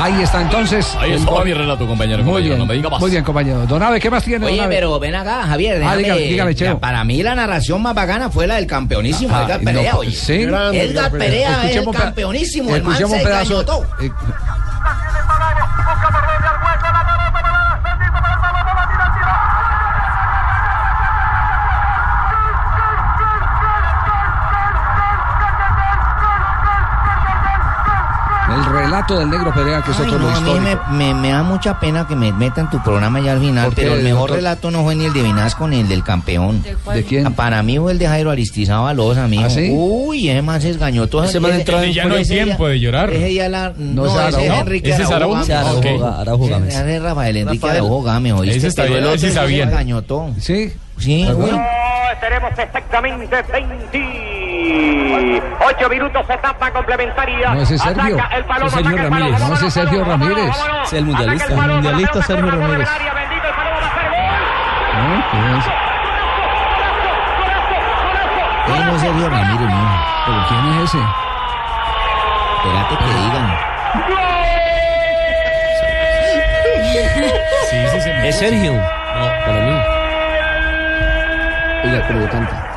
[0.00, 0.96] Ahí está entonces.
[0.98, 1.44] Ahí gol.
[1.44, 2.18] mi relato, compañero.
[2.22, 3.00] Muy compañero, bien, no me diga más.
[3.00, 3.66] muy bien, compañero.
[3.66, 4.46] Don Abe, ¿qué más tiene?
[4.46, 5.76] don Oye, pero ven acá, Javier.
[5.82, 6.74] Ah, déjame- dígame, dígame, Cheo.
[6.74, 9.96] Ya, Para mí la narración más bacana fue la del campeonísimo Ah, Edgar no, Perea,
[9.96, 10.10] oye.
[10.12, 10.32] sí.
[10.42, 12.74] Edgar Perea es el Escuchemos campeonísimo.
[12.74, 13.60] El man se pedazo.
[14.00, 14.10] eh,
[28.84, 31.28] relato del negro Perea, que es Ay, otro no, de a mí me, me- me
[31.30, 34.02] da mucha pena que me metan tu programa ya al final, ¿Por qué, pero el
[34.02, 34.36] mejor doctor?
[34.36, 36.62] relato no fue ni el de Vinasco ni el del campeón.
[36.94, 37.32] ¿De quién?
[37.34, 39.44] Para mí fue el de Jairo Aristizábal Loza, amigo.
[39.46, 39.70] ¿Ah, sí?
[39.72, 41.24] Uy, ese man se esgañó todo.
[41.24, 43.10] Ese man entró en- Ya no hay tiempo de llorar.
[43.10, 43.72] Ese ya la...
[43.76, 44.52] No, es ese es.
[44.52, 45.36] Enrique ¿Ese es Araujo
[46.18, 46.46] Araujo?
[46.48, 46.74] Gámez.
[46.74, 47.68] Ese es Rafael Enrique.
[47.68, 48.56] Araujo Gámez, ¿oíste?
[48.58, 49.68] Ese está bien, el otro ese está se bien.
[49.68, 50.30] engañó todo.
[50.38, 50.72] Sí.
[50.98, 51.50] Sí, güey.
[52.20, 53.28] tenemos exactamente
[54.60, 57.54] 28 minutos, etapa complementaria.
[57.54, 58.16] No, ese es Sergio.
[58.18, 59.32] Ataca el palomo, Ese es Sergio ataca el Ramírez.
[59.38, 60.50] palomo, No, ese es Sergio Ramírez.
[60.84, 61.46] Es el mundialista.
[61.54, 62.88] El mundialista Sergio Ramírez.
[64.96, 65.64] No, ¿qué es?
[68.86, 70.04] No es Sergio Ramírez, no.
[70.26, 70.98] ¿Pero quién es ese?
[72.56, 73.48] Espérate que digan.
[77.70, 78.10] Sí, sí, sí.
[78.24, 78.72] Es Sergio.
[78.72, 78.80] No,
[79.46, 79.80] para mí.
[81.84, 82.69] Oiga, cómo canta.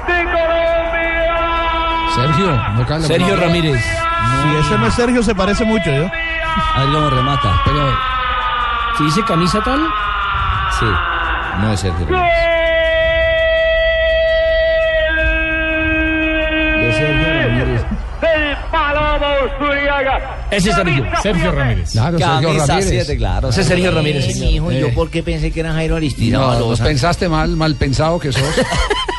[2.15, 3.41] Sergio, no Sergio no.
[3.41, 3.81] Ramírez.
[3.83, 6.05] Si ese no es Sergio, se parece mucho, ¿yo?
[6.75, 7.61] A ver cómo remata.
[7.65, 7.89] Pero,
[8.97, 9.79] si dice camisa tal,
[10.79, 10.85] Sí,
[11.61, 12.33] no es Sergio Ramírez.
[16.79, 17.81] De Sergio Ramírez.
[18.71, 19.33] Palomo
[20.51, 21.05] ese es Sergio.
[21.23, 21.91] Sergio Ramírez.
[21.93, 22.89] Claro, Sergio Camisa Ramírez.
[23.05, 23.49] 7, claro.
[23.49, 24.51] Ese es Sergio Ramírez, señor.
[24.51, 24.91] mijo, ¿y yo Eh.
[24.93, 26.83] por qué pensé que era Jairo No, no Loza?
[26.83, 28.43] pensaste mal, mal pensado que sos.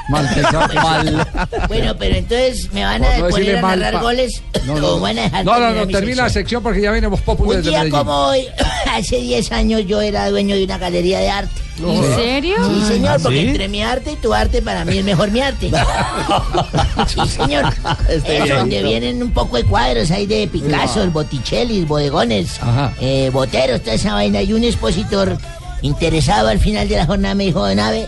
[0.09, 0.74] mal pensado.
[0.74, 1.26] Mal.
[1.68, 4.78] Bueno, pero entonces me van a no poner a mal, narrar pa- goles No, o
[4.81, 6.62] no, van a dejar no, no, no, mi termina la sección?
[6.62, 7.98] porque ya venimos populares Un de día Medellín.
[7.98, 8.47] como hoy,
[8.93, 11.60] hace 10 años yo era dueño de una galería de arte.
[11.76, 12.09] ¿En Sí.
[12.14, 12.55] serio?
[12.68, 13.47] Sí, señor, ¿Ah, porque sí?
[13.48, 15.72] entre mi arte y tu arte, para mí es mejor mi arte.
[17.09, 17.64] sí, señor.
[18.09, 18.48] Es bien.
[18.48, 22.60] donde vienen un poco de cuadros ahí de Picasso, Botticelli, bodegones,
[23.01, 24.40] eh, boteros, toda esa vaina.
[24.43, 25.36] Y un expositor
[25.82, 28.06] interesado al final de la jornada me dijo, Nave,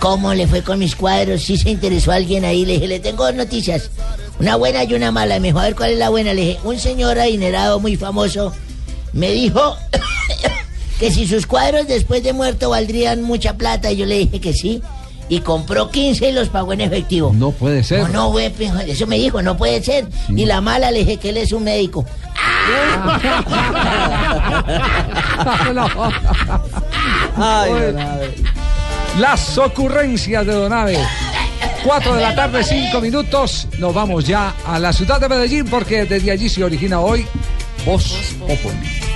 [0.00, 1.42] ¿cómo le fue con mis cuadros?
[1.42, 3.90] Si se interesó alguien ahí, le dije, le tengo dos noticias.
[4.40, 5.38] Una buena y una mala.
[5.38, 6.34] Me dijo, a ver cuál es la buena.
[6.34, 8.52] Le dije, un señor adinerado muy famoso
[9.12, 9.76] me dijo
[10.98, 13.90] que si sus cuadros después de muerto valdrían mucha plata.
[13.92, 14.82] Y yo le dije que sí.
[15.28, 17.32] Y compró 15 y los pagó en efectivo.
[17.32, 18.00] No puede ser.
[18.00, 18.52] No, no, güey,
[18.88, 20.08] eso me dijo, no puede ser.
[20.28, 22.04] Y la mala le dije que él es un médico.
[25.72, 25.86] No.
[27.36, 27.70] Ay.
[29.20, 30.98] Las ocurrencias de Donave.
[31.84, 33.68] 4 de la tarde, 5 minutos.
[33.78, 37.26] Nos vamos ya a la ciudad de Medellín porque desde allí se origina hoy
[37.84, 39.09] Voz Populi.